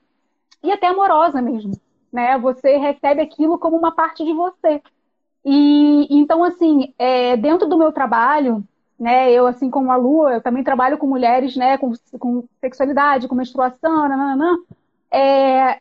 E 0.62 0.70
até 0.72 0.88
amorosa 0.88 1.40
mesmo, 1.40 1.72
né? 2.12 2.38
Você 2.38 2.76
recebe 2.76 3.20
aquilo 3.20 3.58
como 3.58 3.76
uma 3.76 3.92
parte 3.92 4.24
de 4.24 4.32
você. 4.32 4.82
E 5.44 6.06
então, 6.10 6.42
assim, 6.44 6.94
é, 6.98 7.36
dentro 7.36 7.68
do 7.68 7.78
meu 7.78 7.92
trabalho, 7.92 8.64
né? 8.98 9.30
Eu, 9.30 9.46
assim 9.46 9.70
como 9.70 9.90
a 9.92 9.96
Lua, 9.96 10.34
eu 10.34 10.42
também 10.42 10.64
trabalho 10.64 10.98
com 10.98 11.06
mulheres, 11.06 11.56
né? 11.56 11.78
Com, 11.78 11.92
com 12.18 12.44
sexualidade, 12.60 13.28
com 13.28 13.34
menstruação, 13.34 14.08
nananã. 14.08 14.58
É, 15.10 15.80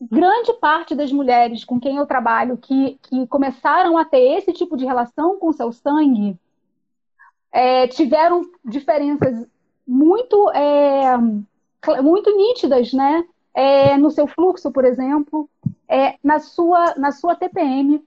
grande 0.00 0.52
parte 0.54 0.94
das 0.94 1.12
mulheres 1.12 1.64
com 1.64 1.80
quem 1.80 1.96
eu 1.96 2.06
trabalho 2.06 2.56
que, 2.56 2.98
que 3.02 3.26
começaram 3.26 3.98
a 3.98 4.04
ter 4.04 4.38
esse 4.38 4.52
tipo 4.52 4.76
de 4.76 4.84
relação 4.84 5.38
com 5.38 5.52
seu 5.52 5.72
sangue 5.72 6.38
é, 7.52 7.86
tiveram 7.88 8.42
diferenças 8.64 9.46
muito, 9.86 10.50
é, 10.50 11.16
muito 12.02 12.36
nítidas, 12.36 12.92
né? 12.92 13.24
É, 13.54 13.96
no 13.96 14.10
seu 14.10 14.26
fluxo, 14.26 14.70
por 14.70 14.84
exemplo, 14.84 15.48
é, 15.88 16.16
na, 16.22 16.38
sua, 16.38 16.94
na 16.96 17.10
sua 17.10 17.34
TPM, 17.34 18.04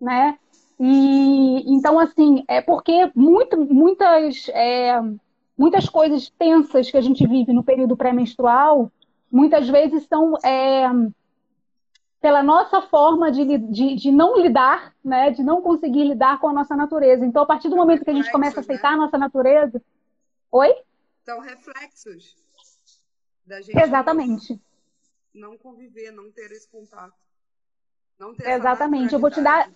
né? 0.00 0.38
E 0.78 1.72
então, 1.72 1.98
assim, 1.98 2.44
é 2.48 2.60
porque 2.60 3.10
muito, 3.14 3.56
muitas, 3.56 4.48
é, 4.50 5.00
muitas 5.56 5.88
coisas 5.88 6.30
tensas 6.30 6.90
que 6.90 6.96
a 6.96 7.00
gente 7.00 7.26
vive 7.26 7.52
no 7.52 7.64
período 7.64 7.96
pré-menstrual, 7.96 8.90
muitas 9.30 9.68
vezes 9.68 10.06
são 10.06 10.34
é, 10.44 10.88
pela 12.20 12.42
nossa 12.42 12.82
forma 12.82 13.30
de, 13.30 13.58
de, 13.58 13.94
de, 13.96 14.10
não 14.10 14.40
lidar, 14.40 14.94
né? 15.04 15.30
De 15.30 15.42
não 15.42 15.62
conseguir 15.62 16.04
lidar 16.04 16.40
com 16.40 16.48
a 16.48 16.52
nossa 16.52 16.76
natureza. 16.76 17.24
Então, 17.24 17.42
a 17.42 17.46
partir 17.46 17.68
do 17.68 17.76
momento 17.76 18.04
que 18.04 18.10
a 18.10 18.14
gente 18.14 18.32
começa 18.32 18.60
a 18.60 18.62
aceitar 18.62 18.90
né? 18.90 18.94
a 18.96 18.98
nossa 18.98 19.18
natureza. 19.18 19.80
Oi? 20.50 20.74
São 21.24 21.40
reflexos 21.40 22.43
da 23.46 23.60
gente. 23.60 23.78
Exatamente. 23.78 24.60
Não 25.32 25.58
conviver, 25.58 26.10
não 26.12 26.30
ter 26.30 26.50
esse 26.52 26.68
contato. 26.68 27.14
Não 28.18 28.34
ter 28.34 28.48
Exatamente. 28.48 29.12
Eu 29.12 29.20
vou 29.20 29.30
te 29.30 29.40
dar 29.40 29.70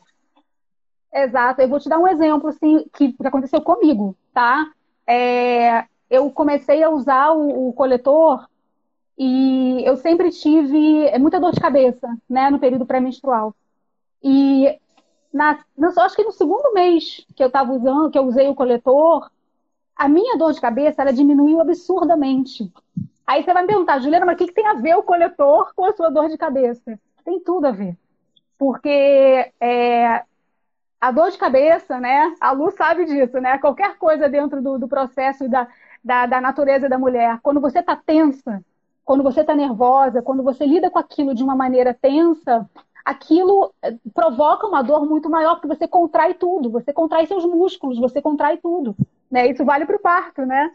Exato. 1.12 1.60
Eu 1.60 1.68
vou 1.68 1.80
te 1.80 1.88
dar 1.88 1.98
um 1.98 2.06
exemplo 2.06 2.48
assim, 2.48 2.84
que, 2.92 3.12
que 3.12 3.26
aconteceu 3.26 3.60
comigo, 3.62 4.16
tá? 4.32 4.72
É, 5.06 5.86
eu 6.10 6.30
comecei 6.30 6.82
a 6.82 6.90
usar 6.90 7.32
o, 7.32 7.68
o, 7.68 7.72
coletor 7.72 8.46
e 9.16 9.82
eu 9.84 9.96
sempre 9.96 10.30
tive 10.30 11.18
muita 11.18 11.40
dor 11.40 11.52
de 11.52 11.60
cabeça, 11.60 12.06
né, 12.28 12.50
no 12.50 12.58
período 12.58 12.86
pré-menstrual. 12.86 13.54
E 14.22 14.78
na, 15.32 15.64
não, 15.76 15.90
acho 16.02 16.14
que 16.14 16.24
no 16.24 16.32
segundo 16.32 16.72
mês 16.74 17.26
que 17.34 17.42
eu 17.42 17.48
estava 17.48 17.72
usando, 17.72 18.10
que 18.10 18.18
eu 18.18 18.24
usei 18.24 18.48
o 18.48 18.54
coletor, 18.54 19.30
a 19.96 20.08
minha 20.08 20.36
dor 20.36 20.52
de 20.52 20.60
cabeça 20.60 21.02
ela 21.02 21.12
diminuiu 21.12 21.60
absurdamente. 21.60 22.70
Aí 23.28 23.44
você 23.44 23.52
vai 23.52 23.60
me 23.60 23.68
perguntar, 23.68 23.98
Juliana, 23.98 24.24
mas 24.24 24.36
o 24.36 24.38
que, 24.38 24.46
que 24.46 24.54
tem 24.54 24.66
a 24.66 24.72
ver 24.72 24.96
o 24.96 25.02
coletor 25.02 25.74
com 25.76 25.84
a 25.84 25.92
sua 25.92 26.08
dor 26.08 26.30
de 26.30 26.38
cabeça? 26.38 26.98
Tem 27.22 27.38
tudo 27.38 27.66
a 27.66 27.70
ver. 27.70 27.94
Porque 28.56 29.52
é, 29.60 30.24
a 30.98 31.12
dor 31.12 31.30
de 31.30 31.36
cabeça, 31.36 32.00
né? 32.00 32.34
A 32.40 32.52
Lu 32.52 32.70
sabe 32.70 33.04
disso, 33.04 33.38
né? 33.38 33.58
Qualquer 33.58 33.98
coisa 33.98 34.30
dentro 34.30 34.62
do, 34.62 34.78
do 34.78 34.88
processo 34.88 35.46
da, 35.46 35.68
da, 36.02 36.24
da, 36.24 36.40
natureza 36.40 36.88
da 36.88 36.98
mulher. 36.98 37.38
Quando 37.42 37.60
você 37.60 37.80
está 37.80 37.94
tensa, 37.94 38.64
quando 39.04 39.22
você 39.22 39.42
está 39.42 39.54
nervosa, 39.54 40.22
quando 40.22 40.42
você 40.42 40.64
lida 40.64 40.90
com 40.90 40.98
aquilo 40.98 41.34
de 41.34 41.44
uma 41.44 41.54
maneira 41.54 41.92
tensa, 41.92 42.66
aquilo 43.04 43.74
eh, 43.82 43.94
provoca 44.14 44.66
uma 44.66 44.80
dor 44.80 45.04
muito 45.04 45.28
maior, 45.28 45.56
porque 45.56 45.68
você 45.68 45.86
contrai 45.86 46.32
tudo, 46.32 46.70
você 46.70 46.94
contrai 46.94 47.26
seus 47.26 47.44
músculos, 47.44 47.98
você 47.98 48.22
contrai 48.22 48.56
tudo. 48.56 48.96
Né? 49.30 49.48
Isso 49.50 49.66
vale 49.66 49.84
para 49.84 49.96
o 49.96 50.00
parto, 50.00 50.46
né? 50.46 50.70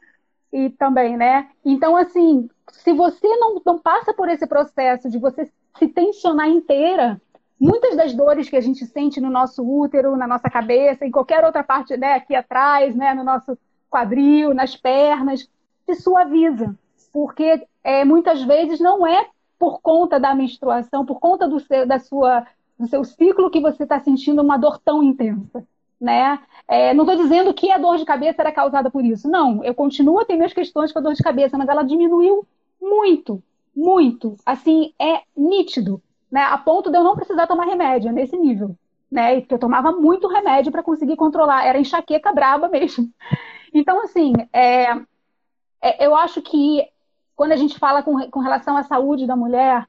E 0.54 0.70
também, 0.70 1.18
né? 1.18 1.50
Então, 1.66 1.98
assim, 1.98 2.48
se 2.72 2.94
você 2.94 3.28
não, 3.38 3.60
não 3.66 3.80
passa 3.80 4.14
por 4.14 4.30
esse 4.30 4.46
processo 4.46 5.10
de 5.10 5.18
você 5.18 5.52
se 5.80 5.88
tensionar 5.88 6.48
inteira, 6.48 7.20
muitas 7.60 7.98
das 7.98 8.14
dores 8.14 8.48
que 8.48 8.56
a 8.56 8.62
gente 8.62 8.86
sente 8.86 9.20
no 9.20 9.32
nosso 9.32 9.64
útero, 9.68 10.16
na 10.16 10.28
nossa 10.28 10.52
cabeça, 10.52 11.08
em 11.08 11.12
qualquer 11.12 11.44
outra 11.44 11.64
parte, 11.64 11.98
né, 11.98 12.14
aqui 12.14 12.36
atrás, 12.36 12.96
né, 12.96 13.16
no 13.16 13.24
nosso 13.24 13.58
quadril, 13.90 14.54
nas 14.54 14.76
pernas, 14.76 15.50
se 15.88 15.96
suaviza. 15.96 16.78
Porque 17.12 17.66
é, 17.84 18.06
muitas 18.06 18.44
vezes 18.44 18.80
não 18.80 19.08
é 19.08 19.28
por 19.58 19.82
conta 19.82 20.20
da 20.20 20.36
menstruação, 20.36 21.04
por 21.04 21.20
conta 21.20 21.48
do 21.48 21.60
seu, 21.60 21.88
da 21.88 21.98
sua, 21.98 22.46
do 22.78 22.88
seu 22.88 23.04
ciclo 23.04 23.50
que 23.50 23.60
você 23.60 23.84
está 23.84 24.00
sentindo 24.00 24.42
uma 24.44 24.58
dor 24.58 24.78
tão 24.78 25.02
intensa. 25.02 25.66
Né? 26.00 26.40
É, 26.68 26.94
não 26.94 27.06
estou 27.06 27.22
dizendo 27.22 27.54
que 27.54 27.72
a 27.72 27.78
dor 27.78 27.98
de 27.98 28.06
cabeça 28.06 28.42
era 28.42 28.52
causada 28.52 28.92
por 28.92 29.04
isso. 29.06 29.30
Não, 29.30 29.64
eu 29.64 29.74
continuo 29.74 30.20
a 30.20 30.26
ter 30.26 30.36
minhas 30.36 30.54
questões 30.54 30.92
com 30.92 31.00
a 31.00 31.02
dor 31.02 31.14
de 31.14 31.24
cabeça, 31.24 31.58
mas 31.58 31.70
ela 31.70 31.84
diminuiu 31.84 32.46
muito, 32.82 33.42
muito. 33.76 34.36
Assim, 34.46 34.94
é 35.00 35.22
nítido 35.36 36.02
né, 36.34 36.42
a 36.42 36.58
ponto 36.58 36.90
de 36.90 36.98
eu 36.98 37.04
não 37.04 37.16
precisar 37.16 37.46
tomar 37.46 37.66
remédio, 37.66 38.12
nesse 38.12 38.36
nível. 38.36 38.76
Né? 39.12 39.40
Porque 39.42 39.54
eu 39.54 39.60
tomava 39.60 39.92
muito 39.92 40.28
remédio 40.28 40.72
para 40.72 40.82
conseguir 40.82 41.16
controlar, 41.16 41.64
era 41.64 41.80
enxaqueca 41.80 42.34
braba 42.34 42.68
mesmo. 42.68 43.08
Então, 43.72 44.04
assim, 44.04 44.34
é, 44.52 44.92
é, 45.82 46.06
eu 46.06 46.16
acho 46.16 46.42
que 46.42 46.88
quando 47.36 47.52
a 47.52 47.56
gente 47.56 47.78
fala 47.78 48.04
com, 48.04 48.30
com 48.30 48.40
relação 48.40 48.78
à 48.78 48.84
saúde 48.84 49.26
da 49.26 49.36
mulher, 49.36 49.88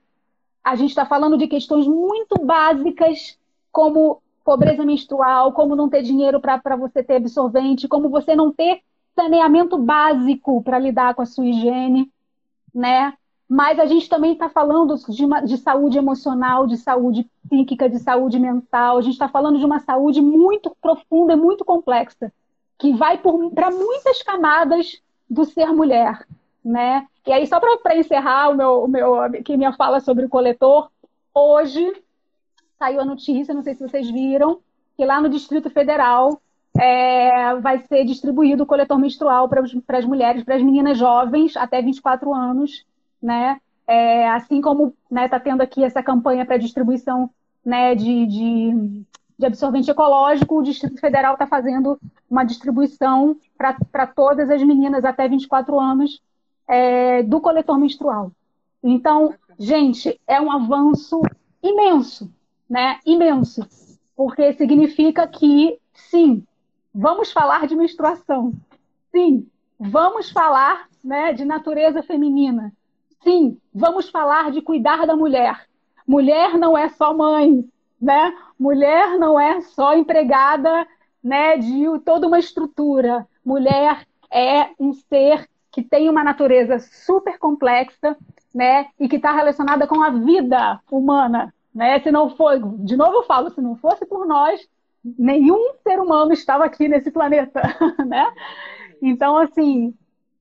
a 0.63 0.75
gente 0.75 0.91
está 0.91 1.05
falando 1.05 1.37
de 1.37 1.47
questões 1.47 1.87
muito 1.87 2.43
básicas, 2.43 3.39
como 3.71 4.23
pobreza 4.45 4.85
menstrual, 4.85 5.53
como 5.53 5.75
não 5.75 5.89
ter 5.89 6.03
dinheiro 6.03 6.39
para 6.41 6.77
você 6.77 7.03
ter 7.03 7.17
absorvente, 7.17 7.89
como 7.89 8.11
você 8.11 8.37
não 8.37 8.53
ter 8.53 8.83
saneamento 9.15 9.79
básico 9.79 10.63
para 10.63 10.79
lidar 10.79 11.15
com 11.15 11.23
a 11.23 11.27
sua 11.27 11.47
higiene, 11.47 12.11
né? 12.75 13.15
Mas 13.49 13.79
a 13.79 13.87
gente 13.87 14.09
também 14.09 14.33
está 14.33 14.49
falando 14.49 14.97
de, 15.09 15.25
uma, 15.25 15.41
de, 15.41 15.57
saúde 15.57 15.99
emocional, 15.99 16.67
de 16.67 16.77
saúde 16.77 17.29
psíquica, 17.49 17.89
de 17.89 17.99
saúde 17.99 18.39
mental. 18.39 18.99
A 18.99 19.03
gente 19.03 19.13
está 19.13 19.29
falando 19.29 19.59
de 19.59 19.65
uma 19.65 19.81
saúde 19.81 20.21
muito 20.21 20.75
profunda 20.81 21.35
e 21.35 21.37
muito 21.37 21.65
complexa, 21.65 22.33
que 22.79 22.93
vai 22.93 23.19
para 23.19 23.71
muitas 23.71 24.23
camadas 24.23 25.01
do 25.29 25.45
ser 25.45 25.67
mulher, 25.69 26.27
né? 26.65 27.07
E 27.27 27.33
aí, 27.33 27.47
só 27.47 27.61
para 27.61 27.97
encerrar 27.97 28.51
o 28.51 28.55
meu, 28.55 28.85
o 28.85 28.89
meu, 28.89 29.15
que 29.45 29.57
minha 29.57 29.73
fala 29.73 30.01
sobre 30.01 30.27
o 30.27 30.29
coletor, 30.29 30.91
hoje 31.33 32.04
saiu 32.85 33.01
a 33.01 33.05
notícia, 33.05 33.55
não 33.55 33.63
sei 33.63 33.75
se 33.75 33.83
vocês 33.83 34.11
viram, 34.11 34.59
que 34.97 35.05
lá 35.05 35.21
no 35.21 35.31
Distrito 35.31 35.71
Federal 35.71 36.41
é, 36.79 37.55
vai 37.57 37.79
ser 37.79 38.05
distribuído 38.05 38.65
o 38.65 38.67
coletor 38.67 38.99
menstrual 38.99 39.49
para 39.49 39.63
as 39.99 40.05
mulheres, 40.05 40.45
para 40.45 40.57
as 40.57 40.63
meninas 40.63 40.99
jovens 40.99 41.57
até 41.57 41.81
24 41.81 42.35
anos, 42.35 42.85
né? 43.23 43.59
É, 43.87 44.29
assim 44.31 44.61
como 44.61 44.89
está 44.89 44.97
né, 45.11 45.29
tá 45.29 45.41
tendo 45.41 45.61
aqui 45.61 45.83
essa 45.85 46.03
campanha 46.03 46.45
para 46.45 46.57
distribuição 46.57 47.29
né, 47.65 47.95
de, 47.95 48.27
de, 48.27 49.05
de, 49.39 49.47
absorvente 49.47 49.91
ecológico, 49.91 50.59
o 50.59 50.63
Distrito 50.63 50.99
Federal 50.99 51.35
está 51.35 51.47
fazendo 51.47 51.99
uma 52.31 52.45
distribuição 52.45 53.37
para 53.59 54.07
todas 54.07 54.49
as 54.51 54.63
meninas 54.63 55.05
até 55.05 55.29
24 55.29 55.79
anos 55.79 56.23
é, 56.67 57.23
do 57.23 57.43
coletor 57.43 57.79
menstrual. 57.79 58.33
Então, 58.83 59.35
gente, 59.59 60.19
é 60.27 60.41
um 60.41 60.51
avanço 60.51 61.21
imenso, 61.63 62.31
né? 62.69 62.99
Imenso. 63.05 63.67
Porque 64.17 64.53
significa 64.55 65.27
que, 65.27 65.79
sim, 65.93 66.45
vamos 66.95 67.33
falar 67.33 67.67
de 67.67 67.75
menstruação. 67.75 68.53
Sim, 69.11 69.47
vamos 69.79 70.31
falar 70.31 70.89
né, 71.03 71.33
de 71.33 71.45
natureza 71.45 72.03
feminina. 72.03 72.73
Sim, 73.23 73.59
vamos 73.75 74.09
falar 74.09 74.51
de 74.51 74.61
cuidar 74.61 75.07
da 75.07 75.17
mulher. 75.17 75.67
Mulher 76.07 76.59
não 76.59 76.77
é 76.77 76.89
só 76.91 77.15
mãe, 77.15 77.65
né? 78.01 78.37
Mulher 78.59 79.19
não 79.19 79.41
é 79.41 79.61
só 79.63 79.95
empregada, 79.95 80.87
né, 81.23 81.57
de 81.57 81.85
toda 82.05 82.27
uma 82.27 82.39
estrutura. 82.39 83.27
Mulher 83.43 84.07
é 84.31 84.69
um 84.79 84.93
ser 84.93 85.49
que 85.73 85.83
tem 85.83 86.09
uma 86.09 86.23
natureza 86.23 86.79
super 86.79 87.39
complexa, 87.39 88.17
né, 88.55 88.87
e 89.01 89.09
que 89.09 89.17
está 89.17 89.33
relacionada 89.33 89.87
com 89.87 90.01
a 90.01 90.11
vida 90.11 90.81
humana, 90.89 91.53
né? 91.75 92.01
Se 92.01 92.11
não 92.11 92.37
for, 92.37 92.59
de 92.85 92.97
novo 92.97 93.19
eu 93.19 93.23
falo, 93.25 93.51
se 93.51 93.61
não 93.61 93.77
fosse 93.77 94.07
por 94.07 94.27
nós, 94.27 94.67
nenhum 95.05 95.75
ser 95.83 95.99
humano 96.01 96.33
estava 96.33 96.65
aqui 96.65 96.89
nesse 96.89 97.11
planeta, 97.11 97.61
né? 98.07 98.33
Então, 99.03 99.37
assim, 99.37 99.95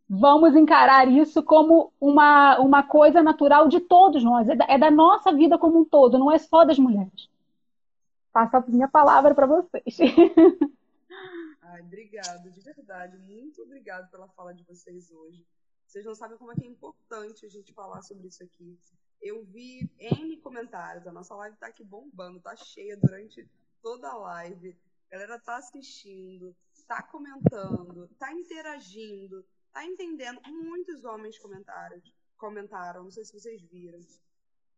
vamos 0.07 0.55
encarar 0.55 1.07
isso 1.07 1.41
como 1.41 1.91
uma, 1.99 2.59
uma 2.59 2.83
coisa 2.83 3.23
natural 3.23 3.67
de 3.67 3.79
todos 3.79 4.23
nós, 4.23 4.47
é 4.47 4.55
da, 4.55 4.65
é 4.69 4.77
da 4.77 4.91
nossa 4.91 5.33
vida 5.33 5.57
como 5.57 5.79
um 5.79 5.85
todo, 5.85 6.19
não 6.19 6.31
é 6.31 6.37
só 6.37 6.63
das 6.63 6.77
mulheres. 6.77 7.29
Passo 8.31 8.57
a 8.57 8.63
minha 8.67 8.87
palavra 8.87 9.33
para 9.33 9.45
vocês. 9.45 9.97
Ai, 11.63 11.81
obrigado, 11.81 12.49
de 12.51 12.59
verdade. 12.61 13.17
Muito 13.17 13.61
obrigado 13.63 14.09
pela 14.09 14.27
fala 14.29 14.53
de 14.53 14.63
vocês 14.63 15.11
hoje. 15.11 15.45
Vocês 15.85 16.05
não 16.05 16.15
sabem 16.15 16.37
como 16.37 16.51
é, 16.51 16.55
é 16.61 16.65
importante 16.65 17.45
a 17.45 17.49
gente 17.49 17.73
falar 17.73 18.01
sobre 18.01 18.27
isso 18.27 18.43
aqui. 18.43 18.77
Eu 19.23 19.41
vi 19.45 19.89
N 19.97 20.35
comentários, 20.41 21.07
a 21.07 21.11
nossa 21.11 21.33
live 21.35 21.55
tá 21.55 21.67
aqui 21.67 21.81
bombando, 21.81 22.41
tá 22.41 22.57
cheia 22.57 22.97
durante 22.97 23.49
toda 23.81 24.09
a 24.09 24.17
live. 24.17 24.77
A 25.07 25.13
galera 25.13 25.39
tá 25.39 25.55
assistindo, 25.55 26.53
tá 26.85 27.01
comentando, 27.01 28.09
tá 28.19 28.33
interagindo, 28.33 29.45
tá 29.71 29.85
entendendo. 29.85 30.41
Muitos 30.45 31.05
homens 31.05 31.39
comentaram, 31.39 32.01
comentaram, 32.37 33.05
não 33.05 33.11
sei 33.11 33.23
se 33.23 33.31
vocês 33.31 33.61
viram, 33.61 34.01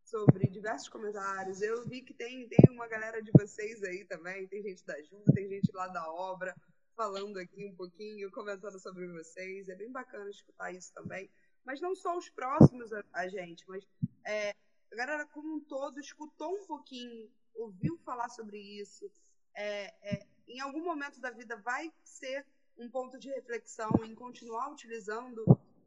sobre 0.04 0.48
diversos 0.48 0.90
comentários. 0.90 1.64
Eu 1.64 1.84
vi 1.84 2.04
que 2.04 2.14
tem, 2.14 2.48
tem 2.48 2.70
uma 2.70 2.88
galera 2.88 3.24
de 3.24 3.32
vocês 3.32 3.84
aí 3.84 4.06
também, 4.06 4.48
tem 4.48 4.62
gente 4.62 4.86
da 4.86 5.02
Ju, 5.02 5.24
tem 5.34 5.50
gente 5.50 5.72
lá 5.74 5.88
da 5.88 6.08
obra 6.14 6.56
falando 6.96 7.38
aqui 7.38 7.66
um 7.66 7.76
pouquinho, 7.76 8.32
comentando 8.32 8.80
sobre 8.80 9.08
vocês. 9.08 9.68
É 9.70 9.76
bem 9.76 9.92
bacana 9.92 10.30
escutar 10.30 10.72
isso 10.72 10.94
também. 10.94 11.30
Mas 11.66 11.82
não 11.82 11.96
só 11.96 12.16
os 12.16 12.30
próximos 12.30 12.94
a, 12.94 13.04
a 13.12 13.28
gente, 13.28 13.68
mas 13.68 13.84
é, 14.26 14.56
a 14.92 14.96
galera 14.96 15.26
como 15.26 15.56
um 15.56 15.60
todo 15.60 16.00
escutou 16.00 16.56
um 16.56 16.66
pouquinho, 16.66 17.30
ouviu 17.54 17.98
falar 18.00 18.30
sobre 18.30 18.58
isso. 18.58 19.10
É, 19.54 19.94
é, 20.02 20.28
em 20.48 20.60
algum 20.60 20.84
momento 20.84 21.20
da 21.20 21.32
vida 21.32 21.58
vai 21.58 21.92
ser 22.04 22.46
um 22.78 22.90
ponto 22.90 23.18
de 23.18 23.30
reflexão 23.30 23.90
em 24.04 24.14
continuar 24.14 24.72
utilizando 24.72 25.44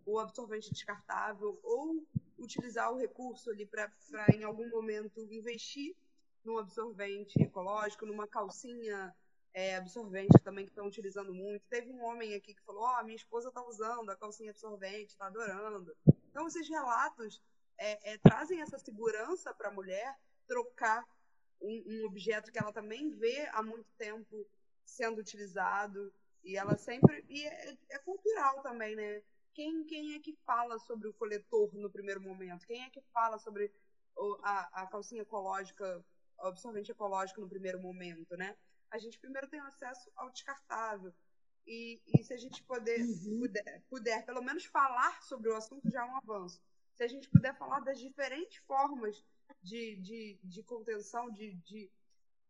o 0.06 0.18
absorvente 0.18 0.70
descartável 0.70 1.60
ou 1.62 2.06
utilizar 2.38 2.92
o 2.92 2.96
recurso 2.96 3.50
ali 3.50 3.66
para, 3.66 3.90
em 4.34 4.44
algum 4.44 4.68
momento, 4.70 5.20
investir 5.30 5.94
num 6.44 6.56
absorvente 6.56 7.40
ecológico, 7.42 8.06
numa 8.06 8.26
calcinha 8.26 9.14
é, 9.52 9.76
absorvente 9.76 10.38
também 10.42 10.64
que 10.64 10.70
estão 10.70 10.86
utilizando 10.86 11.34
muito. 11.34 11.66
Teve 11.68 11.92
um 11.92 12.02
homem 12.04 12.34
aqui 12.34 12.54
que 12.54 12.62
falou: 12.62 12.82
Ó, 12.82 13.00
oh, 13.00 13.04
minha 13.04 13.16
esposa 13.16 13.48
está 13.48 13.62
usando 13.66 14.08
a 14.10 14.16
calcinha 14.16 14.50
absorvente, 14.50 15.12
está 15.12 15.26
adorando. 15.26 15.94
Então, 16.30 16.46
esses 16.46 16.68
relatos 16.68 17.42
é, 17.78 18.12
é, 18.12 18.18
trazem 18.18 18.60
essa 18.60 18.78
segurança 18.78 19.54
para 19.54 19.68
a 19.68 19.72
mulher 19.72 20.16
trocar 20.46 21.06
um, 21.60 21.84
um, 21.86 22.06
objeto 22.06 22.50
que 22.52 22.58
ela 22.58 22.72
também 22.72 23.10
vê 23.10 23.48
há 23.52 23.62
muito 23.62 23.88
tempo 23.96 24.46
sendo 24.84 25.20
utilizado 25.20 26.12
e 26.42 26.56
ela 26.56 26.76
sempre 26.76 27.24
e 27.28 27.46
é, 27.46 27.76
é 27.90 27.98
cultural 27.98 28.62
também, 28.62 28.94
né? 28.94 29.22
Quem, 29.54 29.84
quem 29.84 30.14
é 30.14 30.20
que 30.20 30.38
fala 30.46 30.78
sobre 30.78 31.08
o 31.08 31.14
coletor 31.14 31.74
no 31.74 31.90
primeiro 31.90 32.20
momento? 32.20 32.66
Quem 32.66 32.84
é 32.84 32.90
que 32.90 33.02
fala 33.12 33.38
sobre 33.38 33.72
a, 34.42 34.82
a 34.82 34.86
calcinha 34.86 35.22
ecológica, 35.22 36.04
absorvente 36.38 36.92
ecológico 36.92 37.40
no 37.40 37.48
primeiro 37.48 37.80
momento, 37.80 38.36
né? 38.36 38.56
a 38.90 38.98
gente 38.98 39.18
primeiro 39.18 39.48
tem 39.48 39.60
acesso 39.60 40.10
ao 40.16 40.30
descartável. 40.30 41.12
E, 41.66 42.00
e 42.06 42.24
se 42.24 42.32
a 42.32 42.36
gente 42.36 42.62
poder, 42.62 43.00
uhum. 43.00 43.40
puder, 43.40 43.82
puder, 43.90 44.24
pelo 44.24 44.42
menos 44.42 44.64
falar 44.64 45.22
sobre 45.22 45.50
o 45.50 45.56
assunto, 45.56 45.90
já 45.90 46.00
é 46.00 46.04
um 46.04 46.16
avanço. 46.16 46.60
Se 46.98 47.04
a 47.04 47.06
gente 47.06 47.28
puder 47.28 47.56
falar 47.56 47.78
das 47.78 47.96
diferentes 48.00 48.56
formas 48.66 49.24
de, 49.62 49.94
de, 49.98 50.36
de 50.42 50.64
contenção, 50.64 51.30
de, 51.30 51.54
de, 51.54 51.88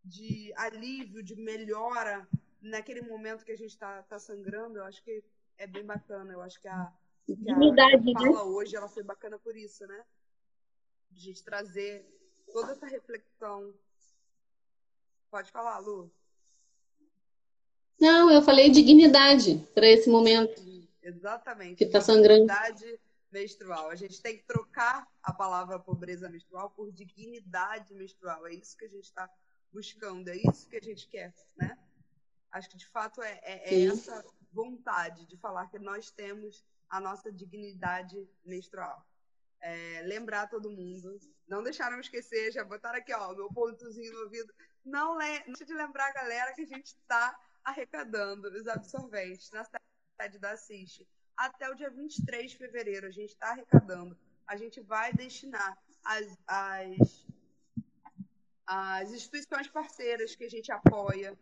de 0.03 0.55
alívio, 0.57 1.23
de 1.23 1.37
melhora 1.37 2.27
naquele 2.63 3.03
momento 3.03 3.45
que 3.45 3.53
a 3.53 3.57
gente 3.57 3.73
está 3.73 4.03
tá 4.05 4.19
sangrando, 4.19 4.79
eu 4.79 4.85
acho 4.85 5.05
que 5.05 5.23
é 5.59 5.67
bem 5.67 5.85
bacana. 5.85 6.33
Eu 6.33 6.41
acho 6.41 6.59
que 6.63 6.67
a, 6.67 6.91
que 7.27 7.35
a, 7.51 7.59
né? 7.59 8.13
fala 8.15 8.43
hoje 8.45 8.75
ela 8.75 8.89
foi 8.89 9.03
bacana 9.03 9.39
por 9.39 9.55
isso, 9.55 9.87
né? 9.87 10.03
De 11.11 11.21
a 11.21 11.25
gente 11.25 11.45
trazer 11.45 12.07
toda 12.51 12.73
essa 12.73 12.87
reflexão. 12.87 13.75
Pode 15.31 15.51
falar, 15.51 15.79
Lu. 15.81 16.11
Não, 18.01 18.31
eu 18.31 18.41
falei 18.41 18.71
dignidade 18.71 19.59
para 19.75 19.87
esse 19.87 20.09
momento. 20.09 20.59
Exatamente. 21.03 21.77
Que 21.77 21.85
está 21.85 22.01
sangrando. 22.01 22.47
Dignidade 22.47 22.99
menstrual. 23.31 23.91
A 23.91 23.95
gente 23.95 24.21
tem 24.21 24.37
que 24.37 24.45
trocar 24.45 25.07
a 25.23 25.33
palavra 25.33 25.79
pobreza 25.79 26.29
menstrual 26.29 26.71
por 26.71 26.93
dignidade 26.93 27.95
menstrual. 27.95 28.47
É 28.47 28.55
isso 28.55 28.77
que 28.77 28.85
a 28.85 28.89
gente 28.89 29.05
está 29.05 29.31
buscando, 29.73 30.29
é 30.29 30.37
isso 30.37 30.69
que 30.69 30.77
a 30.77 30.83
gente 30.83 31.09
quer, 31.09 31.35
né? 31.57 31.79
Acho 32.51 32.71
que 32.71 32.77
de 32.77 32.87
fato 32.87 33.23
é, 33.23 33.39
é, 33.43 33.75
é 33.75 33.85
essa 33.85 34.25
vontade 34.53 35.27
de 35.27 35.37
falar 35.37 35.69
que 35.69 35.79
nós 35.79 36.11
temos 36.11 36.65
a 36.89 36.99
nossa 36.99 37.31
dignidade 37.31 38.29
menstrual. 38.45 39.07
É, 39.61 40.03
lembrar 40.07 40.49
todo 40.49 40.71
mundo, 40.71 41.19
não 41.47 41.63
deixaram 41.63 42.01
esquecer, 42.01 42.53
já 42.53 42.65
botaram 42.65 42.99
aqui, 42.99 43.13
ó, 43.13 43.35
meu 43.35 43.53
pontozinho 43.53 44.13
no 44.13 44.23
ouvido. 44.23 44.55
Não, 44.85 45.19
le 45.19 45.41
não 45.41 45.53
deixa 45.53 45.67
de 45.67 45.75
lembrar 45.75 46.09
a 46.09 46.13
galera 46.13 46.55
que 46.55 46.63
a 46.63 46.67
gente 46.67 46.87
está 46.87 47.39
arrecadando 47.65 48.49
os 48.49 48.67
absorventes 48.67 49.51
na 49.51 49.65
cidade 49.65 50.39
da 50.39 50.53
Assis. 50.53 51.03
Até 51.39 51.71
o 51.71 51.75
dia 51.77 51.89
23 51.89 52.51
de 52.51 52.57
fevereiro, 52.57 53.07
a 53.07 53.13
gente 53.13 53.31
está 53.31 53.51
arrecadando. 53.51 54.19
A 54.45 54.57
gente 54.57 54.81
vai 54.81 55.13
destinar 55.13 55.79
as, 56.05 56.37
as, 56.49 57.27
as 58.67 59.13
instituições 59.13 59.69
parceiras 59.69 60.35
que 60.35 60.43
a 60.43 60.51
gente 60.51 60.73
apoia 60.73 61.39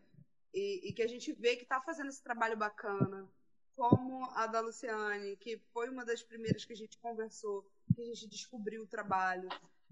e, 0.53 0.86
e 0.86 0.92
que 0.92 1.03
a 1.03 1.07
gente 1.07 1.32
vê 1.32 1.57
que 1.57 1.62
está 1.62 1.80
fazendo 1.80 2.11
esse 2.11 2.22
trabalho 2.22 2.59
bacana, 2.59 3.26
como 3.74 4.26
a 4.32 4.47
da 4.47 4.61
Luciane, 4.61 5.34
que 5.38 5.59
foi 5.72 5.88
uma 5.88 6.05
das 6.05 6.22
primeiras 6.22 6.66
que 6.66 6.74
a 6.74 6.76
gente 6.76 6.99
conversou, 6.99 7.66
que 7.94 8.03
a 8.03 8.05
gente 8.05 8.28
descobriu 8.28 8.82
o 8.82 8.86
trabalho, 8.86 9.49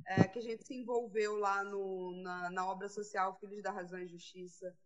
é, 0.07 0.25
que 0.25 0.39
a 0.39 0.43
gente 0.43 0.67
se 0.67 0.75
envolveu 0.75 1.37
lá 1.37 1.65
no, 1.65 2.13
na, 2.23 2.51
na 2.51 2.67
obra 2.67 2.91
social 2.91 3.39
Filhos 3.41 3.63
da 3.63 3.71
Razão 3.71 4.01
e 4.01 4.07
Justiça. 4.07 4.77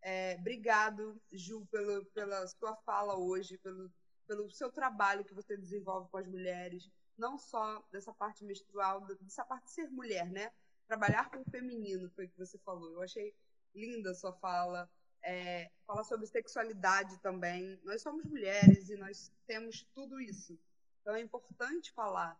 É, 0.00 0.36
obrigado, 0.38 1.20
Ju, 1.32 1.66
pelo, 1.72 2.04
pela 2.06 2.46
sua 2.46 2.76
fala 2.76 3.16
hoje, 3.18 3.58
pelo, 3.58 3.90
pelo 4.30 4.48
seu 4.48 4.70
trabalho 4.70 5.24
que 5.24 5.34
você 5.34 5.56
desenvolve 5.56 6.08
com 6.08 6.18
as 6.18 6.28
mulheres. 6.28 6.88
não 7.18 7.36
só 7.36 7.84
dessa 7.90 8.14
parte 8.14 8.44
menstrual, 8.44 9.04
dessa 9.04 9.44
parte 9.44 9.64
de 9.64 9.72
ser 9.72 9.90
mulher, 9.90 10.30
né? 10.30 10.52
Trabalhar 10.86 11.28
com 11.30 11.40
o 11.40 11.50
feminino, 11.50 12.08
foi 12.10 12.26
o 12.26 12.28
que 12.28 12.38
você 12.38 12.56
falou. 12.58 12.92
Eu 12.92 13.02
achei 13.02 13.34
linda 13.74 14.12
a 14.12 14.14
sua 14.14 14.32
fala. 14.34 14.88
É, 15.20 15.68
falar 15.84 16.04
sobre 16.04 16.26
sexualidade 16.28 17.18
também. 17.18 17.78
Nós 17.82 18.02
somos 18.02 18.24
mulheres 18.24 18.88
e 18.88 18.96
nós 18.96 19.32
temos 19.48 19.82
tudo 19.92 20.20
isso. 20.20 20.56
Então 21.00 21.14
é 21.16 21.20
importante 21.20 21.90
falar. 21.92 22.38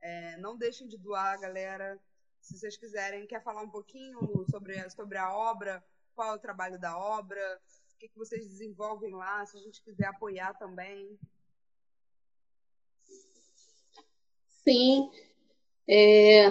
É, 0.00 0.36
não 0.36 0.56
deixem 0.56 0.86
de 0.86 0.96
doar, 0.96 1.40
galera. 1.40 2.00
Se 2.40 2.56
vocês 2.56 2.76
quiserem, 2.76 3.26
quer 3.26 3.42
falar 3.42 3.62
um 3.62 3.70
pouquinho 3.70 4.46
sobre, 4.48 4.88
sobre 4.90 5.18
a 5.18 5.34
obra, 5.34 5.84
qual 6.14 6.32
é 6.32 6.36
o 6.36 6.38
trabalho 6.46 6.78
da 6.78 6.96
obra, 6.96 7.60
o 7.94 7.98
que, 7.98 8.08
que 8.08 8.18
vocês 8.18 8.46
desenvolvem 8.46 9.14
lá, 9.14 9.44
se 9.46 9.56
a 9.56 9.60
gente 9.60 9.82
quiser 9.82 10.06
apoiar 10.06 10.54
também. 10.54 11.18
Sim, 14.64 15.10
é, 15.88 16.50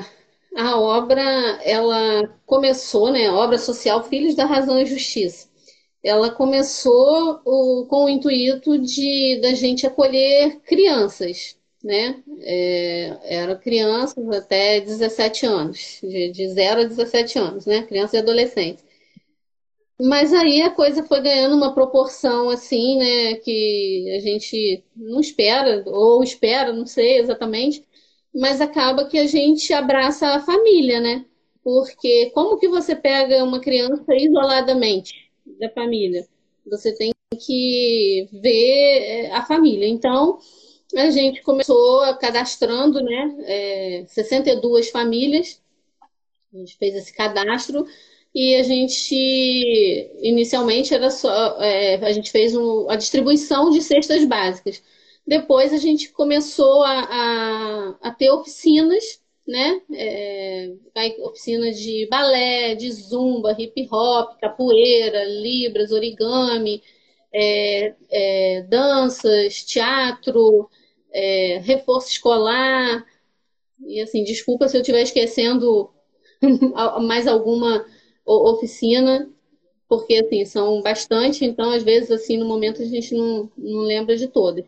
a 0.55 0.79
obra 0.79 1.21
ela 1.63 2.27
começou, 2.45 3.11
né? 3.11 3.27
A 3.27 3.33
obra 3.33 3.57
social 3.57 4.03
Filhos 4.03 4.35
da 4.35 4.45
Razão 4.45 4.79
e 4.79 4.85
Justiça. 4.85 5.49
Ela 6.03 6.31
começou 6.31 7.41
o, 7.45 7.85
com 7.87 8.05
o 8.05 8.09
intuito 8.09 8.77
de 8.77 9.39
da 9.41 9.53
gente 9.53 9.87
acolher 9.87 10.59
crianças, 10.61 11.57
né? 11.83 12.21
É, 12.41 13.17
eram 13.23 13.57
crianças 13.57 14.29
até 14.29 14.79
17 14.81 15.45
anos, 15.45 15.99
de, 16.01 16.31
de 16.31 16.47
0 16.49 16.81
a 16.81 16.83
17 16.83 17.39
anos, 17.39 17.65
né? 17.65 17.83
Crianças 17.83 18.13
e 18.13 18.17
adolescentes. 18.17 18.92
Mas 19.99 20.33
aí 20.33 20.61
a 20.61 20.71
coisa 20.71 21.03
foi 21.03 21.21
ganhando 21.21 21.55
uma 21.55 21.73
proporção 21.73 22.49
assim, 22.49 22.97
né, 22.97 23.35
que 23.35 24.13
a 24.17 24.19
gente 24.19 24.83
não 24.95 25.19
espera, 25.19 25.83
ou 25.87 26.23
espera, 26.23 26.73
não 26.73 26.85
sei 26.85 27.19
exatamente, 27.19 27.85
mas 28.33 28.59
acaba 28.59 29.05
que 29.05 29.19
a 29.19 29.27
gente 29.27 29.71
abraça 29.73 30.27
a 30.29 30.39
família, 30.39 30.99
né? 30.99 31.25
Porque 31.63 32.31
como 32.33 32.57
que 32.57 32.67
você 32.67 32.95
pega 32.95 33.43
uma 33.43 33.59
criança 33.61 34.03
isoladamente 34.15 35.31
da 35.59 35.69
família? 35.69 36.27
Você 36.65 36.95
tem 36.95 37.13
que 37.45 38.27
ver 38.31 39.03
é, 39.03 39.31
a 39.31 39.45
família. 39.45 39.87
Então, 39.87 40.39
a 40.95 41.09
gente 41.09 41.41
começou 41.41 42.01
cadastrando, 42.17 43.01
né, 43.01 43.35
é, 43.45 44.05
62 44.07 44.89
famílias, 44.89 45.61
a 46.53 46.57
gente 46.57 46.77
fez 46.77 46.95
esse 46.95 47.13
cadastro 47.13 47.85
e 48.33 48.55
a 48.55 48.63
gente 48.63 49.15
inicialmente 50.21 50.93
era 50.93 51.11
só 51.11 51.61
é, 51.61 51.95
a 51.95 52.11
gente 52.11 52.31
fez 52.31 52.55
um, 52.55 52.89
a 52.89 52.95
distribuição 52.95 53.69
de 53.69 53.81
cestas 53.81 54.25
básicas. 54.25 54.81
Depois 55.25 55.71
a 55.71 55.77
gente 55.77 56.09
começou 56.11 56.83
a, 56.83 56.99
a, 56.99 57.97
a 58.01 58.11
ter 58.11 58.31
oficinas, 58.31 59.21
né? 59.47 59.81
É, 59.93 60.73
oficinas 61.19 61.79
de 61.79 62.07
balé, 62.09 62.75
de 62.75 62.91
zumba, 62.91 63.55
hip 63.57 63.87
hop, 63.91 64.39
capoeira, 64.39 65.23
libras, 65.25 65.91
origami, 65.91 66.81
é, 67.31 67.93
é, 68.09 68.61
danças, 68.63 69.63
teatro, 69.63 70.69
é, 71.11 71.59
reforço 71.63 72.09
escolar. 72.09 73.05
E 73.87 74.01
assim, 74.01 74.23
desculpa 74.23 74.67
se 74.67 74.75
eu 74.77 74.81
estiver 74.81 75.01
esquecendo 75.03 75.89
mais 77.01 77.27
alguma 77.27 77.85
oficina, 78.25 79.29
porque 79.87 80.15
assim, 80.15 80.45
são 80.45 80.81
bastante, 80.81 81.45
então 81.45 81.71
às 81.71 81.83
vezes 81.83 82.11
assim 82.11 82.37
no 82.37 82.47
momento 82.47 82.81
a 82.81 82.85
gente 82.85 83.13
não, 83.13 83.49
não 83.57 83.81
lembra 83.81 84.15
de 84.15 84.27
todas. 84.27 84.65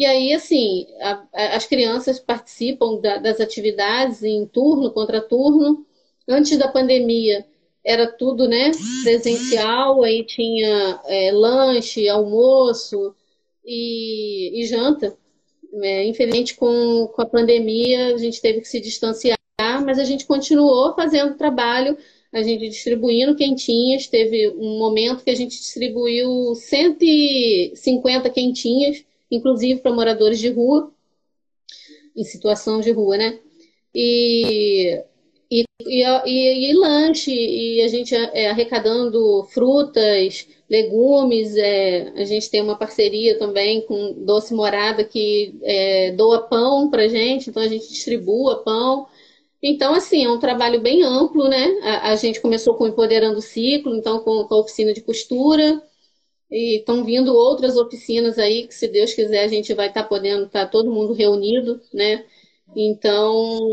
E 0.00 0.06
aí, 0.06 0.32
assim, 0.32 0.86
a, 1.00 1.26
a, 1.34 1.56
as 1.56 1.66
crianças 1.66 2.18
participam 2.18 2.98
da, 3.00 3.18
das 3.18 3.38
atividades 3.38 4.22
em 4.22 4.46
turno, 4.46 4.92
contra 4.92 5.20
turno. 5.20 5.84
Antes 6.26 6.56
da 6.56 6.68
pandemia, 6.68 7.44
era 7.84 8.06
tudo 8.06 8.48
né, 8.48 8.70
presencial, 9.02 10.02
aí 10.02 10.24
tinha 10.24 11.00
é, 11.06 11.30
lanche, 11.32 12.08
almoço 12.08 13.14
e, 13.64 14.62
e 14.62 14.66
janta. 14.66 15.14
É, 15.82 16.04
infelizmente, 16.06 16.54
com, 16.56 17.08
com 17.14 17.22
a 17.22 17.26
pandemia, 17.26 18.14
a 18.14 18.18
gente 18.18 18.40
teve 18.40 18.60
que 18.62 18.68
se 18.68 18.80
distanciar, 18.80 19.36
mas 19.84 19.98
a 19.98 20.04
gente 20.04 20.24
continuou 20.26 20.94
fazendo 20.94 21.36
trabalho 21.36 21.98
a 22.32 22.42
gente 22.42 22.68
distribuindo 22.68 23.34
quentinhas. 23.36 24.06
Teve 24.06 24.48
um 24.50 24.78
momento 24.78 25.24
que 25.24 25.30
a 25.30 25.34
gente 25.34 25.58
distribuiu 25.58 26.54
150 26.54 28.30
quentinhas, 28.30 29.04
inclusive 29.30 29.80
para 29.80 29.92
moradores 29.92 30.38
de 30.38 30.48
rua, 30.48 30.92
em 32.16 32.24
situação 32.24 32.80
de 32.80 32.90
rua, 32.92 33.16
né? 33.16 33.38
E, 33.94 35.02
e, 35.50 35.64
e, 35.84 36.70
e 36.70 36.74
lanche, 36.74 37.32
e 37.32 37.82
a 37.82 37.88
gente 37.88 38.14
é, 38.14 38.48
arrecadando 38.50 39.44
frutas, 39.52 40.46
legumes. 40.68 41.56
É, 41.56 42.12
a 42.14 42.24
gente 42.24 42.48
tem 42.48 42.62
uma 42.62 42.76
parceria 42.76 43.38
também 43.38 43.80
com 43.82 44.12
Doce 44.24 44.54
Morada 44.54 45.02
que 45.02 45.56
é, 45.62 46.12
doa 46.12 46.42
pão 46.42 46.88
para 46.88 47.08
gente, 47.08 47.50
então 47.50 47.62
a 47.62 47.68
gente 47.68 47.88
distribua 47.88 48.62
pão. 48.62 49.08
Então, 49.62 49.94
assim, 49.94 50.24
é 50.24 50.30
um 50.30 50.38
trabalho 50.38 50.80
bem 50.80 51.02
amplo, 51.02 51.48
né? 51.48 51.66
A, 51.82 52.10
a 52.12 52.16
gente 52.16 52.40
começou 52.40 52.74
com 52.74 52.86
Empoderando 52.86 53.38
o 53.38 53.42
Ciclo, 53.42 53.94
então 53.94 54.20
com, 54.20 54.44
com 54.44 54.54
a 54.54 54.60
oficina 54.60 54.92
de 54.92 55.02
costura, 55.02 55.82
e 56.50 56.78
estão 56.78 57.04
vindo 57.04 57.34
outras 57.34 57.76
oficinas 57.76 58.38
aí, 58.38 58.66
que 58.66 58.74
se 58.74 58.88
Deus 58.88 59.12
quiser 59.14 59.44
a 59.44 59.48
gente 59.48 59.74
vai 59.74 59.88
estar 59.88 60.02
tá 60.04 60.08
podendo 60.08 60.46
estar 60.46 60.64
tá 60.64 60.70
todo 60.70 60.90
mundo 60.90 61.12
reunido, 61.12 61.80
né? 61.92 62.24
Então, 62.74 63.68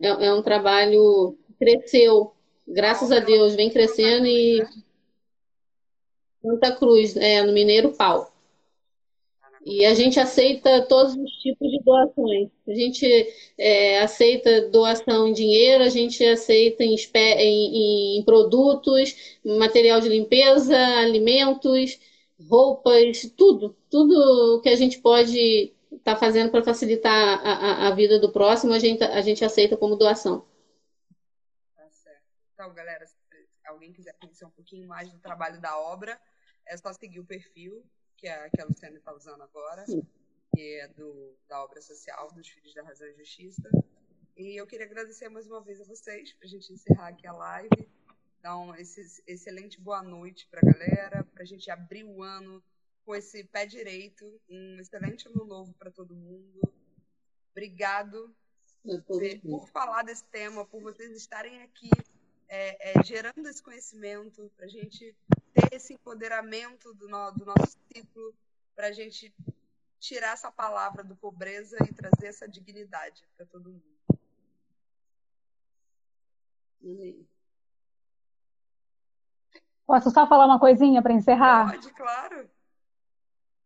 é, 0.00 0.26
é 0.26 0.34
um 0.34 0.42
trabalho 0.42 1.36
cresceu, 1.58 2.32
graças 2.66 3.12
a 3.12 3.20
Deus, 3.20 3.54
vem 3.54 3.70
crescendo 3.70 4.26
e 4.26 4.64
Santa 6.42 6.72
Cruz, 6.76 7.16
é, 7.16 7.42
no 7.42 7.52
Mineiro 7.52 7.92
Pau. 7.96 8.29
E 9.62 9.84
a 9.84 9.92
gente 9.92 10.18
aceita 10.18 10.86
todos 10.86 11.14
os 11.14 11.30
tipos 11.32 11.70
de 11.70 11.82
doações. 11.82 12.48
A 12.66 12.72
gente 12.72 13.06
é, 13.58 14.00
aceita 14.00 14.70
doação 14.70 15.28
em 15.28 15.34
dinheiro, 15.34 15.84
a 15.84 15.88
gente 15.90 16.24
aceita 16.24 16.82
em, 16.82 16.96
em, 16.96 18.18
em 18.18 18.24
produtos, 18.24 19.38
material 19.44 20.00
de 20.00 20.08
limpeza, 20.08 20.76
alimentos, 20.98 22.00
roupas, 22.48 23.30
tudo. 23.36 23.76
Tudo 23.90 24.62
que 24.62 24.70
a 24.70 24.76
gente 24.76 24.98
pode 24.98 25.74
estar 25.92 26.14
tá 26.14 26.16
fazendo 26.16 26.50
para 26.50 26.64
facilitar 26.64 27.12
a, 27.12 27.52
a, 27.52 27.88
a, 27.88 27.94
vida 27.94 28.18
do 28.18 28.32
próximo, 28.32 28.72
a 28.72 28.78
gente, 28.78 29.04
a 29.04 29.20
gente 29.20 29.44
aceita 29.44 29.76
como 29.76 29.94
doação. 29.94 30.46
Tá 31.76 31.86
certo. 31.90 32.22
Então, 32.54 32.72
galera, 32.72 33.06
se 33.06 33.14
alguém 33.66 33.92
quiser 33.92 34.14
conhecer 34.18 34.46
um 34.46 34.50
pouquinho 34.50 34.88
mais 34.88 35.12
do 35.12 35.18
trabalho 35.18 35.60
da 35.60 35.78
obra, 35.78 36.18
é 36.66 36.78
só 36.78 36.90
seguir 36.94 37.20
o 37.20 37.26
perfil 37.26 37.84
que 38.20 38.28
a, 38.28 38.50
que 38.50 38.60
a 38.60 38.66
Luciana 38.66 38.98
está 38.98 39.14
usando 39.14 39.42
agora, 39.42 39.84
que 40.54 40.80
é 40.80 40.88
do, 40.88 41.34
da 41.48 41.64
obra 41.64 41.80
social 41.80 42.30
dos 42.32 42.46
Filhos 42.48 42.74
da 42.74 42.82
Razão 42.82 43.08
e 43.08 43.14
Justiça. 43.14 43.68
E 44.36 44.60
eu 44.60 44.66
queria 44.66 44.84
agradecer 44.84 45.28
mais 45.30 45.46
uma 45.46 45.62
vez 45.62 45.80
a 45.80 45.84
vocês, 45.84 46.32
para 46.34 46.46
a 46.46 46.50
gente 46.50 46.70
encerrar 46.72 47.08
aqui 47.08 47.26
a 47.26 47.32
live, 47.32 47.88
dar 48.42 48.58
um 48.58 48.74
esse, 48.74 49.22
excelente 49.26 49.80
boa 49.80 50.02
noite 50.02 50.46
para 50.48 50.60
a 50.60 50.72
galera, 50.72 51.24
para 51.24 51.42
a 51.42 51.46
gente 51.46 51.70
abrir 51.70 52.04
o 52.04 52.22
ano 52.22 52.62
com 53.06 53.14
esse 53.14 53.42
pé 53.44 53.64
direito, 53.64 54.40
um 54.48 54.78
excelente 54.78 55.26
ano 55.26 55.44
novo 55.46 55.72
para 55.74 55.90
todo 55.90 56.14
mundo. 56.14 56.60
Obrigado 57.52 58.34
por 59.42 59.66
falar 59.68 60.02
desse 60.02 60.24
tema, 60.24 60.66
por 60.66 60.82
vocês 60.82 61.10
estarem 61.16 61.62
aqui 61.62 61.90
é, 62.48 62.90
é, 62.90 63.02
gerando 63.02 63.46
esse 63.48 63.62
conhecimento, 63.62 64.50
para 64.56 64.66
a 64.66 64.68
gente 64.68 65.16
esse 65.70 65.94
empoderamento 65.94 66.92
do, 66.94 67.08
no, 67.08 67.30
do 67.32 67.44
nosso 67.44 67.78
ciclo, 67.92 68.34
para 68.74 68.88
a 68.88 68.92
gente 68.92 69.32
tirar 69.98 70.32
essa 70.32 70.50
palavra 70.50 71.04
do 71.04 71.14
pobreza 71.14 71.76
e 71.88 71.92
trazer 71.92 72.28
essa 72.28 72.48
dignidade 72.48 73.22
para 73.36 73.46
todo 73.46 73.70
mundo. 73.70 73.90
Posso 79.86 80.10
só 80.10 80.26
falar 80.26 80.46
uma 80.46 80.58
coisinha 80.58 81.02
para 81.02 81.12
encerrar? 81.12 81.72
Pode, 81.72 81.92
claro. 81.92 82.48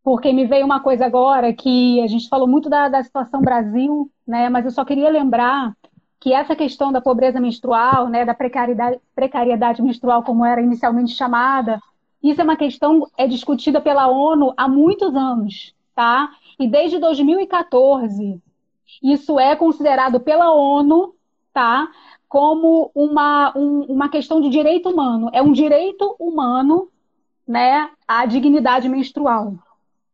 Porque 0.03 0.33
me 0.33 0.47
veio 0.47 0.67
uma 0.67 0.83
coisa 0.83 1.07
agora 1.07 1.55
que 1.55 2.03
a 2.03 2.07
gente 2.07 2.29
falou 2.29 2.49
muito 2.49 2.69
da, 2.69 2.89
da 2.89 3.03
situação 3.03 3.41
Brasil, 3.41 4.11
né? 4.27 4.49
Mas 4.49 4.65
eu 4.65 4.71
só 4.71 4.85
queria 4.85 5.09
lembrar 5.09 5.75
que 6.19 6.33
essa 6.33 6.57
questão 6.57 6.91
da 6.91 7.01
pobreza 7.03 7.39
menstrual, 7.39 8.09
né, 8.09 8.25
da 8.25 8.35
precariedade, 8.35 8.99
precariedade 9.15 9.83
menstrual, 9.83 10.23
como 10.23 10.45
era 10.45 10.63
inicialmente 10.63 11.13
chamada, 11.15 11.79
isso 12.25 12.41
é 12.41 12.45
uma 12.45 12.57
questão 12.57 13.07
é 13.19 13.27
discutida 13.27 13.83
pela 13.83 14.09
ONU 14.09 14.55
há 14.57 14.67
muitos 14.67 15.15
anos, 15.15 15.75
tá? 15.95 16.31
E 16.59 16.67
desde 16.67 16.99
2014, 16.99 18.41
isso 19.03 19.39
é 19.39 19.55
considerado 19.55 20.19
pela 20.19 20.51
ONU, 20.55 21.15
tá? 21.53 21.87
Como 22.27 22.91
uma, 22.95 23.53
um, 23.55 23.83
uma 23.83 24.09
questão 24.09 24.41
de 24.41 24.49
direito 24.49 24.89
humano. 24.89 25.29
É 25.35 25.43
um 25.43 25.53
direito 25.53 26.17
humano, 26.19 26.89
né, 27.47 27.91
a 28.09 28.25
dignidade 28.25 28.89
menstrual, 28.89 29.55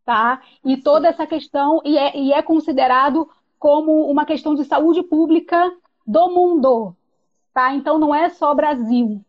tá? 0.05 0.43
E 0.65 0.77
toda 0.77 1.07
essa 1.07 1.27
questão 1.29 1.81
e 1.85 1.97
é, 1.97 2.19
e 2.19 2.33
é 2.33 2.43
considerado 2.43 3.29
como 3.57 4.11
uma 4.11 4.25
questão 4.25 4.57
de 4.57 4.65
saúde 4.65 5.01
pública 5.05 5.73
do 6.05 6.29
mundo, 6.29 6.97
tá? 7.55 7.73
Então 7.73 8.01
não 8.01 8.13
é 8.13 8.31
só 8.31 8.53
Brasil. 8.53 9.25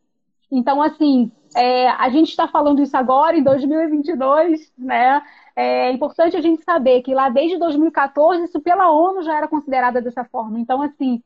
Então, 0.52 0.82
assim, 0.82 1.32
é, 1.56 1.90
a 1.90 2.10
gente 2.10 2.30
está 2.30 2.48
falando 2.48 2.82
isso 2.82 2.96
agora, 2.96 3.38
em 3.38 3.44
2022, 3.44 4.72
né? 4.78 5.22
É 5.56 5.92
importante 5.92 6.38
a 6.38 6.42
gente 6.42 6.64
saber 6.64 7.02
que 7.02 7.14
lá 7.14 7.30
desde 7.30 7.58
2014, 7.58 8.46
isso 8.46 8.62
pela 8.62 8.90
ONU 8.90 9.22
já 9.24 9.38
era 9.38 9.48
considerada 9.48 10.02
dessa 10.02 10.24
forma. 10.24 10.60
Então, 10.60 10.82
assim, 10.82 11.22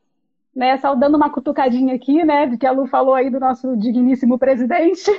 né, 0.54 0.78
só 0.78 0.94
dando 0.94 1.16
uma 1.16 1.30
cutucadinha 1.30 1.94
aqui, 1.94 2.24
né, 2.24 2.46
de 2.46 2.56
que 2.56 2.66
a 2.66 2.72
Lu 2.72 2.86
falou 2.86 3.14
aí 3.14 3.30
do 3.30 3.38
nosso 3.38 3.76
digníssimo 3.76 4.38
presidente, 4.38 5.10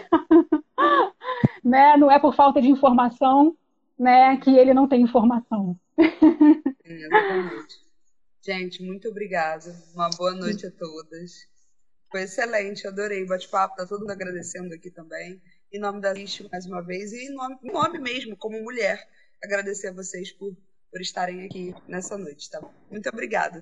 né, 1.63 1.95
não 1.95 2.11
é 2.11 2.19
por 2.19 2.35
falta 2.35 2.61
de 2.61 2.69
informação, 2.69 3.55
né, 3.97 4.35
que 4.37 4.49
ele 4.49 4.73
não 4.73 4.87
tem 4.87 5.03
informação. 5.03 5.77
É, 5.97 6.91
exatamente. 6.91 7.87
Gente, 8.41 8.83
muito 8.83 9.09
obrigada. 9.09 9.75
Uma 9.93 10.09
boa 10.09 10.33
noite 10.33 10.65
a 10.65 10.71
todas. 10.71 11.47
Foi 12.09 12.21
excelente, 12.21 12.87
adorei 12.87 13.23
o 13.23 13.27
bate-papo, 13.27 13.75
tá 13.75 13.85
todo 13.85 14.01
mundo 14.01 14.11
agradecendo 14.11 14.73
aqui 14.73 14.89
também. 14.89 15.41
Em 15.71 15.79
nome 15.79 15.99
da 16.01 16.13
List, 16.13 16.41
mais 16.51 16.65
uma 16.65 16.81
vez, 16.81 17.11
e 17.11 17.25
em 17.25 17.33
nome, 17.33 17.57
em 17.61 17.71
nome 17.71 17.99
mesmo, 17.99 18.37
como 18.37 18.61
mulher, 18.63 19.05
agradecer 19.43 19.87
a 19.89 19.93
vocês 19.93 20.31
por, 20.31 20.55
por 20.89 21.01
estarem 21.01 21.45
aqui 21.45 21.75
nessa 21.87 22.17
noite, 22.17 22.49
tá 22.49 22.61
bom? 22.61 22.73
Muito 22.89 23.09
obrigada. 23.09 23.59